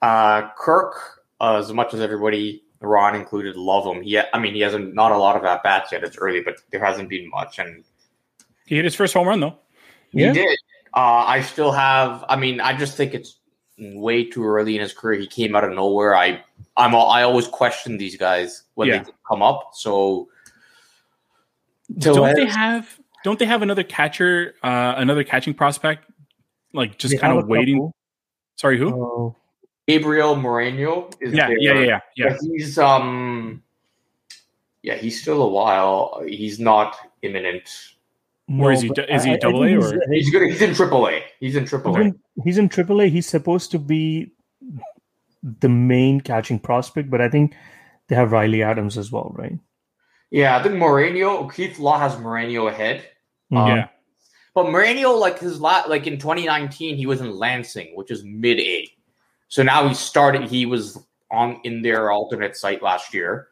uh, 0.00 0.48
Kirk, 0.58 1.20
uh, 1.40 1.58
as 1.58 1.72
much 1.72 1.94
as 1.94 2.00
everybody, 2.00 2.64
Ron 2.80 3.14
included, 3.14 3.56
love 3.56 3.84
him. 3.86 4.02
He, 4.02 4.18
I 4.18 4.38
mean, 4.38 4.54
he 4.54 4.60
hasn't 4.60 4.94
not 4.94 5.12
a 5.12 5.18
lot 5.18 5.36
of 5.36 5.44
at 5.44 5.62
bats 5.62 5.92
yet. 5.92 6.02
It's 6.02 6.16
early, 6.16 6.40
but 6.40 6.56
there 6.70 6.84
hasn't 6.84 7.08
been 7.08 7.28
much, 7.30 7.58
and 7.58 7.84
he 8.66 8.76
hit 8.76 8.84
his 8.84 8.94
first 8.94 9.14
home 9.14 9.28
run 9.28 9.40
though. 9.40 9.58
He 10.10 10.22
yeah. 10.22 10.32
did. 10.32 10.58
Uh, 10.94 11.24
I 11.26 11.42
still 11.42 11.72
have. 11.72 12.24
I 12.28 12.36
mean, 12.36 12.60
I 12.60 12.76
just 12.76 12.96
think 12.96 13.14
it's 13.14 13.38
way 13.78 14.24
too 14.24 14.44
early 14.44 14.74
in 14.76 14.82
his 14.82 14.92
career. 14.92 15.20
He 15.20 15.26
came 15.26 15.54
out 15.54 15.64
of 15.64 15.72
nowhere. 15.72 16.16
I, 16.16 16.42
I'm. 16.76 16.94
I 16.94 17.22
always 17.22 17.46
question 17.46 17.98
these 17.98 18.16
guys 18.16 18.64
when 18.74 18.88
yeah. 18.88 19.02
they 19.02 19.10
come 19.26 19.42
up. 19.42 19.70
So, 19.74 20.28
don't 21.98 22.34
they 22.34 22.46
have? 22.46 22.98
Don't 23.24 23.38
they 23.38 23.46
have 23.46 23.62
another 23.62 23.84
catcher? 23.84 24.54
Uh, 24.62 24.94
another 24.96 25.24
catching 25.24 25.54
prospect? 25.54 26.10
Like 26.72 26.98
just 26.98 27.18
kind 27.18 27.38
of 27.38 27.46
waiting. 27.46 27.76
Couple. 27.76 27.94
Sorry, 28.56 28.78
who? 28.78 29.28
Uh, 29.28 29.32
Gabriel 29.88 30.36
Moreno 30.36 31.10
is 31.20 31.32
yeah, 31.34 31.48
there. 31.48 31.58
yeah, 31.58 31.72
yeah, 31.74 31.80
yeah, 31.80 32.00
yeah. 32.16 32.36
He's 32.40 32.78
um, 32.78 33.62
yeah, 34.82 34.94
he's 34.94 35.20
still 35.20 35.42
a 35.42 35.48
while. 35.48 36.22
He's 36.26 36.58
not 36.58 36.96
imminent 37.22 37.94
no, 38.48 38.64
or 38.64 38.72
is 38.72 38.82
he 38.82 38.90
is 39.08 39.24
he 39.24 39.36
double 39.36 39.64
A 39.64 39.74
or 39.76 40.00
he's 40.10 40.30
good? 40.30 40.48
He's 40.48 40.62
in 40.62 40.74
triple 40.74 41.08
A. 41.08 41.22
He's 41.40 41.56
in 41.56 41.64
triple 41.64 41.96
A. 41.96 42.12
He's 42.44 42.58
in 42.58 42.68
triple 42.68 43.00
A. 43.00 43.08
He's 43.08 43.26
supposed 43.26 43.70
to 43.70 43.78
be 43.78 44.32
the 45.42 45.68
main 45.68 46.20
catching 46.20 46.58
prospect, 46.58 47.10
but 47.10 47.20
I 47.20 47.28
think 47.28 47.54
they 48.08 48.16
have 48.16 48.32
Riley 48.32 48.62
Adams 48.62 48.98
as 48.98 49.10
well, 49.10 49.32
right? 49.36 49.58
Yeah, 50.30 50.56
I 50.56 50.62
think 50.62 50.76
Moreno, 50.76 51.48
Keith 51.48 51.78
Law 51.78 51.98
has 51.98 52.18
Moreno 52.18 52.66
ahead. 52.66 53.00
Mm-hmm. 53.52 53.56
Um, 53.56 53.76
yeah. 53.76 53.88
But 54.54 54.70
Moreno, 54.70 55.12
like 55.12 55.38
his 55.38 55.60
lot, 55.60 55.88
like 55.88 56.06
in 56.06 56.18
2019, 56.18 56.96
he 56.96 57.06
was 57.06 57.20
in 57.20 57.36
Lansing, 57.36 57.92
which 57.94 58.10
is 58.10 58.22
mid 58.24 58.60
A. 58.60 58.90
So 59.48 59.62
now 59.62 59.86
he 59.86 59.94
started. 59.94 60.44
He 60.44 60.66
was 60.66 60.98
on 61.30 61.60
in 61.64 61.82
their 61.82 62.10
alternate 62.10 62.56
site 62.56 62.82
last 62.82 63.14
year, 63.14 63.48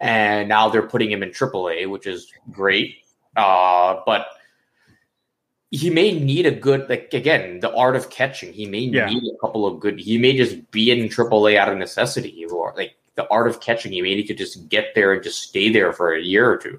and 0.00 0.48
now 0.48 0.68
they're 0.68 0.86
putting 0.86 1.10
him 1.10 1.22
in 1.22 1.30
AAA, 1.30 1.88
which 1.88 2.06
is 2.06 2.32
great. 2.50 2.96
Uh, 3.36 4.00
but 4.04 4.26
he 5.70 5.88
may 5.88 6.18
need 6.18 6.44
a 6.44 6.50
good 6.50 6.88
like 6.88 7.12
again 7.14 7.60
the 7.60 7.74
art 7.74 7.96
of 7.96 8.10
catching. 8.10 8.52
He 8.52 8.66
may 8.66 8.80
yeah. 8.80 9.06
need 9.06 9.22
a 9.24 9.38
couple 9.40 9.66
of 9.66 9.80
good. 9.80 9.98
He 9.98 10.18
may 10.18 10.36
just 10.36 10.70
be 10.70 10.90
in 10.90 11.08
AAA 11.08 11.56
out 11.56 11.70
of 11.70 11.78
necessity, 11.78 12.44
or 12.46 12.74
like 12.76 12.94
the 13.14 13.26
art 13.28 13.48
of 13.48 13.60
catching. 13.60 13.92
He 13.92 14.02
may 14.02 14.14
need 14.14 14.26
to 14.28 14.34
just 14.34 14.68
get 14.68 14.94
there 14.94 15.12
and 15.12 15.22
just 15.22 15.42
stay 15.42 15.70
there 15.70 15.92
for 15.92 16.14
a 16.14 16.20
year 16.20 16.50
or 16.50 16.58
two. 16.58 16.78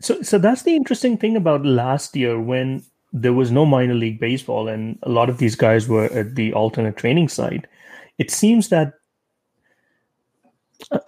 So, 0.00 0.22
so 0.22 0.38
that's 0.38 0.62
the 0.62 0.76
interesting 0.76 1.16
thing 1.16 1.36
about 1.36 1.64
last 1.64 2.14
year 2.16 2.38
when 2.40 2.84
there 3.12 3.32
was 3.32 3.50
no 3.50 3.64
minor 3.64 3.94
league 3.94 4.20
baseball 4.20 4.68
and 4.68 4.98
a 5.02 5.08
lot 5.08 5.30
of 5.30 5.38
these 5.38 5.56
guys 5.56 5.88
were 5.88 6.04
at 6.06 6.34
the 6.34 6.52
alternate 6.52 6.96
training 6.96 7.28
site. 7.28 7.66
It 8.18 8.30
seems 8.30 8.68
that 8.68 8.94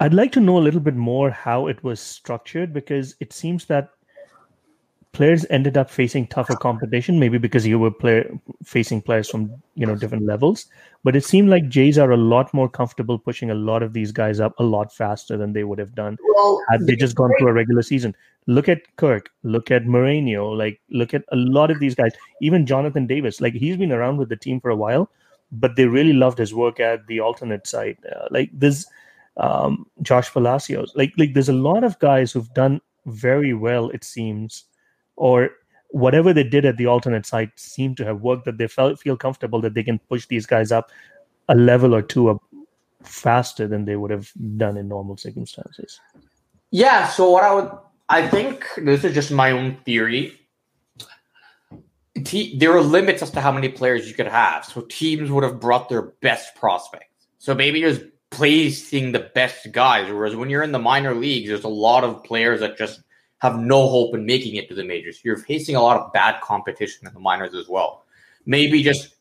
I'd 0.01 0.15
like 0.15 0.33
to 0.33 0.41
know 0.41 0.59
a 0.59 0.61
little 0.61 0.81
bit 0.81 0.97
more 0.97 1.31
how 1.31 1.67
it 1.67 1.83
was 1.85 2.01
structured 2.01 2.73
because 2.73 3.15
it 3.21 3.33
seems 3.33 3.67
that 3.67 3.91
players 5.13 5.45
ended 5.51 5.77
up 5.77 5.91
facing 5.91 6.27
tougher 6.27 6.55
competition, 6.57 7.19
maybe 7.19 7.39
because 7.39 7.67
you 7.67 7.79
were 7.79 7.91
player, 7.91 8.31
facing 8.65 9.03
players 9.03 9.29
from 9.29 9.51
you 9.75 9.87
know 9.87 9.95
different 9.95 10.27
levels. 10.27 10.67
But 11.05 11.17
it 11.17 11.25
seemed 11.25 11.49
like 11.49 11.69
Jays 11.69 11.99
are 11.99 12.13
a 12.13 12.17
lot 12.17 12.53
more 12.53 12.69
comfortable 12.69 13.19
pushing 13.19 13.51
a 13.51 13.55
lot 13.55 13.83
of 13.83 13.93
these 13.93 14.13
guys 14.13 14.41
up 14.41 14.55
a 14.59 14.63
lot 14.63 14.93
faster 14.93 15.37
than 15.37 15.53
they 15.53 15.65
would 15.65 15.79
have 15.79 15.95
done 15.95 16.19
well, 16.35 16.63
had 16.71 16.87
they 16.87 16.97
just 16.97 17.17
gone 17.17 17.33
through 17.39 17.49
a 17.49 17.53
regular 17.53 17.83
season. 17.83 18.15
Look 18.47 18.69
at 18.69 18.81
Kirk, 18.97 19.31
look 19.43 19.71
at 19.71 19.87
Moreno, 19.87 20.49
like 20.51 20.81
look 20.91 21.13
at 21.15 21.25
a 21.33 21.37
lot 21.37 21.71
of 21.71 21.81
these 21.81 21.95
guys, 21.95 22.13
even 22.41 22.67
Jonathan 22.67 23.07
Davis. 23.07 23.41
Like 23.41 23.55
he's 23.55 23.77
been 23.77 23.93
around 23.93 24.17
with 24.17 24.29
the 24.29 24.37
team 24.37 24.61
for 24.61 24.71
a 24.71 24.77
while, 24.77 25.11
but 25.53 25.77
they 25.77 25.87
really 25.87 26.15
loved 26.15 26.39
his 26.39 26.55
work 26.55 26.81
at 26.81 27.07
the 27.07 27.21
alternate 27.21 27.67
side. 27.67 27.99
Uh, 28.11 28.29
like 28.31 28.51
this 28.53 28.87
um, 29.39 29.87
Josh 30.03 30.33
Palacios. 30.33 30.93
Like 30.95 31.13
like 31.17 31.35
there's 31.35 31.49
a 31.49 31.53
lot 31.55 31.85
of 31.85 31.99
guys 31.99 32.33
who've 32.33 32.53
done 32.55 32.81
very 33.07 33.55
well. 33.55 33.91
It 33.91 34.05
seems, 34.05 34.65
or 35.17 35.51
whatever 35.91 36.33
they 36.33 36.45
did 36.45 36.65
at 36.67 36.77
the 36.77 36.87
alternate 36.87 37.25
site 37.25 37.51
seemed 37.57 37.97
to 37.99 38.05
have 38.05 38.21
worked. 38.21 38.45
That 38.45 38.59
they 38.59 38.69
felt 38.69 39.01
feel 39.01 39.17
comfortable 39.17 39.61
that 39.63 39.75
they 39.75 39.83
can 39.83 39.99
push 39.99 40.27
these 40.27 40.47
guys 40.47 40.73
up 40.73 40.91
a 41.49 41.55
level 41.55 41.95
or 41.95 42.03
two 42.03 42.29
up 42.29 42.43
faster 43.03 43.67
than 43.67 43.85
they 43.85 43.97
would 43.97 44.11
have 44.11 44.31
done 44.57 44.77
in 44.77 44.89
normal 44.89 45.17
circumstances. 45.17 46.01
Yeah. 46.71 47.09
So 47.09 47.31
what 47.31 47.45
I 47.45 47.55
would 47.55 47.71
I 48.09 48.27
think 48.27 48.67
this 48.77 49.05
is 49.05 49.15
just 49.15 49.31
my 49.31 49.51
own 49.51 49.77
theory. 49.85 50.33
there 52.15 52.73
are 52.73 52.81
limits 52.81 53.23
as 53.23 53.31
to 53.31 53.41
how 53.41 53.53
many 53.53 53.69
players 53.69 54.09
you 54.09 54.15
could 54.15 54.27
have. 54.27 54.65
So 54.65 54.83
teams 54.83 55.31
would 55.31 55.45
have 55.45 55.61
brought 55.61 55.89
their 55.89 56.03
best 56.03 56.55
prospects. 56.57 57.29
So 57.39 57.55
maybe 57.55 57.81
there's 57.81 58.01
placing 58.31 59.13
the 59.13 59.31
best 59.35 59.73
guys. 59.73 60.11
Whereas 60.11 60.37
when 60.37 60.51
you're 60.51 60.63
in 60.63 60.73
the 60.73 60.79
minor 60.79 61.15
leagues, 61.15 61.49
there's 61.49 61.65
a 61.65 61.69
lot 61.69 62.05
of 62.05 62.23
players 62.25 62.61
that 62.61 62.77
just 62.77 63.01
have 63.39 63.59
no 63.59 63.89
hope 63.89 64.15
in 64.15 64.27
making 64.27 64.57
it 64.57 64.69
to 64.69 64.75
the 64.75 64.85
majors. 64.85 65.21
You're 65.25 65.39
facing 65.39 65.77
a 65.77 65.81
lot 65.81 66.01
of 66.01 66.13
bad 66.13 66.41
competition 66.41 67.07
in 67.07 67.15
the 67.15 67.21
minors 67.21 67.55
as 67.55 67.69
well. 67.69 68.05
Maybe 68.47 68.83
just 68.83 69.15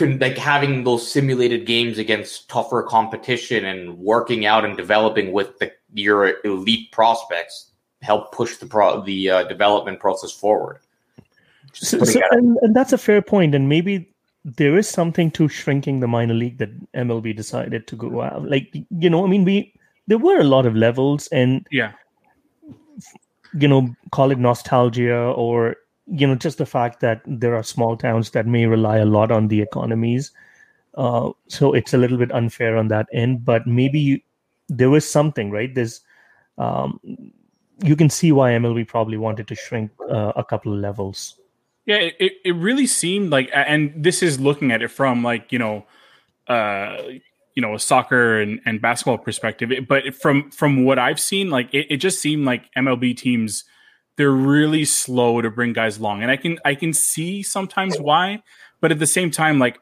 like 0.00 0.36
having 0.36 0.84
those 0.84 1.08
simulated 1.08 1.66
games 1.66 1.98
against 1.98 2.48
tougher 2.48 2.82
competition 2.82 3.64
and 3.64 3.98
working 3.98 4.44
out 4.46 4.64
and 4.64 4.76
developing 4.76 5.32
with 5.32 5.58
the, 5.58 5.70
your 5.92 6.44
elite 6.44 6.90
prospects 6.90 7.70
help 8.02 8.32
push 8.32 8.56
the 8.56 8.66
pro, 8.66 9.02
the 9.02 9.30
uh, 9.30 9.44
development 9.44 10.00
process 10.00 10.32
forward. 10.32 10.80
So, 11.72 12.02
so 12.04 12.20
and, 12.30 12.56
and 12.62 12.74
that's 12.74 12.92
a 12.92 12.98
fair 12.98 13.22
point, 13.22 13.54
and 13.54 13.68
maybe 13.68 14.13
there 14.44 14.76
is 14.76 14.88
something 14.88 15.30
to 15.32 15.48
shrinking 15.48 16.00
the 16.00 16.08
minor 16.08 16.34
league 16.34 16.58
that 16.58 16.92
MLB 16.92 17.34
decided 17.34 17.86
to 17.86 17.96
go 17.96 18.20
out. 18.20 18.48
Like 18.48 18.74
you 18.90 19.08
know, 19.08 19.24
I 19.24 19.28
mean, 19.28 19.44
we 19.44 19.72
there 20.06 20.18
were 20.18 20.38
a 20.38 20.44
lot 20.44 20.66
of 20.66 20.76
levels, 20.76 21.28
and 21.28 21.66
yeah, 21.70 21.92
you 23.58 23.68
know, 23.68 23.94
call 24.12 24.30
it 24.30 24.38
nostalgia 24.38 25.16
or 25.16 25.76
you 26.06 26.26
know 26.26 26.34
just 26.34 26.58
the 26.58 26.66
fact 26.66 27.00
that 27.00 27.22
there 27.26 27.54
are 27.54 27.62
small 27.62 27.96
towns 27.96 28.30
that 28.30 28.46
may 28.46 28.66
rely 28.66 28.98
a 28.98 29.06
lot 29.06 29.30
on 29.30 29.48
the 29.48 29.62
economies. 29.62 30.30
Uh, 30.94 31.30
so 31.48 31.72
it's 31.72 31.94
a 31.94 31.98
little 31.98 32.18
bit 32.18 32.30
unfair 32.32 32.76
on 32.76 32.88
that 32.88 33.08
end, 33.12 33.44
but 33.44 33.66
maybe 33.66 33.98
you, 33.98 34.20
there 34.68 34.90
was 34.90 35.08
something 35.08 35.50
right. 35.50 35.74
There's 35.74 36.02
um, 36.58 37.00
you 37.82 37.96
can 37.96 38.10
see 38.10 38.30
why 38.30 38.52
MLB 38.52 38.86
probably 38.86 39.16
wanted 39.16 39.48
to 39.48 39.54
shrink 39.54 39.90
uh, 40.08 40.32
a 40.36 40.44
couple 40.44 40.72
of 40.72 40.78
levels. 40.78 41.40
Yeah, 41.86 41.96
it, 41.96 42.32
it 42.44 42.54
really 42.54 42.86
seemed 42.86 43.30
like, 43.30 43.50
and 43.52 43.92
this 43.96 44.22
is 44.22 44.40
looking 44.40 44.72
at 44.72 44.82
it 44.82 44.88
from 44.88 45.22
like 45.22 45.52
you 45.52 45.58
know, 45.58 45.86
uh, 46.48 46.96
you 47.54 47.62
know, 47.62 47.74
a 47.74 47.78
soccer 47.78 48.40
and, 48.40 48.60
and 48.64 48.80
basketball 48.80 49.18
perspective. 49.18 49.70
But 49.86 50.14
from 50.14 50.50
from 50.50 50.84
what 50.84 50.98
I've 50.98 51.20
seen, 51.20 51.50
like 51.50 51.72
it, 51.74 51.86
it 51.90 51.96
just 51.98 52.20
seemed 52.20 52.46
like 52.46 52.72
MLB 52.74 53.16
teams 53.16 53.64
they're 54.16 54.30
really 54.30 54.84
slow 54.84 55.42
to 55.42 55.50
bring 55.50 55.72
guys 55.72 55.98
along, 55.98 56.22
and 56.22 56.30
I 56.30 56.36
can 56.36 56.58
I 56.64 56.74
can 56.74 56.92
see 56.92 57.42
sometimes 57.42 57.98
why, 57.98 58.42
but 58.80 58.92
at 58.92 58.98
the 58.98 59.06
same 59.06 59.30
time, 59.30 59.58
like 59.58 59.78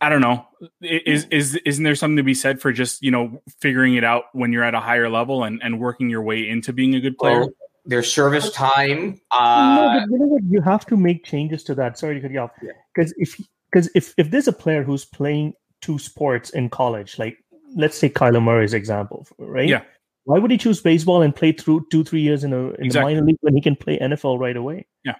I 0.00 0.08
don't 0.08 0.20
know. 0.20 0.46
Is 0.82 1.26
is 1.30 1.54
isn't 1.64 1.84
there 1.84 1.94
something 1.94 2.16
to 2.16 2.22
be 2.22 2.34
said 2.34 2.60
for 2.60 2.72
just 2.72 3.02
you 3.02 3.10
know 3.10 3.40
figuring 3.60 3.94
it 3.94 4.04
out 4.04 4.24
when 4.32 4.52
you're 4.52 4.64
at 4.64 4.74
a 4.74 4.80
higher 4.80 5.08
level 5.08 5.44
and, 5.44 5.62
and 5.62 5.80
working 5.80 6.10
your 6.10 6.22
way 6.22 6.48
into 6.48 6.72
being 6.72 6.94
a 6.94 7.00
good 7.00 7.16
player? 7.16 7.40
Well, 7.40 7.50
their 7.84 8.02
service 8.02 8.50
time. 8.50 9.20
Uh, 9.30 9.76
no, 9.76 10.00
but 10.00 10.10
you 10.10 10.18
know 10.18 10.26
what? 10.26 10.42
You 10.48 10.60
have 10.60 10.86
to 10.86 10.96
make 10.96 11.24
changes 11.24 11.62
to 11.64 11.74
that. 11.76 11.98
Sorry 11.98 12.16
to 12.16 12.20
cut 12.20 12.30
you 12.30 12.40
off. 12.40 12.50
Because 12.94 13.14
yeah. 13.16 13.22
if 13.22 13.40
because 13.70 13.90
if 13.94 14.14
if 14.16 14.30
there's 14.30 14.48
a 14.48 14.52
player 14.52 14.82
who's 14.82 15.04
playing 15.04 15.54
two 15.80 15.98
sports 15.98 16.50
in 16.50 16.70
college, 16.70 17.18
like 17.18 17.36
let's 17.76 17.98
take 18.00 18.14
Kyler 18.14 18.42
Murray's 18.42 18.74
example, 18.74 19.26
right? 19.38 19.68
Yeah. 19.68 19.82
Why 20.24 20.38
would 20.38 20.50
he 20.50 20.56
choose 20.56 20.80
baseball 20.80 21.20
and 21.20 21.36
play 21.36 21.52
through 21.52 21.86
two 21.90 22.04
three 22.04 22.22
years 22.22 22.44
in 22.44 22.52
a 22.52 22.70
in 22.70 22.86
exactly. 22.86 23.14
the 23.14 23.20
minor 23.20 23.26
league 23.26 23.38
when 23.40 23.54
he 23.54 23.60
can 23.60 23.76
play 23.76 23.98
NFL 23.98 24.38
right 24.38 24.56
away? 24.56 24.86
Yeah. 25.04 25.16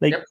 Like 0.00 0.12
yep. 0.12 0.24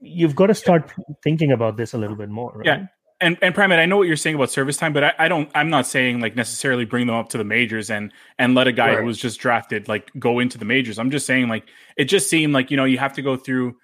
you've 0.00 0.34
got 0.34 0.46
to 0.46 0.54
start 0.54 0.92
thinking 1.22 1.52
about 1.52 1.76
this 1.76 1.94
a 1.94 1.98
little 1.98 2.16
bit 2.16 2.28
more. 2.28 2.52
Right? 2.56 2.66
Yeah 2.66 2.86
and 3.20 3.38
and 3.40 3.54
Primate, 3.54 3.78
I 3.78 3.86
know 3.86 3.96
what 3.96 4.06
you're 4.06 4.16
saying 4.16 4.36
about 4.36 4.50
service 4.50 4.76
time, 4.76 4.92
but 4.92 5.04
I, 5.04 5.12
I, 5.18 5.28
don't. 5.28 5.50
I'm 5.54 5.70
not 5.70 5.86
saying 5.86 6.20
like 6.20 6.36
necessarily 6.36 6.84
bring 6.84 7.06
them 7.06 7.16
up 7.16 7.30
to 7.30 7.38
the 7.38 7.44
majors 7.44 7.90
and 7.90 8.12
and 8.38 8.54
let 8.54 8.66
a 8.66 8.72
guy 8.72 8.88
right. 8.88 8.98
who 8.98 9.06
was 9.06 9.18
just 9.18 9.40
drafted 9.40 9.88
like 9.88 10.10
go 10.18 10.38
into 10.38 10.58
the 10.58 10.64
majors. 10.64 10.98
I'm 10.98 11.10
just 11.10 11.26
saying 11.26 11.48
like 11.48 11.64
it 11.96 12.04
just 12.04 12.28
seemed 12.28 12.52
like 12.52 12.70
you 12.70 12.76
know 12.76 12.84
you 12.84 12.98
have 12.98 13.14
to 13.14 13.22
go 13.22 13.36
through, 13.36 13.76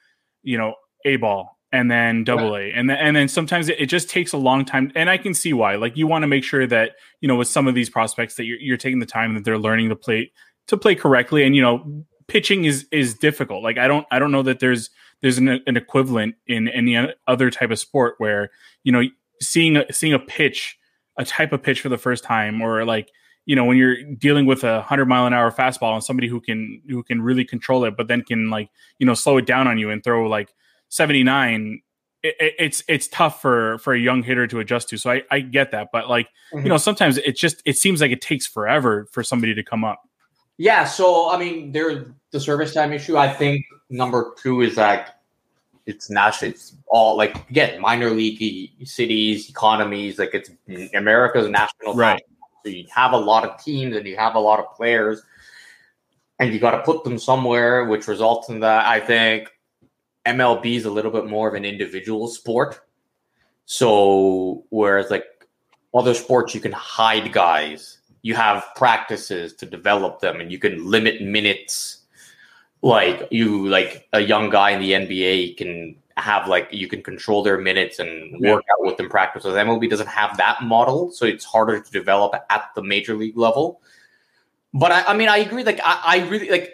you 0.42 0.58
know, 0.58 0.74
a 1.04 1.16
ball 1.16 1.58
and 1.72 1.90
then 1.90 2.24
double 2.24 2.52
right. 2.52 2.72
A 2.72 2.76
and 2.76 2.90
then 2.90 2.98
and 2.98 3.16
then 3.16 3.28
sometimes 3.28 3.68
it, 3.68 3.80
it, 3.80 3.86
just 3.86 4.10
takes 4.10 4.32
a 4.32 4.36
long 4.36 4.64
time. 4.64 4.92
And 4.94 5.08
I 5.08 5.16
can 5.16 5.32
see 5.32 5.52
why. 5.52 5.76
Like 5.76 5.96
you 5.96 6.06
want 6.06 6.22
to 6.22 6.28
make 6.28 6.44
sure 6.44 6.66
that 6.66 6.92
you 7.20 7.28
know 7.28 7.36
with 7.36 7.48
some 7.48 7.66
of 7.66 7.74
these 7.74 7.88
prospects 7.88 8.34
that 8.34 8.44
you're, 8.44 8.58
you're 8.58 8.76
taking 8.76 8.98
the 8.98 9.06
time 9.06 9.34
that 9.34 9.44
they're 9.44 9.58
learning 9.58 9.88
to 9.88 9.96
play 9.96 10.30
to 10.68 10.76
play 10.76 10.94
correctly. 10.94 11.44
And 11.44 11.56
you 11.56 11.62
know, 11.62 12.04
pitching 12.28 12.66
is 12.66 12.86
is 12.92 13.14
difficult. 13.14 13.62
Like 13.62 13.78
I 13.78 13.88
don't 13.88 14.06
I 14.10 14.18
don't 14.18 14.30
know 14.30 14.42
that 14.42 14.60
there's 14.60 14.90
there's 15.22 15.38
an, 15.38 15.48
an 15.48 15.76
equivalent 15.76 16.34
in 16.46 16.68
any 16.68 16.98
other 17.26 17.50
type 17.50 17.70
of 17.70 17.78
sport 17.78 18.16
where 18.18 18.50
you 18.84 18.92
know 18.92 19.02
seeing 19.42 19.76
a, 19.76 19.92
seeing 19.92 20.12
a 20.12 20.18
pitch, 20.18 20.78
a 21.18 21.24
type 21.24 21.52
of 21.52 21.62
pitch 21.62 21.80
for 21.80 21.88
the 21.88 21.98
first 21.98 22.24
time, 22.24 22.60
or 22.60 22.84
like 22.84 23.10
you 23.44 23.56
know 23.56 23.64
when 23.64 23.76
you're 23.76 24.02
dealing 24.02 24.46
with 24.46 24.64
a 24.64 24.82
hundred 24.82 25.06
mile 25.06 25.26
an 25.26 25.32
hour 25.32 25.50
fastball 25.50 25.94
and 25.94 26.04
somebody 26.04 26.28
who 26.28 26.40
can 26.40 26.80
who 26.88 27.02
can 27.02 27.22
really 27.22 27.44
control 27.44 27.84
it, 27.84 27.96
but 27.96 28.08
then 28.08 28.22
can 28.22 28.50
like 28.50 28.70
you 28.98 29.06
know 29.06 29.14
slow 29.14 29.36
it 29.38 29.46
down 29.46 29.66
on 29.66 29.78
you 29.78 29.90
and 29.90 30.02
throw 30.04 30.28
like 30.28 30.54
seventy 30.88 31.22
nine. 31.22 31.82
It, 32.22 32.54
it's 32.58 32.84
it's 32.88 33.08
tough 33.08 33.42
for 33.42 33.78
for 33.78 33.94
a 33.94 33.98
young 33.98 34.22
hitter 34.22 34.46
to 34.46 34.60
adjust 34.60 34.88
to. 34.90 34.96
So 34.96 35.10
I, 35.10 35.22
I 35.30 35.40
get 35.40 35.72
that, 35.72 35.88
but 35.92 36.08
like 36.08 36.28
mm-hmm. 36.52 36.64
you 36.64 36.68
know 36.68 36.76
sometimes 36.76 37.18
it 37.18 37.36
just 37.36 37.62
it 37.64 37.76
seems 37.76 38.00
like 38.00 38.12
it 38.12 38.20
takes 38.20 38.46
forever 38.46 39.06
for 39.10 39.22
somebody 39.22 39.54
to 39.54 39.62
come 39.62 39.84
up. 39.84 40.02
Yeah, 40.58 40.84
so 40.84 41.30
I 41.30 41.38
mean, 41.38 41.72
there's 41.72 42.06
the 42.30 42.38
service 42.38 42.74
time 42.74 42.92
issue. 42.92 43.16
I 43.16 43.32
think 43.32 43.64
number 43.90 44.34
two 44.40 44.60
is 44.60 44.76
that 44.76 45.21
it's 45.86 46.10
national. 46.10 46.52
It's 46.52 46.76
all 46.86 47.16
like 47.16 47.48
again 47.50 47.80
minor 47.80 48.10
league 48.10 48.70
cities, 48.86 49.48
economies. 49.48 50.18
Like 50.18 50.34
it's 50.34 50.50
America's 50.94 51.48
national. 51.48 51.94
Right. 51.94 52.22
So 52.64 52.70
you 52.70 52.86
have 52.94 53.12
a 53.12 53.18
lot 53.18 53.44
of 53.44 53.62
teams 53.62 53.96
and 53.96 54.06
you 54.06 54.16
have 54.16 54.34
a 54.34 54.40
lot 54.40 54.60
of 54.60 54.74
players, 54.76 55.22
and 56.38 56.52
you 56.52 56.60
got 56.60 56.72
to 56.72 56.82
put 56.82 57.04
them 57.04 57.18
somewhere, 57.18 57.86
which 57.86 58.06
results 58.06 58.48
in 58.48 58.60
that. 58.60 58.86
I 58.86 59.00
think 59.00 59.50
MLB 60.26 60.76
is 60.76 60.84
a 60.84 60.90
little 60.90 61.10
bit 61.10 61.26
more 61.26 61.48
of 61.48 61.54
an 61.54 61.64
individual 61.64 62.28
sport. 62.28 62.80
So 63.64 64.64
whereas 64.70 65.10
like 65.10 65.24
other 65.94 66.14
sports, 66.14 66.54
you 66.54 66.60
can 66.60 66.72
hide 66.72 67.32
guys. 67.32 67.98
You 68.22 68.36
have 68.36 68.64
practices 68.76 69.54
to 69.54 69.66
develop 69.66 70.20
them, 70.20 70.40
and 70.40 70.52
you 70.52 70.58
can 70.58 70.88
limit 70.88 71.22
minutes 71.22 72.01
like 72.82 73.28
you 73.30 73.68
like 73.68 74.08
a 74.12 74.20
young 74.20 74.50
guy 74.50 74.70
in 74.70 74.80
the 74.80 74.92
NBA 74.92 75.56
can 75.56 75.96
have 76.16 76.48
like 76.48 76.68
you 76.72 76.88
can 76.88 77.02
control 77.02 77.42
their 77.42 77.58
minutes 77.58 77.98
and 77.98 78.32
work 78.40 78.64
yeah. 78.66 78.74
out 78.74 78.86
with 78.86 78.96
them 78.96 79.08
practice. 79.08 79.44
practices. 79.44 79.54
MLB 79.54 79.88
doesn't 79.88 80.08
have 80.08 80.36
that 80.36 80.62
model, 80.62 81.10
so 81.12 81.24
it's 81.24 81.44
harder 81.44 81.80
to 81.80 81.90
develop 81.92 82.34
at 82.50 82.70
the 82.74 82.82
major 82.82 83.14
league 83.14 83.38
level. 83.38 83.80
But 84.74 84.92
I, 84.92 85.04
I 85.08 85.16
mean, 85.16 85.28
I 85.28 85.38
agree. 85.38 85.64
Like 85.64 85.80
I, 85.84 86.00
I 86.04 86.28
really 86.28 86.50
like. 86.50 86.70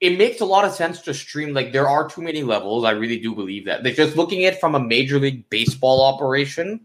It 0.00 0.16
makes 0.16 0.40
a 0.40 0.44
lot 0.44 0.64
of 0.64 0.72
sense 0.72 1.00
to 1.02 1.14
stream. 1.14 1.54
Like 1.54 1.72
there 1.72 1.88
are 1.88 2.08
too 2.08 2.22
many 2.22 2.42
levels. 2.42 2.84
I 2.84 2.92
really 2.92 3.18
do 3.18 3.34
believe 3.34 3.64
that. 3.64 3.82
They're 3.82 3.92
just 3.92 4.16
looking 4.16 4.44
at 4.44 4.60
from 4.60 4.74
a 4.74 4.80
major 4.80 5.18
league 5.18 5.48
baseball 5.50 6.02
operation. 6.02 6.82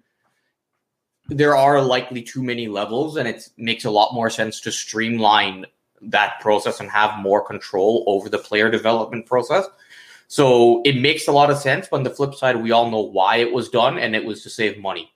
There 1.27 1.55
are 1.55 1.81
likely 1.81 2.21
too 2.21 2.41
many 2.41 2.67
levels, 2.67 3.17
and 3.17 3.27
it 3.27 3.49
makes 3.57 3.85
a 3.85 3.91
lot 3.91 4.13
more 4.13 4.29
sense 4.29 4.61
to 4.61 4.71
streamline 4.71 5.65
that 6.09 6.39
process 6.39 6.79
and 6.79 6.89
have 6.89 7.19
more 7.19 7.43
control 7.43 8.03
over 8.07 8.29
the 8.29 8.37
player 8.37 8.69
development 8.69 9.25
process. 9.25 9.65
So 10.27 10.81
it 10.83 10.99
makes 10.99 11.27
a 11.27 11.31
lot 11.31 11.51
of 11.51 11.57
sense. 11.57 11.87
But 11.89 11.97
on 11.97 12.03
the 12.03 12.09
flip 12.09 12.33
side, 12.33 12.61
we 12.61 12.71
all 12.71 12.89
know 12.89 13.01
why 13.01 13.37
it 13.37 13.51
was 13.53 13.69
done, 13.69 13.97
and 13.97 14.15
it 14.15 14.23
was 14.23 14.43
to 14.43 14.49
save 14.49 14.79
money. 14.79 15.11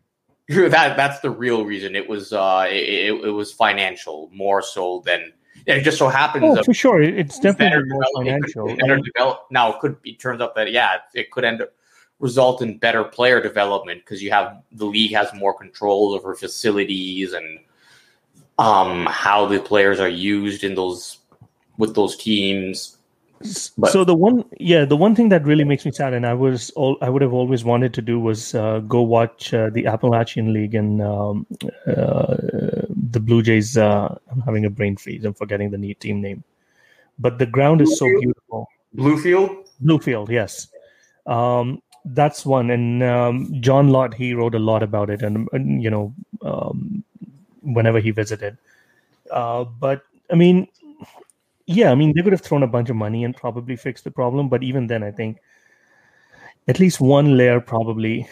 that 0.48 0.96
that's 0.96 1.20
the 1.20 1.30
real 1.30 1.64
reason. 1.64 1.94
It 1.94 2.08
was 2.08 2.32
uh, 2.32 2.66
it, 2.68 3.12
it 3.24 3.30
was 3.30 3.52
financial 3.52 4.30
more 4.32 4.62
so 4.62 5.02
than 5.06 5.32
it 5.66 5.82
just 5.82 5.98
so 5.98 6.08
happens. 6.08 6.58
Oh, 6.58 6.62
for 6.62 6.74
sure, 6.74 7.02
it's 7.02 7.38
definitely 7.38 7.88
more 7.88 8.04
financial. 8.16 8.68
It 8.68 8.78
better 8.78 8.98
develop. 8.98 9.46
Now, 9.50 9.72
it 9.72 9.80
could 9.80 10.00
be 10.02 10.14
turns 10.14 10.40
out 10.40 10.54
that 10.56 10.72
yeah, 10.72 10.98
it 11.14 11.30
could 11.30 11.44
end 11.44 11.62
up 11.62 11.72
result 12.18 12.62
in 12.62 12.78
better 12.78 13.02
player 13.02 13.40
development 13.40 14.02
because 14.04 14.22
you 14.22 14.30
have 14.30 14.62
the 14.72 14.84
league 14.84 15.12
has 15.12 15.32
more 15.34 15.54
control 15.54 16.12
over 16.14 16.34
facilities 16.34 17.32
and 17.32 17.60
um, 18.60 19.06
how 19.06 19.46
the 19.46 19.58
players 19.58 19.98
are 20.00 20.08
used 20.08 20.62
in 20.62 20.74
those 20.74 21.18
with 21.78 21.94
those 21.94 22.16
teams. 22.16 22.96
But, 23.78 23.90
so 23.90 24.04
the 24.04 24.14
one, 24.14 24.44
yeah, 24.58 24.84
the 24.84 24.98
one 24.98 25.14
thing 25.14 25.30
that 25.30 25.46
really 25.46 25.64
makes 25.64 25.86
me 25.86 25.92
sad, 25.92 26.12
and 26.12 26.26
I 26.26 26.34
was, 26.34 26.68
all, 26.76 26.98
I 27.00 27.08
would 27.08 27.22
have 27.22 27.32
always 27.32 27.64
wanted 27.64 27.94
to 27.94 28.02
do 28.02 28.20
was 28.20 28.54
uh, 28.54 28.80
go 28.80 29.00
watch 29.00 29.54
uh, 29.54 29.70
the 29.70 29.86
Appalachian 29.86 30.52
League 30.52 30.74
and 30.74 31.00
um, 31.00 31.46
uh, 31.86 32.36
the 33.14 33.18
Blue 33.18 33.42
Jays. 33.42 33.78
Uh, 33.78 34.14
I'm 34.30 34.42
having 34.42 34.66
a 34.66 34.70
brain 34.70 34.94
freeze. 34.94 35.24
I'm 35.24 35.32
forgetting 35.32 35.70
the 35.70 35.78
neat 35.78 36.00
team 36.00 36.20
name, 36.20 36.44
but 37.18 37.38
the 37.38 37.46
ground 37.46 37.80
is 37.80 37.98
so 37.98 38.04
beautiful. 38.20 38.68
Bluefield. 38.94 39.66
Bluefield, 39.82 40.28
yes. 40.28 40.68
Um, 41.26 41.80
that's 42.04 42.44
one, 42.44 42.70
and 42.70 43.02
um, 43.02 43.56
John 43.60 43.88
Lott 43.88 44.12
he 44.12 44.34
wrote 44.34 44.54
a 44.54 44.58
lot 44.58 44.82
about 44.82 45.08
it, 45.08 45.22
and, 45.22 45.48
and 45.52 45.82
you 45.82 45.88
know, 45.88 46.14
um, 46.42 47.04
whenever 47.62 48.00
he 48.00 48.10
visited. 48.10 48.56
Uh, 49.30 49.64
but 49.64 50.02
I 50.30 50.34
mean, 50.34 50.68
yeah, 51.66 51.90
I 51.90 51.94
mean, 51.94 52.12
they 52.14 52.22
could 52.22 52.32
have 52.32 52.40
thrown 52.40 52.62
a 52.62 52.68
bunch 52.68 52.90
of 52.90 52.96
money 52.96 53.24
and 53.24 53.36
probably 53.36 53.76
fixed 53.76 54.04
the 54.04 54.10
problem. 54.10 54.48
But 54.48 54.62
even 54.62 54.86
then, 54.86 55.02
I 55.02 55.10
think 55.10 55.38
at 56.68 56.80
least 56.80 57.00
one 57.00 57.36
layer 57.36 57.60
probably 57.60 58.28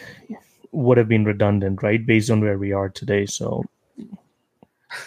would 0.71 0.97
have 0.97 1.07
been 1.07 1.25
redundant, 1.25 1.81
right? 1.81 2.05
Based 2.05 2.29
on 2.29 2.41
where 2.41 2.57
we 2.57 2.73
are 2.73 2.89
today. 2.89 3.25
So, 3.25 3.63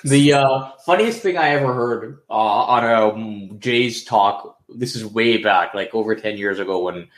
The 0.04 0.32
uh, 0.34 0.70
funniest 0.84 1.22
thing 1.22 1.36
I 1.36 1.50
ever 1.50 1.72
heard 1.74 2.18
uh, 2.30 2.34
on 2.34 2.84
a 2.84 3.08
um, 3.08 3.58
Jays 3.58 4.04
talk. 4.04 4.58
This 4.68 4.96
is 4.96 5.04
way 5.04 5.36
back, 5.38 5.74
like 5.74 5.94
over 5.94 6.14
ten 6.14 6.38
years 6.38 6.58
ago, 6.58 6.84
when 6.84 7.08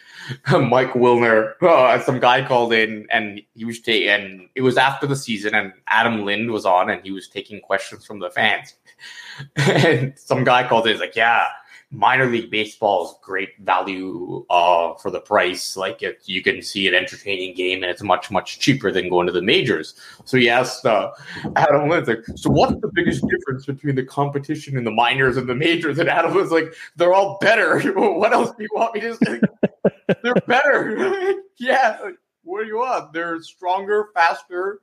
Mike 0.69 0.93
Wilner, 0.93 1.61
uh, 1.63 2.01
some 2.01 2.19
guy 2.19 2.45
called 2.45 2.73
in, 2.73 3.07
and 3.11 3.41
he 3.55 3.65
was 3.65 3.81
taking, 3.81 4.09
and 4.09 4.49
it 4.55 4.63
was 4.63 4.77
after 4.77 5.07
the 5.07 5.15
season, 5.15 5.55
and 5.55 5.73
Adam 5.89 6.25
Lind 6.25 6.51
was 6.51 6.65
on, 6.65 6.91
and 6.91 7.03
he 7.03 7.11
was 7.11 7.29
taking 7.29 7.61
questions 7.61 8.05
from 8.05 8.19
the 8.19 8.31
fans, 8.31 8.75
and 9.57 10.19
some 10.19 10.43
guy 10.43 10.67
called 10.67 10.87
in, 10.87 10.93
he's 10.93 11.01
like, 11.01 11.15
"Yeah, 11.15 11.47
minor 11.95 12.27
league 12.27 12.51
baseball 12.51 13.05
is 13.05 13.15
great 13.23 13.57
value 13.61 14.45
uh, 14.51 14.95
for 14.95 15.11
the 15.11 15.21
price. 15.21 15.77
Like 15.77 16.03
if 16.03 16.17
you 16.27 16.43
can 16.43 16.61
see 16.63 16.89
an 16.89 16.95
entertaining 16.95 17.55
game 17.55 17.83
and 17.83 17.91
it's 17.91 18.03
much 18.03 18.31
much 18.31 18.59
cheaper 18.59 18.91
than 18.91 19.09
going 19.09 19.27
to 19.27 19.33
the 19.33 19.43
majors. 19.43 19.95
So 20.25 20.37
he 20.37 20.51
asked 20.51 20.85
uh, 20.85 21.13
Adam 21.57 21.89
like, 21.89 22.07
so 22.35 22.51
what's 22.51 22.81
the 22.81 22.91
biggest 22.93 23.25
difference 23.29 23.67
between 23.67 23.95
the 23.95 24.05
competition 24.05 24.77
in 24.77 24.85
the 24.85 24.91
minors 24.91 25.37
and 25.37 25.49
the 25.49 25.55
majors? 25.55 25.99
And 25.99 26.09
Adam 26.09 26.35
was 26.35 26.51
like, 26.51 26.75
they're 26.97 27.15
all 27.15 27.39
better. 27.41 27.81
what 27.95 28.33
else 28.33 28.51
do 28.57 28.63
you 28.63 28.71
want 28.73 28.95
me 28.95 29.01
to 29.01 29.17
say? 29.17 29.41
they're 30.23 30.35
better. 30.47 31.35
yeah. 31.59 32.11
What 32.43 32.63
do 32.63 32.67
you 32.67 32.79
want? 32.79 33.13
They're 33.13 33.41
stronger, 33.41 34.09
faster, 34.15 34.81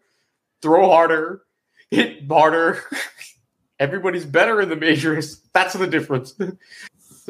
throw 0.62 0.89
harder, 0.89 1.43
hit 1.91 2.28
harder. 2.28 2.82
Everybody's 3.80 4.26
better 4.26 4.62
in 4.62 4.70
the 4.70 4.76
majors. 4.76 5.41
That's 5.53 5.74
the 5.74 5.88
difference. 5.88 6.36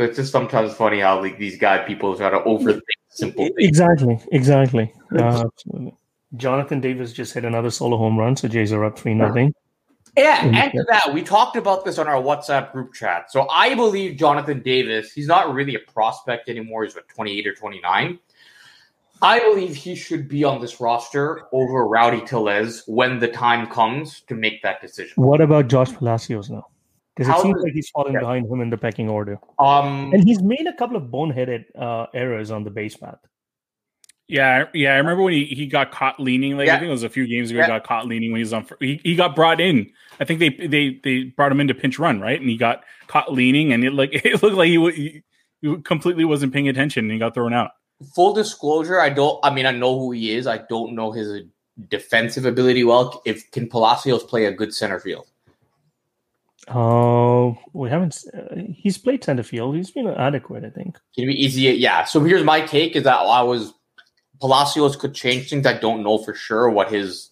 So 0.01 0.05
it's 0.05 0.15
just 0.15 0.31
sometimes 0.31 0.73
funny 0.73 1.01
how 1.01 1.21
like 1.21 1.37
these 1.37 1.59
guy 1.59 1.77
people 1.77 2.17
try 2.17 2.31
to 2.31 2.39
overthink 2.39 2.81
simple 3.09 3.45
things. 3.45 3.53
Exactly, 3.59 4.19
exactly. 4.31 4.91
Uh, 5.15 5.43
Jonathan 6.35 6.81
Davis 6.81 7.13
just 7.13 7.35
hit 7.35 7.45
another 7.45 7.69
solo 7.69 7.97
home 7.97 8.17
run, 8.17 8.35
so 8.35 8.47
Jays 8.47 8.73
are 8.73 8.83
up 8.83 8.97
three 8.97 9.13
nothing. 9.13 9.53
Yeah, 10.17 10.43
and 10.43 10.71
to 10.71 10.83
that, 10.89 11.13
we 11.13 11.21
talked 11.21 11.55
about 11.55 11.85
this 11.85 11.99
on 11.99 12.07
our 12.07 12.19
WhatsApp 12.19 12.71
group 12.71 12.95
chat. 12.95 13.31
So 13.31 13.47
I 13.47 13.75
believe 13.75 14.17
Jonathan 14.17 14.63
Davis, 14.63 15.11
he's 15.11 15.27
not 15.27 15.53
really 15.53 15.75
a 15.75 15.91
prospect 15.93 16.49
anymore. 16.49 16.83
He's 16.83 16.95
what, 16.95 17.07
28 17.07 17.45
or 17.45 17.53
29. 17.53 18.17
I 19.21 19.39
believe 19.39 19.75
he 19.75 19.93
should 19.93 20.27
be 20.27 20.43
on 20.43 20.61
this 20.61 20.81
roster 20.81 21.43
over 21.51 21.87
Rowdy 21.87 22.21
Tellez 22.21 22.81
when 22.87 23.19
the 23.19 23.27
time 23.27 23.67
comes 23.67 24.21
to 24.21 24.33
make 24.33 24.63
that 24.63 24.81
decision. 24.81 25.13
What 25.17 25.41
about 25.41 25.67
Josh 25.67 25.93
Palacios 25.93 26.49
now? 26.49 26.65
Because 27.25 27.39
it 27.39 27.41
seems 27.43 27.55
does- 27.55 27.63
like 27.63 27.73
he's 27.73 27.89
falling 27.89 28.13
yeah. 28.13 28.19
behind 28.19 28.45
him 28.51 28.61
in 28.61 28.69
the 28.69 28.77
pecking 28.77 29.09
order. 29.09 29.37
Um, 29.59 30.11
And 30.13 30.23
he's 30.23 30.41
made 30.41 30.67
a 30.67 30.73
couple 30.73 30.95
of 30.97 31.03
boneheaded 31.03 31.65
uh, 31.77 32.07
errors 32.13 32.51
on 32.51 32.63
the 32.63 32.69
base 32.71 32.95
path. 32.97 33.19
Yeah, 34.27 34.65
yeah. 34.73 34.93
I 34.93 34.97
remember 34.97 35.23
when 35.23 35.33
he, 35.33 35.43
he 35.45 35.67
got 35.67 35.91
caught 35.91 36.17
leaning. 36.19 36.55
Like 36.55 36.67
Yeah. 36.67 36.75
I 36.75 36.79
think 36.79 36.87
it 36.87 36.91
was 36.93 37.03
a 37.03 37.09
few 37.09 37.27
games 37.27 37.51
ago. 37.51 37.59
Yeah. 37.59 37.65
He 37.65 37.69
got 37.71 37.83
caught 37.83 38.07
leaning 38.07 38.31
when 38.31 38.39
he 38.39 38.43
was 38.43 38.53
on. 38.53 38.65
He, 38.79 39.01
he 39.03 39.15
got 39.15 39.35
brought 39.35 39.59
in. 39.59 39.91
I 40.21 40.23
think 40.25 40.39
they 40.39 40.49
they 40.67 40.99
they 41.03 41.23
brought 41.25 41.51
him 41.51 41.59
in 41.59 41.67
to 41.67 41.73
pinch 41.73 41.99
run 41.99 42.21
right, 42.21 42.39
and 42.39 42.49
he 42.49 42.55
got 42.55 42.83
caught 43.07 43.33
leaning, 43.33 43.73
and 43.73 43.83
it 43.83 43.91
like 43.93 44.11
it 44.25 44.41
looked 44.41 44.55
like 44.55 44.69
he, 44.69 44.91
he, 44.91 45.23
he 45.61 45.77
completely 45.81 46.23
wasn't 46.23 46.53
paying 46.53 46.69
attention, 46.69 47.05
and 47.05 47.11
he 47.11 47.19
got 47.19 47.33
thrown 47.33 47.53
out. 47.53 47.71
full 48.15 48.33
disclosure, 48.33 49.01
I 49.01 49.09
don't. 49.09 49.37
I 49.43 49.53
mean, 49.53 49.65
I 49.65 49.71
know 49.71 49.99
who 49.99 50.11
he 50.11 50.31
is. 50.33 50.47
I 50.47 50.59
don't 50.69 50.95
know 50.95 51.11
his 51.11 51.43
defensive 51.89 52.45
ability 52.45 52.85
well. 52.85 53.21
If 53.25 53.51
can 53.51 53.67
Palacios 53.67 54.23
play 54.23 54.45
a 54.45 54.51
good 54.53 54.73
center 54.73 54.99
field? 54.99 55.27
Oh, 56.67 57.57
we 57.73 57.89
haven't. 57.89 58.23
Uh, 58.33 58.55
he's 58.73 58.97
played 58.97 59.23
center 59.23 59.43
field. 59.43 59.75
He's 59.75 59.91
been 59.91 60.07
adequate, 60.07 60.63
I 60.63 60.69
think. 60.69 60.97
Can 61.15 61.25
it 61.25 61.27
be 61.27 61.43
easy? 61.43 61.61
Yeah. 61.61 62.05
So 62.05 62.23
here's 62.23 62.43
my 62.43 62.61
take: 62.61 62.95
is 62.95 63.03
that 63.03 63.17
I 63.17 63.41
was 63.41 63.73
Palacios 64.39 64.95
could 64.95 65.13
change 65.13 65.49
things. 65.49 65.65
I 65.65 65.73
don't 65.73 66.03
know 66.03 66.17
for 66.17 66.33
sure 66.33 66.69
what 66.69 66.91
his 66.91 67.29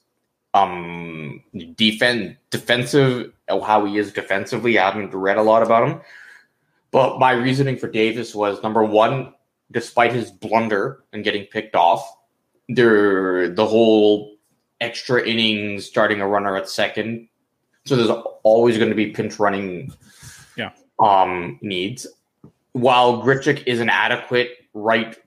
um 0.55 1.43
defense 1.75 2.35
defensive 2.49 3.31
how 3.49 3.85
he 3.85 3.97
is 3.97 4.13
defensively. 4.13 4.77
I 4.77 4.85
haven't 4.91 5.13
read 5.13 5.37
a 5.37 5.43
lot 5.43 5.63
about 5.63 5.87
him. 5.87 6.01
But 6.91 7.19
my 7.19 7.31
reasoning 7.31 7.77
for 7.77 7.87
Davis 7.87 8.33
was 8.33 8.63
number 8.63 8.83
one, 8.83 9.33
despite 9.71 10.11
his 10.11 10.31
blunder 10.31 11.03
and 11.13 11.23
getting 11.23 11.45
picked 11.45 11.75
off, 11.75 12.07
there 12.67 13.49
the 13.49 13.65
whole 13.65 14.35
extra 14.81 15.27
innings 15.27 15.85
starting 15.85 16.21
a 16.21 16.27
runner 16.27 16.55
at 16.55 16.69
second. 16.69 17.27
So 17.85 17.95
there's 17.95 18.09
always 18.43 18.77
going 18.77 18.89
to 18.89 18.95
be 18.95 19.07
pinch 19.07 19.39
running 19.39 19.93
Yeah. 20.55 20.71
um 20.99 21.59
needs. 21.61 22.05
While 22.73 23.23
Grichuk 23.23 23.63
is 23.65 23.79
an 23.79 23.89
adequate 23.89 24.51
right 24.73 25.17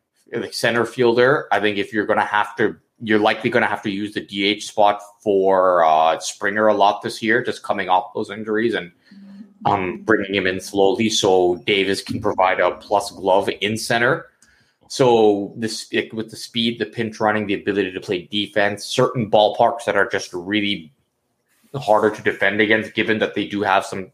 center 0.50 0.84
fielder, 0.86 1.48
I 1.50 1.60
think 1.60 1.78
if 1.78 1.92
you're 1.92 2.06
going 2.06 2.18
to 2.18 2.24
have 2.24 2.54
to, 2.56 2.76
you're 3.02 3.18
likely 3.18 3.50
going 3.50 3.62
to 3.62 3.68
have 3.68 3.82
to 3.82 3.90
use 3.90 4.14
the 4.14 4.20
DH 4.20 4.62
spot 4.62 5.02
for 5.20 5.84
uh, 5.84 6.18
Springer 6.20 6.68
a 6.68 6.74
lot 6.74 7.02
this 7.02 7.20
year, 7.22 7.42
just 7.42 7.62
coming 7.62 7.88
off 7.88 8.14
those 8.14 8.30
injuries 8.30 8.74
and 8.74 8.92
um, 9.64 10.02
bringing 10.02 10.34
him 10.34 10.46
in 10.46 10.60
slowly 10.60 11.08
so 11.10 11.56
Davis 11.66 12.02
can 12.02 12.20
provide 12.20 12.60
a 12.60 12.72
plus 12.76 13.10
glove 13.10 13.48
in 13.60 13.76
center. 13.76 14.26
So 14.88 15.52
this 15.56 15.90
with 16.12 16.30
the 16.30 16.36
speed, 16.36 16.78
the 16.78 16.86
pinch 16.86 17.18
running, 17.18 17.46
the 17.46 17.54
ability 17.54 17.92
to 17.92 18.00
play 18.00 18.28
defense, 18.30 18.84
certain 18.84 19.30
ballparks 19.30 19.84
that 19.86 19.96
are 19.96 20.08
just 20.08 20.32
really 20.32 20.92
harder 21.74 22.14
to 22.14 22.22
defend 22.22 22.60
against, 22.60 22.94
given 22.94 23.18
that 23.18 23.34
they 23.34 23.46
do 23.46 23.62
have 23.62 23.84
some 23.84 24.12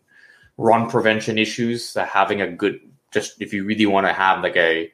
run 0.57 0.89
prevention 0.89 1.39
issues. 1.39 1.93
That 1.95 2.09
having 2.09 2.41
a 2.41 2.51
good, 2.51 2.81
just 3.13 3.41
if 3.41 3.53
you 3.53 3.65
really 3.65 3.87
want 3.87 4.07
to 4.07 4.13
have 4.13 4.43
like 4.43 4.57
a 4.57 4.93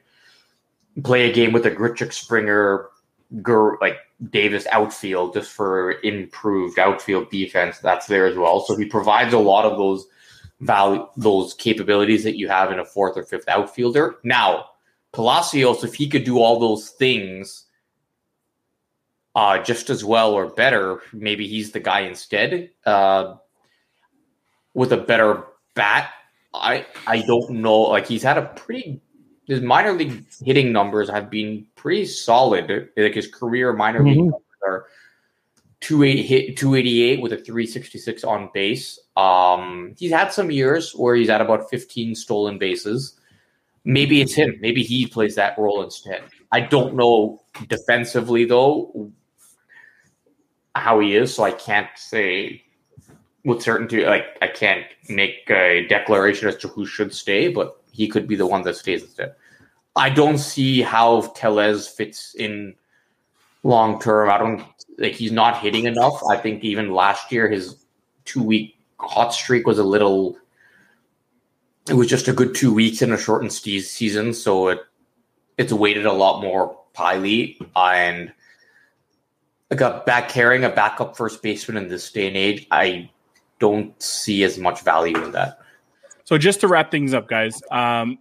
play 1.03 1.31
a 1.31 1.33
game 1.33 1.53
with 1.53 1.67
a 1.67 1.71
Grichuk 1.71 2.13
Springer, 2.13 2.89
Gur, 3.43 3.79
like 3.81 3.99
Davis 4.31 4.67
outfield, 4.71 5.35
just 5.35 5.51
for 5.51 6.01
improved 6.03 6.79
outfield 6.79 7.31
defense, 7.31 7.79
that's 7.79 8.07
there 8.07 8.27
as 8.27 8.37
well. 8.37 8.61
So 8.61 8.77
he 8.77 8.85
provides 8.85 9.35
a 9.35 9.39
lot 9.39 9.65
of 9.65 9.77
those 9.77 10.07
value, 10.61 11.07
those 11.17 11.55
capabilities 11.55 12.25
that 12.25 12.37
you 12.37 12.49
have 12.49 12.71
in 12.71 12.79
a 12.79 12.85
fourth 12.85 13.17
or 13.17 13.25
fifth 13.25 13.49
outfielder. 13.49 14.17
Now, 14.23 14.67
Palacios, 15.13 15.85
if 15.85 15.95
he 15.95 16.09
could 16.09 16.25
do 16.25 16.39
all 16.39 16.59
those 16.59 16.91
things 16.91 17.64
uh, 19.35 19.59
just 19.63 19.91
as 19.91 20.05
well 20.05 20.33
or 20.33 20.51
better, 20.51 21.01
maybe 21.13 21.47
he's 21.49 21.73
the 21.73 21.81
guy 21.81 22.01
instead 22.01 22.71
uh, 22.87 23.35
with 24.75 24.93
a 24.93 24.97
better 24.97 25.45
bat. 25.75 26.11
I 26.53 26.87
I 27.07 27.23
don't 27.23 27.51
know. 27.51 27.81
Like 27.81 28.07
he's 28.07 28.23
had 28.23 28.39
a 28.39 28.47
pretty 28.55 29.01
his 29.47 29.61
minor 29.61 29.93
league 29.93 30.25
hitting 30.43 30.73
numbers 30.73 31.11
have 31.11 31.29
been 31.31 31.67
pretty 31.75 32.07
solid. 32.07 32.89
Like 32.97 33.15
his 33.15 33.27
career 33.27 33.73
minor 33.73 34.05
league 34.05 34.17
Mhm. 34.19 34.31
numbers 34.31 34.41
are 34.67 34.87
two 35.81 36.03
eight 36.05 36.23
hit 36.23 36.57
two 36.57 36.77
eighty 36.77 37.03
eight 37.03 37.21
with 37.21 37.33
a 37.33 37.37
three 37.39 37.67
sixty 37.67 37.99
six 37.99 38.23
on 38.23 38.51
base. 38.55 38.99
Um, 39.17 39.95
he's 39.99 40.13
had 40.13 40.33
some 40.33 40.51
years 40.51 40.93
where 40.95 41.17
he's 41.17 41.29
at 41.29 41.41
about 41.41 41.69
fifteen 41.71 42.15
stolen 42.15 42.57
bases. 42.59 43.19
Maybe 43.85 44.23
it's 44.23 44.33
him. 44.33 44.57
Maybe 44.61 44.83
he 44.83 45.07
plays 45.07 45.35
that 45.35 45.59
role 45.59 45.83
instead. 45.83 46.23
I 46.53 46.61
don't 46.61 46.95
know 46.95 47.43
defensively 47.69 48.45
though 48.45 49.11
how 50.75 51.01
he 51.01 51.17
is, 51.17 51.35
so 51.35 51.45
I 51.45 51.53
can't 51.53 51.89
say 51.97 52.63
with 53.45 53.63
certainty. 53.63 54.05
Like 54.05 54.39
I 54.43 54.49
can't 54.49 54.87
make 55.09 55.49
a 55.51 55.87
declaration 55.89 56.49
as 56.49 56.57
to 56.57 56.69
who 56.69 56.87
should 56.87 57.15
stay, 57.15 57.49
but 57.49 57.81
he 57.93 58.09
could 58.09 58.27
be 58.27 58.37
the 58.37 58.47
one 58.47 58.63
that 58.63 58.77
stays 58.77 59.03
instead. 59.03 59.35
I 59.97 60.11
don't 60.11 60.39
see 60.39 60.83
how 60.83 61.33
Tellez 61.37 61.87
fits 61.87 62.35
in 62.35 62.75
long 63.63 64.01
term. 64.01 64.31
I 64.31 64.39
don't 64.39 64.63
like 64.99 65.13
he's 65.13 65.33
not 65.33 65.59
hitting 65.59 65.85
enough. 65.85 66.21
I 66.29 66.37
think 66.37 66.65
even 66.65 66.93
last 66.93 67.31
year 67.31 67.49
his 67.49 67.85
two 68.25 68.43
week 68.43 68.77
hot 68.99 69.31
streak 69.31 69.67
was 69.67 69.79
a 69.79 69.85
little. 69.85 70.37
It 71.89 71.95
was 71.95 72.09
just 72.09 72.29
a 72.29 72.33
good 72.33 72.55
two 72.55 72.73
weeks 72.73 73.03
in 73.03 73.13
a 73.13 73.19
shortened 73.19 73.53
season, 73.53 74.33
so 74.33 74.69
it 74.69 74.81
it's 75.59 75.73
weighted 75.73 76.07
a 76.07 76.13
lot 76.13 76.41
more 76.41 76.77
highly 76.95 77.59
and 77.77 78.33
like 79.75 79.93
a 79.93 80.03
back 80.05 80.29
carrying 80.29 80.65
a 80.65 80.71
backup 80.71 81.17
first 81.17 81.43
baseman 81.43 81.77
in 81.77 81.89
this 81.89 82.11
day 82.11 82.29
and 82.29 82.37
age. 82.37 82.67
I 82.71 83.11
don't 83.59 84.01
see 84.03 84.45
as 84.45 84.59
much 84.59 84.83
value 84.83 85.17
in 85.23 85.33
that. 85.33 85.59
So 86.25 86.39
just 86.39 86.61
to 86.61 86.69
wrap 86.69 86.91
things 86.91 87.13
up, 87.13 87.29
guys, 87.29 87.61
um, 87.71 88.19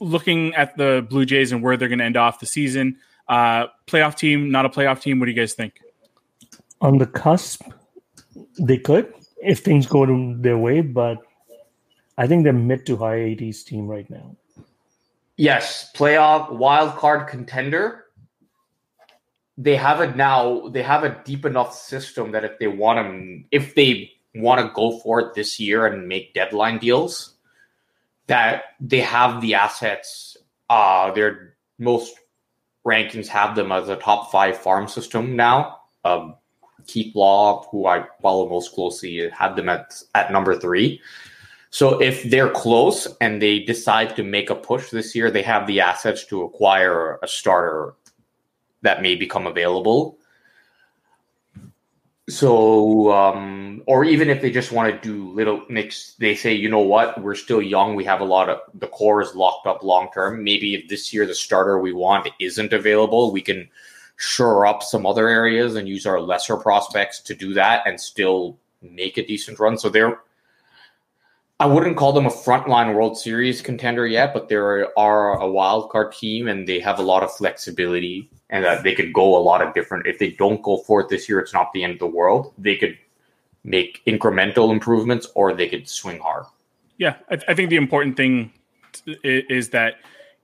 looking 0.00 0.54
at 0.54 0.76
the 0.76 1.06
Blue 1.08 1.24
Jays 1.24 1.52
and 1.52 1.62
where 1.62 1.76
they're 1.76 1.88
going 1.88 1.98
to 2.00 2.04
end 2.04 2.16
off 2.16 2.40
the 2.40 2.46
season, 2.46 2.98
uh, 3.28 3.66
playoff 3.86 4.16
team, 4.16 4.50
not 4.50 4.66
a 4.66 4.68
playoff 4.68 5.00
team. 5.00 5.18
What 5.18 5.26
do 5.26 5.32
you 5.32 5.36
guys 5.36 5.54
think? 5.54 5.80
On 6.80 6.98
the 6.98 7.06
cusp, 7.06 7.62
they 8.58 8.78
could 8.78 9.12
if 9.42 9.60
things 9.60 9.86
go 9.86 10.04
to 10.04 10.36
their 10.38 10.58
way, 10.58 10.80
but 10.80 11.18
I 12.16 12.26
think 12.26 12.44
they're 12.44 12.52
mid 12.52 12.86
to 12.86 12.96
high 12.96 13.18
80s 13.18 13.64
team 13.64 13.86
right 13.86 14.08
now. 14.10 14.36
Yes, 15.36 15.90
playoff 15.94 16.52
wild 16.52 16.96
card 16.96 17.28
contender. 17.28 18.06
They 19.58 19.74
have 19.74 20.00
it 20.00 20.16
now. 20.16 20.68
They 20.68 20.82
have 20.82 21.02
a 21.02 21.20
deep 21.24 21.44
enough 21.44 21.74
system 21.74 22.30
that 22.32 22.44
if 22.44 22.58
they 22.58 22.68
want 22.68 22.98
to, 22.98 23.44
if 23.50 23.74
they 23.74 24.12
want 24.34 24.60
to 24.60 24.72
go 24.72 25.00
for 25.00 25.20
it 25.20 25.34
this 25.34 25.58
year 25.58 25.84
and 25.84 26.08
make 26.08 26.32
deadline 26.32 26.78
deals, 26.78 27.34
that 28.28 28.62
they 28.80 29.00
have 29.00 29.40
the 29.40 29.54
assets. 29.54 30.36
Uh, 30.70 31.10
their 31.12 31.56
most 31.78 32.14
rankings 32.86 33.26
have 33.26 33.56
them 33.56 33.72
as 33.72 33.88
a 33.88 33.96
top 33.96 34.30
five 34.30 34.56
farm 34.56 34.86
system 34.86 35.34
now. 35.34 35.80
Um, 36.04 36.36
Keith 36.86 37.14
Law, 37.14 37.66
who 37.70 37.86
I 37.86 38.06
follow 38.22 38.48
most 38.48 38.72
closely, 38.74 39.28
had 39.30 39.56
them 39.56 39.68
at, 39.68 40.00
at 40.14 40.32
number 40.32 40.54
three. 40.56 41.00
So 41.70 42.00
if 42.00 42.22
they're 42.24 42.50
close 42.50 43.06
and 43.20 43.42
they 43.42 43.58
decide 43.60 44.16
to 44.16 44.22
make 44.22 44.48
a 44.48 44.54
push 44.54 44.90
this 44.90 45.14
year, 45.14 45.30
they 45.30 45.42
have 45.42 45.66
the 45.66 45.80
assets 45.80 46.24
to 46.26 46.42
acquire 46.42 47.18
a 47.22 47.28
starter 47.28 47.94
that 48.82 49.02
may 49.02 49.14
become 49.14 49.46
available. 49.46 50.18
So, 52.28 53.10
um, 53.10 53.82
or 53.86 54.04
even 54.04 54.28
if 54.28 54.42
they 54.42 54.50
just 54.50 54.70
want 54.70 54.92
to 54.92 55.00
do 55.00 55.32
little 55.32 55.64
mix, 55.70 56.14
they 56.18 56.34
say, 56.34 56.52
you 56.52 56.68
know 56.68 56.80
what, 56.80 57.22
we're 57.22 57.34
still 57.34 57.62
young. 57.62 57.94
We 57.94 58.04
have 58.04 58.20
a 58.20 58.24
lot 58.24 58.50
of 58.50 58.60
the 58.74 58.86
core 58.86 59.22
is 59.22 59.34
locked 59.34 59.66
up 59.66 59.82
long 59.82 60.10
term. 60.12 60.44
Maybe 60.44 60.74
if 60.74 60.88
this 60.88 61.12
year 61.12 61.24
the 61.24 61.34
starter 61.34 61.78
we 61.78 61.94
want 61.94 62.28
isn't 62.38 62.74
available, 62.74 63.32
we 63.32 63.40
can 63.40 63.68
shore 64.16 64.66
up 64.66 64.82
some 64.82 65.06
other 65.06 65.28
areas 65.28 65.74
and 65.74 65.88
use 65.88 66.04
our 66.04 66.20
lesser 66.20 66.56
prospects 66.56 67.20
to 67.20 67.34
do 67.34 67.54
that 67.54 67.86
and 67.86 67.98
still 67.98 68.58
make 68.82 69.16
a 69.16 69.26
decent 69.26 69.58
run. 69.58 69.78
So 69.78 69.88
they're 69.88 70.20
I 71.60 71.66
wouldn't 71.66 71.96
call 71.96 72.12
them 72.12 72.26
a 72.26 72.30
frontline 72.30 72.94
World 72.94 73.18
Series 73.18 73.62
contender 73.62 74.06
yet, 74.06 74.32
but 74.32 74.48
they 74.48 74.54
are 74.54 75.40
a 75.40 75.50
wild 75.50 75.90
card 75.90 76.12
team 76.12 76.46
and 76.46 76.68
they 76.68 76.78
have 76.78 77.00
a 77.00 77.02
lot 77.02 77.24
of 77.24 77.34
flexibility 77.34 78.30
and 78.50 78.64
that 78.64 78.82
they 78.82 78.94
could 78.94 79.12
go 79.12 79.36
a 79.36 79.42
lot 79.42 79.62
of 79.62 79.74
different. 79.74 80.06
If 80.06 80.18
they 80.18 80.30
don't 80.30 80.62
go 80.62 80.78
for 80.78 81.00
it 81.00 81.08
this 81.08 81.28
year, 81.28 81.38
it's 81.40 81.52
not 81.52 81.72
the 81.72 81.84
end 81.84 81.94
of 81.94 81.98
the 81.98 82.06
world. 82.06 82.52
They 82.58 82.76
could 82.76 82.98
make 83.64 84.02
incremental 84.06 84.72
improvements 84.72 85.26
or 85.34 85.52
they 85.52 85.68
could 85.68 85.88
swing 85.88 86.18
hard. 86.20 86.44
Yeah, 86.96 87.16
I, 87.30 87.38
I 87.48 87.54
think 87.54 87.70
the 87.70 87.76
important 87.76 88.16
thing 88.16 88.52
is 89.22 89.70
that 89.70 89.94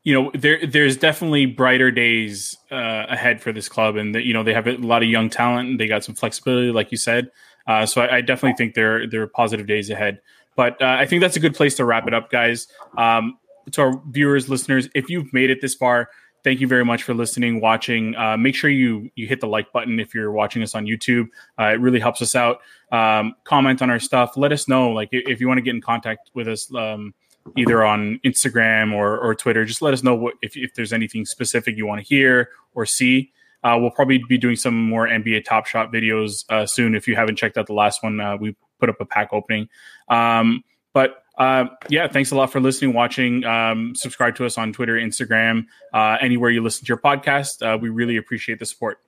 you 0.03 0.15
know 0.15 0.31
there 0.35 0.65
there's 0.67 0.97
definitely 0.97 1.47
brighter 1.47 1.91
days 1.91 2.57
uh, 2.71 3.07
ahead 3.09 3.41
for 3.41 3.53
this 3.53 3.69
club, 3.69 3.97
and 3.97 4.15
that 4.15 4.25
you 4.25 4.35
know 4.35 4.43
they 4.43 4.55
have 4.55 4.67
a 4.67 4.77
lot 4.77 5.03
of 5.03 5.09
young 5.09 5.31
talent 5.31 5.69
and 5.71 5.81
they 5.81 5.89
got 5.89 6.05
some 6.05 6.15
flexibility, 6.15 6.71
like 6.71 6.93
you 6.93 6.99
said. 6.99 7.31
Uh, 7.67 7.87
so 7.87 8.03
I, 8.03 8.17
I, 8.17 8.21
definitely 8.21 8.57
think 8.57 8.75
there 8.75 9.07
there 9.07 9.23
are 9.23 9.27
positive 9.27 9.67
days 9.67 9.89
ahead. 9.89 10.21
But 10.55 10.81
uh, 10.83 10.97
I 11.01 11.07
think 11.07 11.23
that's 11.23 11.37
a 11.37 11.41
good 11.41 11.55
place 11.55 11.77
to 11.77 11.85
wrap 11.85 12.07
it 12.07 12.15
up, 12.15 12.31
guys. 12.31 12.69
Um, 12.97 13.39
to 13.73 13.81
our 13.81 14.03
viewers, 14.11 14.49
listeners, 14.49 14.89
if 14.95 15.09
you've 15.09 15.33
made 15.33 15.51
it 15.51 15.61
this 15.61 15.75
far, 15.75 16.11
thank 16.45 16.61
you 16.61 16.69
very 16.69 16.85
much 16.85 17.03
for 17.03 17.15
listening, 17.15 17.61
watching. 17.61 18.15
Uh, 18.15 18.37
make 18.37 18.55
sure 18.55 18.71
you 18.71 19.11
you 19.17 19.27
hit 19.27 19.41
the 19.41 19.49
like 19.49 19.73
button 19.73 19.99
if 19.99 20.15
you're 20.15 20.31
watching 20.31 20.63
us 20.63 20.75
on 20.75 20.87
YouTube. 20.87 21.29
Uh, 21.59 21.73
it 21.73 21.81
really 21.81 21.99
helps 21.99 22.23
us 22.23 22.37
out. 22.37 22.61
Um, 22.93 23.35
comment 23.45 23.83
on 23.83 23.91
our 23.91 23.99
stuff. 23.99 24.37
Let 24.37 24.53
us 24.53 24.69
know, 24.69 24.91
like 24.91 25.09
if 25.11 25.41
you 25.41 25.49
want 25.49 25.59
to 25.59 25.63
get 25.63 25.75
in 25.75 25.81
contact 25.81 26.31
with 26.35 26.47
us, 26.47 26.73
um, 26.75 27.15
either 27.57 27.85
on 27.85 28.21
Instagram 28.25 28.95
or, 28.95 29.19
or 29.19 29.35
Twitter. 29.35 29.65
Just 29.65 29.83
let 29.83 29.95
us 29.95 30.03
know 30.03 30.15
what 30.15 30.35
if 30.43 30.57
if 30.57 30.75
there's 30.75 30.93
anything 30.93 31.25
specific 31.25 31.77
you 31.77 31.87
want 31.87 32.01
to 32.01 32.07
hear 32.07 32.51
or 32.75 32.87
see. 32.87 33.33
Uh, 33.63 33.79
we'll 33.81 33.91
probably 33.91 34.23
be 34.29 34.37
doing 34.37 34.57
some 34.57 34.89
more 34.89 35.09
NBA 35.09 35.47
Top 35.47 35.65
Shot 35.65 35.91
videos 35.91 36.45
uh, 36.51 36.67
soon. 36.67 36.95
If 36.95 37.09
you 37.09 37.17
haven't 37.17 37.37
checked 37.37 37.57
out 37.57 37.67
the 37.67 37.73
last 37.73 38.03
one, 38.03 38.21
uh, 38.21 38.37
we 38.37 38.55
put 38.79 38.91
up 38.91 39.01
a 39.01 39.07
pack 39.07 39.31
opening. 39.33 39.69
Um, 40.09 40.63
but 40.93 41.24
uh, 41.39 41.67
yeah, 41.89 42.09
thanks 42.09 42.31
a 42.31 42.37
lot 42.37 42.53
for 42.53 42.61
listening, 42.61 42.93
watching. 42.93 43.45
Um, 43.45 43.95
subscribe 43.95 44.37
to 44.37 44.47
us 44.47 44.57
on 44.59 44.73
Twitter, 44.73 44.95
Instagram, 44.95 45.67
uh, 45.93 46.17
anywhere 46.21 46.51
you 46.51 46.63
listen 46.63 46.85
to 46.85 46.89
your 46.89 46.99
podcast. 46.99 47.63
Uh, 47.63 47.77
we 47.79 47.89
really 47.89 48.17
appreciate 48.17 48.59
the 48.59 48.67
support. 48.67 49.01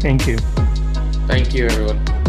Thank 0.00 0.26
you. 0.26 0.38
Thank 1.26 1.54
you, 1.54 1.66
everyone. 1.66 2.19